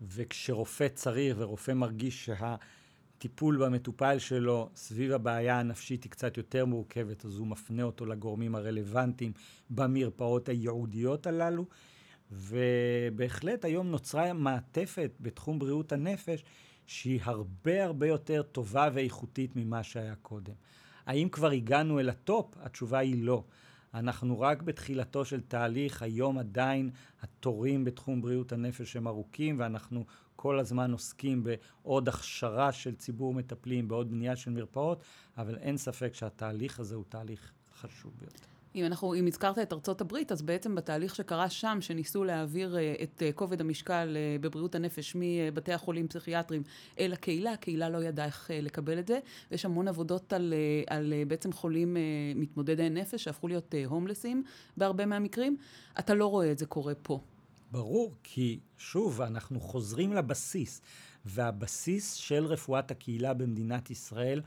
וכשרופא 0.00 0.88
צריך 0.94 1.36
ורופא 1.38 1.72
מרגיש 1.72 2.24
שה... 2.24 2.56
הטיפול 3.18 3.64
במטופל 3.64 4.18
שלו 4.18 4.70
סביב 4.76 5.12
הבעיה 5.12 5.60
הנפשית 5.60 6.04
היא 6.04 6.10
קצת 6.10 6.36
יותר 6.36 6.64
מורכבת, 6.64 7.24
אז 7.24 7.38
הוא 7.38 7.46
מפנה 7.46 7.82
אותו 7.82 8.06
לגורמים 8.06 8.54
הרלוונטיים 8.54 9.32
במרפאות 9.70 10.48
הייעודיות 10.48 11.26
הללו. 11.26 11.66
ובהחלט 12.32 13.64
היום 13.64 13.90
נוצרה 13.90 14.32
מעטפת 14.32 15.12
בתחום 15.20 15.58
בריאות 15.58 15.92
הנפש 15.92 16.44
שהיא 16.88 17.20
הרבה 17.22 17.84
הרבה 17.84 18.06
יותר 18.06 18.42
טובה 18.42 18.88
ואיכותית 18.92 19.56
ממה 19.56 19.82
שהיה 19.82 20.14
קודם. 20.14 20.54
האם 21.06 21.28
כבר 21.28 21.50
הגענו 21.50 22.00
אל 22.00 22.08
הטופ? 22.08 22.54
התשובה 22.60 22.98
היא 22.98 23.24
לא. 23.24 23.44
אנחנו 23.94 24.40
רק 24.40 24.62
בתחילתו 24.62 25.24
של 25.24 25.40
תהליך, 25.40 26.02
היום 26.02 26.38
עדיין 26.38 26.90
התורים 27.22 27.84
בתחום 27.84 28.22
בריאות 28.22 28.52
הנפש 28.52 28.96
הם 28.96 29.08
ארוכים 29.08 29.58
ואנחנו 29.58 30.04
כל 30.36 30.58
הזמן 30.58 30.92
עוסקים 30.92 31.44
בעוד 31.44 32.08
הכשרה 32.08 32.72
של 32.72 32.94
ציבור 32.94 33.34
מטפלים, 33.34 33.88
בעוד 33.88 34.10
בנייה 34.10 34.36
של 34.36 34.50
מרפאות, 34.50 35.02
אבל 35.36 35.56
אין 35.56 35.76
ספק 35.76 36.14
שהתהליך 36.14 36.80
הזה 36.80 36.94
הוא 36.94 37.04
תהליך 37.08 37.52
חשוב 37.80 38.12
ביותר. 38.18 38.57
אם 38.74 38.84
אנחנו, 38.84 39.14
אם 39.14 39.26
הזכרת 39.26 39.58
את 39.58 39.72
ארצות 39.72 40.00
הברית, 40.00 40.32
אז 40.32 40.42
בעצם 40.42 40.74
בתהליך 40.74 41.14
שקרה 41.14 41.50
שם, 41.50 41.78
שניסו 41.80 42.24
להעביר 42.24 42.76
uh, 42.76 43.02
את 43.02 43.22
uh, 43.22 43.32
כובד 43.32 43.60
המשקל 43.60 44.16
uh, 44.16 44.42
בבריאות 44.42 44.74
הנפש 44.74 45.16
מבתי 45.16 45.72
החולים 45.72 46.08
פסיכיאטריים 46.08 46.62
אל 46.98 47.12
הקהילה, 47.12 47.52
הקהילה 47.52 47.88
לא 47.88 48.04
ידעה 48.04 48.26
איך 48.26 48.50
לקבל 48.54 48.98
את 48.98 49.06
זה. 49.06 49.18
ויש 49.50 49.64
המון 49.64 49.88
עבודות 49.88 50.32
על, 50.32 50.54
על 50.86 51.12
בעצם 51.28 51.52
חולים 51.52 51.96
מתמודדי 52.36 52.90
נפש 52.90 53.24
שהפכו 53.24 53.48
להיות 53.48 53.74
הומלסים 53.86 54.42
בהרבה 54.76 55.06
מהמקרים. 55.06 55.56
אתה 55.98 56.14
לא 56.14 56.26
רואה 56.26 56.52
את 56.52 56.58
זה 56.58 56.66
קורה 56.66 56.94
פה. 57.02 57.20
ברור, 57.70 58.14
כי 58.22 58.58
שוב, 58.78 59.20
אנחנו 59.20 59.60
חוזרים 59.60 60.12
לבסיס, 60.12 60.80
והבסיס 61.24 62.14
של 62.14 62.44
רפואת 62.44 62.90
הקהילה 62.90 63.34
במדינת 63.34 63.90
ישראל 63.90 64.40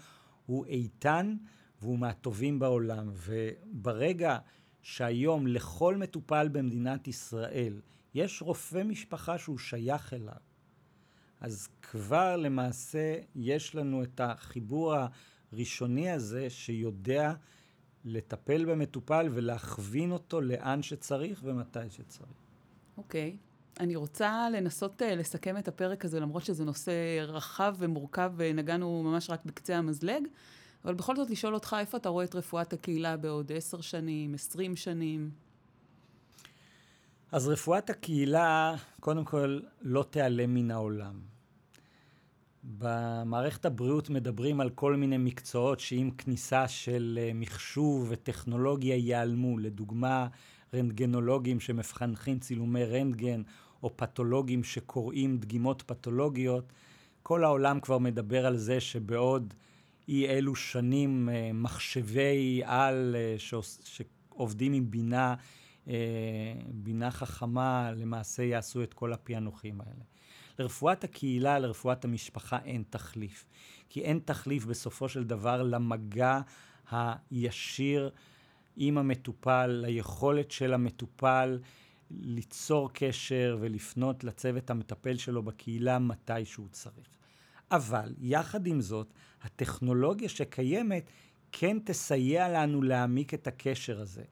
הוא 0.45 0.65
איתן. 0.65 1.36
והוא 1.82 1.99
מהטובים 1.99 2.59
בעולם. 2.59 3.11
וברגע 3.15 4.38
שהיום 4.82 5.47
לכל 5.47 5.97
מטופל 5.97 6.47
במדינת 6.51 7.07
ישראל 7.07 7.82
יש 8.13 8.41
רופא 8.41 8.84
משפחה 8.84 9.38
שהוא 9.38 9.57
שייך 9.57 10.13
אליו, 10.13 10.34
אז 11.41 11.69
כבר 11.82 12.38
למעשה 12.38 13.15
יש 13.36 13.75
לנו 13.75 14.03
את 14.03 14.21
החיבור 14.23 14.95
הראשוני 15.51 16.11
הזה 16.11 16.49
שיודע 16.49 17.34
לטפל 18.05 18.65
במטופל 18.65 19.29
ולהכווין 19.32 20.11
אותו 20.11 20.41
לאן 20.41 20.84
שצריך 20.84 21.41
ומתי 21.43 21.89
שצריך. 21.89 22.32
אוקיי. 22.97 23.38
Okay. 23.39 23.51
אני 23.79 23.95
רוצה 23.95 24.49
לנסות 24.49 25.01
uh, 25.01 25.05
לסכם 25.05 25.57
את 25.57 25.67
הפרק 25.67 26.05
הזה, 26.05 26.19
למרות 26.19 26.45
שזה 26.45 26.65
נושא 26.65 26.91
רחב 27.27 27.75
ומורכב 27.77 28.34
ונגענו 28.36 29.03
ממש 29.03 29.29
רק 29.29 29.45
בקצה 29.45 29.77
המזלג. 29.77 30.27
אבל 30.86 30.93
בכל 30.93 31.15
זאת 31.15 31.29
לשאול 31.29 31.53
אותך, 31.53 31.75
איפה 31.79 31.97
אתה 31.97 32.09
רואה 32.09 32.25
את 32.25 32.36
רפואת 32.36 32.73
הקהילה 32.73 33.17
בעוד 33.17 33.51
עשר 33.51 33.82
שנים, 33.82 34.34
עשרים 34.34 34.75
שנים? 34.75 35.32
אז 37.32 37.47
רפואת 37.47 37.89
הקהילה, 37.89 38.75
קודם 38.99 39.25
כל, 39.25 39.59
לא 39.82 40.05
תיעלם 40.09 40.53
מן 40.53 40.71
העולם. 40.71 41.19
במערכת 42.63 43.65
הבריאות 43.65 44.09
מדברים 44.09 44.61
על 44.61 44.69
כל 44.69 44.95
מיני 44.95 45.17
מקצועות 45.17 45.79
שעם 45.79 46.11
כניסה 46.11 46.67
של 46.67 47.19
אה, 47.21 47.32
מחשוב 47.36 48.07
וטכנולוגיה 48.09 48.95
ייעלמו. 48.95 49.57
לדוגמה, 49.57 50.27
רנטגנולוגים 50.73 51.59
שמפחנחים 51.59 52.39
צילומי 52.39 52.86
רנטגן, 52.86 53.41
או 53.84 53.97
פתולוגים 53.97 54.63
שקוראים 54.63 55.38
דגימות 55.38 55.82
פתולוגיות. 55.82 56.73
כל 57.23 57.43
העולם 57.43 57.79
כבר 57.79 57.97
מדבר 57.97 58.45
על 58.45 58.57
זה 58.57 58.79
שבעוד 58.79 59.53
אי 60.12 60.28
אלו 60.28 60.55
שנים 60.55 61.30
אה, 61.30 61.51
מחשבי 61.53 62.62
על 62.66 63.16
אה, 63.20 63.36
שעובדים 63.84 64.74
עם 64.74 64.91
בינה, 64.91 65.36
אה, 65.88 65.93
בינה 66.68 67.12
חכמה, 67.12 67.91
למעשה 67.91 68.43
יעשו 68.43 68.84
את 68.84 68.93
כל 68.93 69.14
הפענוחים 69.14 69.82
האלה. 69.82 70.03
לרפואת 70.59 71.03
הקהילה, 71.03 71.59
לרפואת 71.59 72.05
המשפחה 72.05 72.59
אין 72.66 72.84
תחליף. 72.89 73.45
כי 73.89 74.01
אין 74.01 74.20
תחליף 74.26 74.66
בסופו 74.66 75.09
של 75.09 75.24
דבר 75.24 75.64
למגע 75.64 76.39
הישיר 76.91 78.09
עם 78.78 78.97
המטופל, 78.97 79.68
ליכולת 79.86 80.51
של 80.51 80.74
המטופל 80.74 81.59
ליצור 82.12 82.89
קשר 82.93 83.57
ולפנות 83.62 84.24
לצוות 84.24 84.70
המטפל 84.70 85.18
שלו 85.18 85.43
בקהילה 85.43 85.99
מתי 85.99 86.45
שהוא 86.45 86.68
צריך. 86.72 87.20
אבל 87.72 88.13
יחד 88.19 88.67
עם 88.67 88.82
זאת, 88.82 89.13
הטכנולוגיה 89.41 90.30
שקיימת 90.30 91.11
כן 91.51 91.78
תסייע 91.84 92.49
לנו 92.49 92.82
להעמיק 92.82 93.34
את 93.34 93.47
הקשר 93.47 94.01
הזה. 94.01 94.24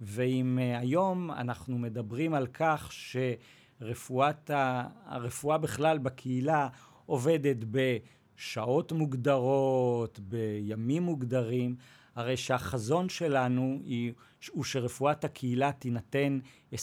ואם 0.00 0.58
uh, 0.58 0.80
היום 0.80 1.30
אנחנו 1.30 1.78
מדברים 1.78 2.34
על 2.34 2.46
כך 2.46 2.92
שרפואת 2.92 4.50
ה... 4.50 4.88
הרפואה 5.04 5.58
בכלל 5.58 5.98
בקהילה 5.98 6.68
עובדת 7.06 7.56
בשעות 7.70 8.92
מוגדרות, 8.92 10.20
בימים 10.20 11.02
מוגדרים, 11.02 11.76
הרי 12.14 12.36
שהחזון 12.36 13.08
שלנו 13.08 13.80
היא, 13.84 14.12
הוא 14.50 14.64
שרפואת 14.64 15.24
הקהילה 15.24 15.72
תינתן 15.72 16.38
24/7 16.74 16.76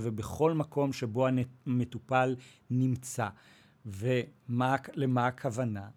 ובכל 0.00 0.52
מקום 0.52 0.92
שבו 0.92 1.26
המטופל 1.66 2.36
נמצא. 2.70 3.28
ולמה 3.86 5.26
הכוונה? 5.26 5.88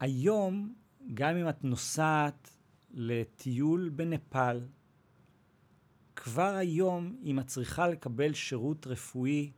היום, 0.00 0.74
גם 1.14 1.36
אם 1.36 1.48
את 1.48 1.64
נוסעת 1.64 2.50
לטיול 2.90 3.88
בנפאל, 3.88 4.60
כבר 6.16 6.54
היום, 6.54 7.16
אם 7.24 7.40
את 7.40 7.46
צריכה 7.46 7.88
לקבל 7.88 8.32
שירות 8.34 8.86
רפואי 8.86 9.52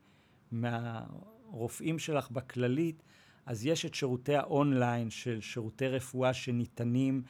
מהרופאים 0.52 1.98
שלך 1.98 2.30
בכללית, 2.30 3.02
אז 3.46 3.66
יש 3.66 3.86
את 3.86 3.94
שירותי 3.94 4.34
האונליין 4.34 5.10
של 5.10 5.40
שירותי 5.40 5.88
רפואה 5.88 6.34
שניתנים 6.34 7.22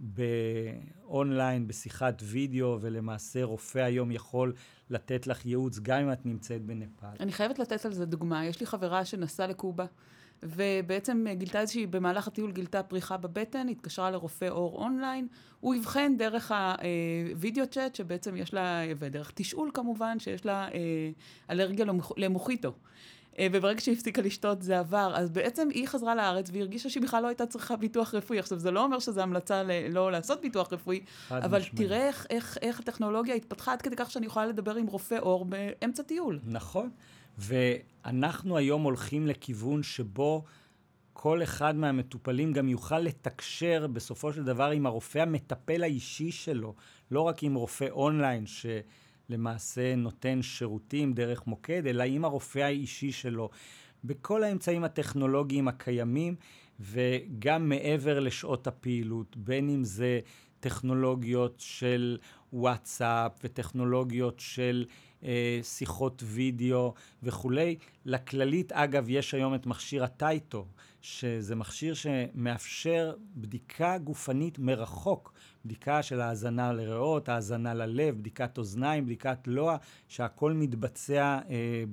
באונליין, 0.00 1.68
בשיחת 1.68 2.22
וידאו, 2.24 2.78
ולמעשה 2.80 3.44
רופא 3.44 3.78
היום 3.78 4.10
יכול 4.10 4.52
לתת 4.90 5.26
לך 5.26 5.46
ייעוץ 5.46 5.78
גם 5.78 6.00
אם 6.00 6.12
את 6.12 6.26
נמצאת 6.26 6.62
בנפאל. 6.62 7.16
אני 7.20 7.32
חייבת 7.32 7.58
לתת 7.58 7.84
על 7.84 7.92
זה 7.92 8.06
דוגמה. 8.06 8.46
יש 8.46 8.60
לי 8.60 8.66
חברה 8.66 9.04
שנסעה 9.04 9.46
לקובה, 9.46 9.86
ובעצם 10.42 11.24
גילתה 11.32 11.60
איזושהי, 11.60 11.86
במהלך 11.86 12.28
הטיול 12.28 12.52
גילתה 12.52 12.82
פריחה 12.82 13.16
בבטן, 13.16 13.68
התקשרה 13.68 14.10
לרופא 14.10 14.48
עור 14.48 14.84
אונליין, 14.84 15.26
הוא 15.60 15.74
אבחן 15.74 16.16
דרך 16.16 16.52
הווידאו 17.32 17.66
צ'אט, 17.66 17.94
שבעצם 17.94 18.36
יש 18.36 18.54
לה, 18.54 18.80
ודרך 18.98 19.32
תשאול 19.34 19.70
כמובן, 19.74 20.18
שיש 20.18 20.46
לה 20.46 20.68
אה, 20.68 21.10
אלרגיה 21.50 21.86
למוחיטו. 22.16 22.72
אה, 23.38 23.46
וברגע 23.52 23.80
שהיא 23.80 23.94
הפסיקה 23.94 24.22
לשתות 24.22 24.62
זה 24.62 24.78
עבר. 24.78 25.12
אז 25.16 25.30
בעצם 25.30 25.68
היא 25.70 25.88
חזרה 25.88 26.14
לארץ 26.14 26.50
והיא 26.50 26.62
הרגישה 26.62 26.90
שהיא 26.90 27.02
בכלל 27.02 27.22
לא 27.22 27.28
הייתה 27.28 27.46
צריכה 27.46 27.76
ביטוח 27.76 28.14
רפואי. 28.14 28.38
עכשיו, 28.38 28.58
זה 28.58 28.70
לא 28.70 28.84
אומר 28.84 28.98
שזו 28.98 29.20
המלצה 29.20 29.62
לא 29.90 30.12
לעשות 30.12 30.40
ביטוח 30.40 30.72
רפואי, 30.72 31.00
אבל 31.30 31.58
משמעית. 31.58 31.76
תראה 31.76 32.06
איך, 32.06 32.26
איך, 32.30 32.58
איך 32.62 32.80
הטכנולוגיה 32.80 33.34
התפתחה 33.34 33.72
עד 33.72 33.82
כדי 33.82 33.96
כך 33.96 34.10
שאני 34.10 34.26
יכולה 34.26 34.46
לדבר 34.46 34.74
עם 34.74 34.86
רופא 34.86 35.16
עור 35.20 35.44
באמצע 35.44 36.02
טיול. 36.02 36.38
נכון. 36.46 36.90
ואנחנו 37.38 38.56
היום 38.56 38.82
הולכים 38.82 39.26
לכיוון 39.26 39.82
שבו 39.82 40.44
כל 41.12 41.42
אחד 41.42 41.76
מהמטופלים 41.76 42.52
גם 42.52 42.68
יוכל 42.68 42.98
לתקשר 42.98 43.86
בסופו 43.86 44.32
של 44.32 44.44
דבר 44.44 44.70
עם 44.70 44.86
הרופא 44.86 45.18
המטפל 45.18 45.82
האישי 45.82 46.30
שלו, 46.32 46.74
לא 47.10 47.20
רק 47.20 47.42
עם 47.42 47.54
רופא 47.54 47.88
אונליין 47.90 48.46
ש... 48.46 48.66
למעשה 49.32 49.94
נותן 49.96 50.42
שירותים 50.42 51.12
דרך 51.12 51.46
מוקד, 51.46 51.86
אלא 51.86 52.02
עם 52.02 52.24
הרופא 52.24 52.58
האישי 52.58 53.12
שלו, 53.12 53.50
בכל 54.04 54.44
האמצעים 54.44 54.84
הטכנולוגיים 54.84 55.68
הקיימים, 55.68 56.34
וגם 56.80 57.68
מעבר 57.68 58.20
לשעות 58.20 58.66
הפעילות, 58.66 59.36
בין 59.36 59.68
אם 59.68 59.84
זה 59.84 60.20
טכנולוגיות 60.60 61.54
של 61.58 62.18
וואטסאפ 62.52 63.32
וטכנולוגיות 63.44 64.40
של 64.40 64.84
אה, 65.24 65.60
שיחות 65.62 66.22
וידאו 66.26 66.94
וכולי. 67.22 67.76
לכללית, 68.04 68.72
אגב, 68.72 69.06
יש 69.08 69.34
היום 69.34 69.54
את 69.54 69.66
מכשיר 69.66 70.04
הטייטו, 70.04 70.66
שזה 71.00 71.54
מכשיר 71.54 71.94
שמאפשר 71.94 73.14
בדיקה 73.36 73.98
גופנית 73.98 74.58
מרחוק, 74.58 75.32
בדיקה 75.64 76.02
של 76.02 76.20
האזנה 76.20 76.72
לריאות, 76.72 77.28
האזנה 77.28 77.74
ללב, 77.74 78.18
בדיקת 78.18 78.58
אוזניים, 78.58 79.04
בדיקת 79.04 79.38
לוע, 79.46 79.76
שהכל 80.08 80.52
מתבצע 80.52 81.38
אה, 81.50 81.84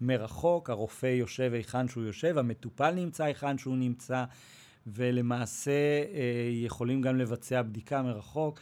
מרחוק, 0.00 0.70
הרופא 0.70 1.06
יושב 1.06 1.50
היכן 1.54 1.88
שהוא 1.88 2.04
יושב, 2.04 2.38
המטופל 2.38 2.90
נמצא 2.90 3.24
היכן 3.24 3.58
שהוא 3.58 3.76
נמצא, 3.76 4.24
ולמעשה 4.86 5.70
אה, 5.70 6.48
יכולים 6.50 7.02
גם 7.02 7.16
לבצע 7.16 7.62
בדיקה 7.62 8.02
מרחוק. 8.02 8.60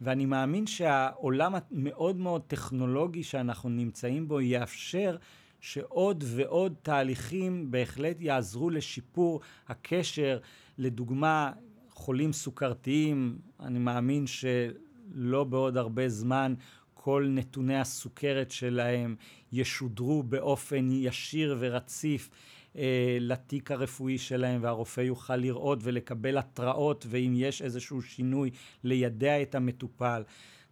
ואני 0.00 0.26
מאמין 0.26 0.66
שהעולם 0.66 1.54
המאוד 1.54 2.16
מאוד 2.16 2.42
טכנולוגי 2.46 3.22
שאנחנו 3.22 3.68
נמצאים 3.68 4.28
בו 4.28 4.40
יאפשר 4.40 5.16
שעוד 5.60 6.24
ועוד 6.26 6.74
תהליכים 6.82 7.70
בהחלט 7.70 8.20
יעזרו 8.20 8.70
לשיפור 8.70 9.40
הקשר, 9.68 10.38
לדוגמה, 10.78 11.52
חולים 11.96 12.32
סוכרתיים, 12.32 13.38
אני 13.60 13.78
מאמין 13.78 14.24
שלא 14.26 15.44
בעוד 15.44 15.76
הרבה 15.76 16.08
זמן 16.08 16.54
כל 16.94 17.26
נתוני 17.30 17.80
הסוכרת 17.80 18.50
שלהם 18.50 19.16
ישודרו 19.52 20.22
באופן 20.22 20.88
ישיר 20.90 21.56
ורציף 21.60 22.30
אה, 22.76 23.18
לתיק 23.20 23.70
הרפואי 23.70 24.18
שלהם 24.18 24.62
והרופא 24.62 25.00
יוכל 25.00 25.36
לראות 25.36 25.78
ולקבל 25.82 26.38
התראות 26.38 27.06
ואם 27.08 27.32
יש 27.36 27.62
איזשהו 27.62 28.02
שינוי 28.02 28.50
לידע 28.84 29.42
את 29.42 29.54
המטופל. 29.54 30.22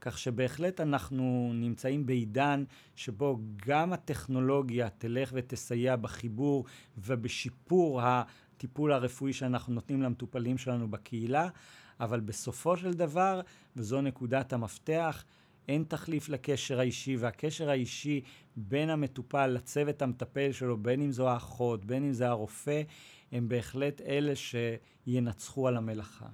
כך 0.00 0.18
שבהחלט 0.18 0.80
אנחנו 0.80 1.52
נמצאים 1.54 2.06
בעידן 2.06 2.64
שבו 2.96 3.38
גם 3.66 3.92
הטכנולוגיה 3.92 4.88
תלך 4.88 5.30
ותסייע 5.34 5.96
בחיבור 5.96 6.64
ובשיפור 6.98 8.00
הטיפול 8.56 8.92
הרפואי 8.92 9.32
שאנחנו 9.32 9.74
נותנים 9.74 10.02
למטופלים 10.02 10.58
שלנו 10.58 10.90
בקהילה, 10.90 11.48
אבל 12.00 12.20
בסופו 12.20 12.76
של 12.76 12.92
דבר, 12.92 13.40
וזו 13.76 14.00
נקודת 14.00 14.52
המפתח, 14.52 15.24
אין 15.68 15.84
תחליף 15.88 16.28
לקשר 16.28 16.80
האישי, 16.80 17.16
והקשר 17.16 17.70
האישי 17.70 18.20
בין 18.56 18.90
המטופל 18.90 19.46
לצוות 19.46 20.02
המטפל 20.02 20.52
שלו, 20.52 20.76
בין 20.76 21.02
אם 21.02 21.12
זו 21.12 21.28
האחות, 21.28 21.84
בין 21.84 22.04
אם 22.04 22.12
זה 22.12 22.28
הרופא, 22.28 22.82
הם 23.32 23.48
בהחלט 23.48 24.00
אלה 24.00 24.32
שינצחו 24.36 25.68
על 25.68 25.76
המלאכה. 25.76 26.26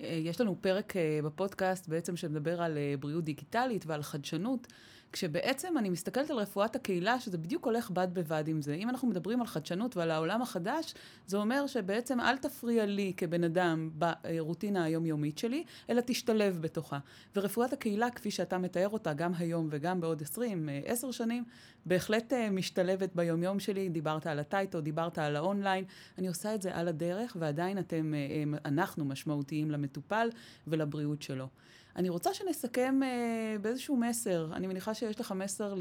אה, 0.00 0.06
יש 0.06 0.40
לנו 0.40 0.56
פרק 0.60 0.96
אה, 0.96 1.20
בפודקאסט 1.24 1.88
בעצם 1.88 2.16
שמדבר 2.16 2.62
על 2.62 2.78
אה, 2.78 2.94
בריאות 3.00 3.24
דיגיטלית 3.24 3.86
ועל 3.86 4.02
חדשנות. 4.02 4.66
כשבעצם 5.12 5.78
אני 5.78 5.90
מסתכלת 5.90 6.30
על 6.30 6.36
רפואת 6.36 6.76
הקהילה, 6.76 7.20
שזה 7.20 7.38
בדיוק 7.38 7.64
הולך 7.64 7.90
בד 7.90 8.08
בבד 8.12 8.44
עם 8.48 8.62
זה. 8.62 8.74
אם 8.74 8.88
אנחנו 8.90 9.08
מדברים 9.08 9.40
על 9.40 9.46
חדשנות 9.46 9.96
ועל 9.96 10.10
העולם 10.10 10.42
החדש, 10.42 10.94
זה 11.26 11.36
אומר 11.36 11.66
שבעצם 11.66 12.20
אל 12.20 12.36
תפריע 12.36 12.86
לי 12.86 13.12
כבן 13.16 13.44
אדם 13.44 13.90
ברוטינה 13.94 14.84
היומיומית 14.84 15.38
שלי, 15.38 15.64
אלא 15.90 16.02
תשתלב 16.06 16.58
בתוכה. 16.60 16.98
ורפואת 17.36 17.72
הקהילה, 17.72 18.10
כפי 18.10 18.30
שאתה 18.30 18.58
מתאר 18.58 18.88
אותה, 18.88 19.12
גם 19.12 19.32
היום 19.38 19.68
וגם 19.70 20.00
בעוד 20.00 20.22
20, 20.22 20.68
10 20.84 21.10
שנים, 21.10 21.44
בהחלט 21.86 22.32
אה, 22.32 22.50
משתלבת 22.50 23.10
ביומיום 23.14 23.60
שלי. 23.60 23.88
דיברת 23.88 24.26
על 24.26 24.38
הטייטו, 24.38 24.80
דיברת 24.80 25.18
על 25.18 25.36
האונליין. 25.36 25.84
אני 26.18 26.28
עושה 26.28 26.54
את 26.54 26.62
זה 26.62 26.76
על 26.76 26.88
הדרך, 26.88 27.36
ועדיין 27.40 27.78
אתם, 27.78 28.14
אה, 28.14 28.18
אה, 28.18 28.58
אנחנו 28.64 29.04
משמעותיים 29.04 29.70
למטופל 29.70 30.28
ולבריאות 30.66 31.22
שלו. 31.22 31.48
אני 31.96 32.08
רוצה 32.08 32.34
שנסכם 32.34 33.00
אה, 33.02 33.56
באיזשהו 33.60 33.96
מסר. 33.96 34.48
אני 34.52 34.66
מניחה 34.66 34.94
שיש 34.94 35.20
לך 35.20 35.32
מסר 35.32 35.74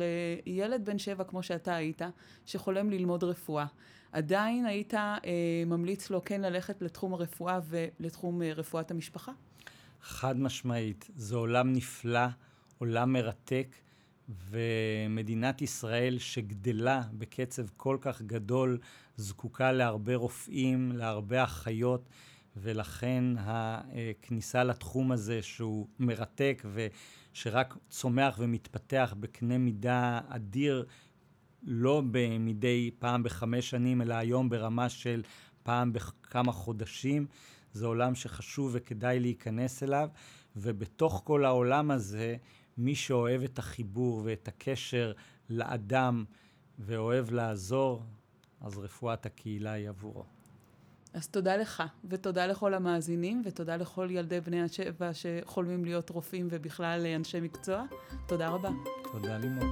לילד 0.45 0.85
בן 0.85 0.97
שבע, 0.97 1.23
כמו 1.23 1.43
שאתה 1.43 1.75
היית, 1.75 2.01
שחולם 2.45 2.89
ללמוד 2.89 3.23
רפואה. 3.23 3.65
עדיין 4.11 4.65
היית 4.65 4.93
אה, 4.93 5.19
ממליץ 5.65 6.09
לו 6.09 6.21
כן 6.25 6.41
ללכת 6.41 6.81
לתחום 6.81 7.13
הרפואה 7.13 7.59
ולתחום 7.69 8.41
אה, 8.41 8.53
רפואת 8.53 8.91
המשפחה? 8.91 9.31
חד 10.01 10.39
משמעית. 10.39 11.09
זה 11.15 11.35
עולם 11.35 11.73
נפלא, 11.73 12.27
עולם 12.77 13.13
מרתק, 13.13 13.75
ומדינת 14.49 15.61
ישראל 15.61 16.17
שגדלה 16.19 17.01
בקצב 17.13 17.63
כל 17.77 17.97
כך 18.01 18.21
גדול, 18.21 18.77
זקוקה 19.17 19.71
להרבה 19.71 20.15
רופאים, 20.15 20.91
להרבה 20.91 21.43
אחיות. 21.43 22.09
ולכן 22.57 23.23
הכניסה 23.37 24.63
לתחום 24.63 25.11
הזה 25.11 25.41
שהוא 25.41 25.87
מרתק 25.99 26.65
ושרק 26.73 27.77
צומח 27.89 28.35
ומתפתח 28.39 29.15
בקנה 29.19 29.57
מידה 29.57 30.19
אדיר, 30.29 30.85
לא 31.63 32.01
מדי 32.39 32.91
פעם 32.99 33.23
בחמש 33.23 33.69
שנים, 33.69 34.01
אלא 34.01 34.13
היום 34.13 34.49
ברמה 34.49 34.89
של 34.89 35.23
פעם 35.63 35.93
בכמה 35.93 36.51
חודשים. 36.51 37.27
זה 37.73 37.85
עולם 37.85 38.15
שחשוב 38.15 38.71
וכדאי 38.73 39.19
להיכנס 39.19 39.83
אליו, 39.83 40.09
ובתוך 40.55 41.21
כל 41.25 41.45
העולם 41.45 41.91
הזה, 41.91 42.35
מי 42.77 42.95
שאוהב 42.95 43.43
את 43.43 43.59
החיבור 43.59 44.21
ואת 44.25 44.47
הקשר 44.47 45.13
לאדם 45.49 46.25
ואוהב 46.79 47.31
לעזור, 47.31 48.03
אז 48.61 48.77
רפואת 48.77 49.25
הקהילה 49.25 49.71
היא 49.71 49.89
עבורו. 49.89 50.34
אז 51.15 51.27
תודה 51.27 51.57
לך, 51.57 51.83
ותודה 52.09 52.47
לכל 52.47 52.73
המאזינים, 52.73 53.41
ותודה 53.45 53.75
לכל 53.75 54.07
ילדי 54.11 54.41
בני 54.41 54.61
השבע 54.61 55.09
שחולמים 55.13 55.85
להיות 55.85 56.09
רופאים 56.09 56.47
ובכלל 56.51 57.05
אנשי 57.15 57.39
מקצוע. 57.39 57.83
תודה 58.27 58.49
רבה. 58.49 58.69
תודה 59.11 59.37
לימור. 59.37 59.65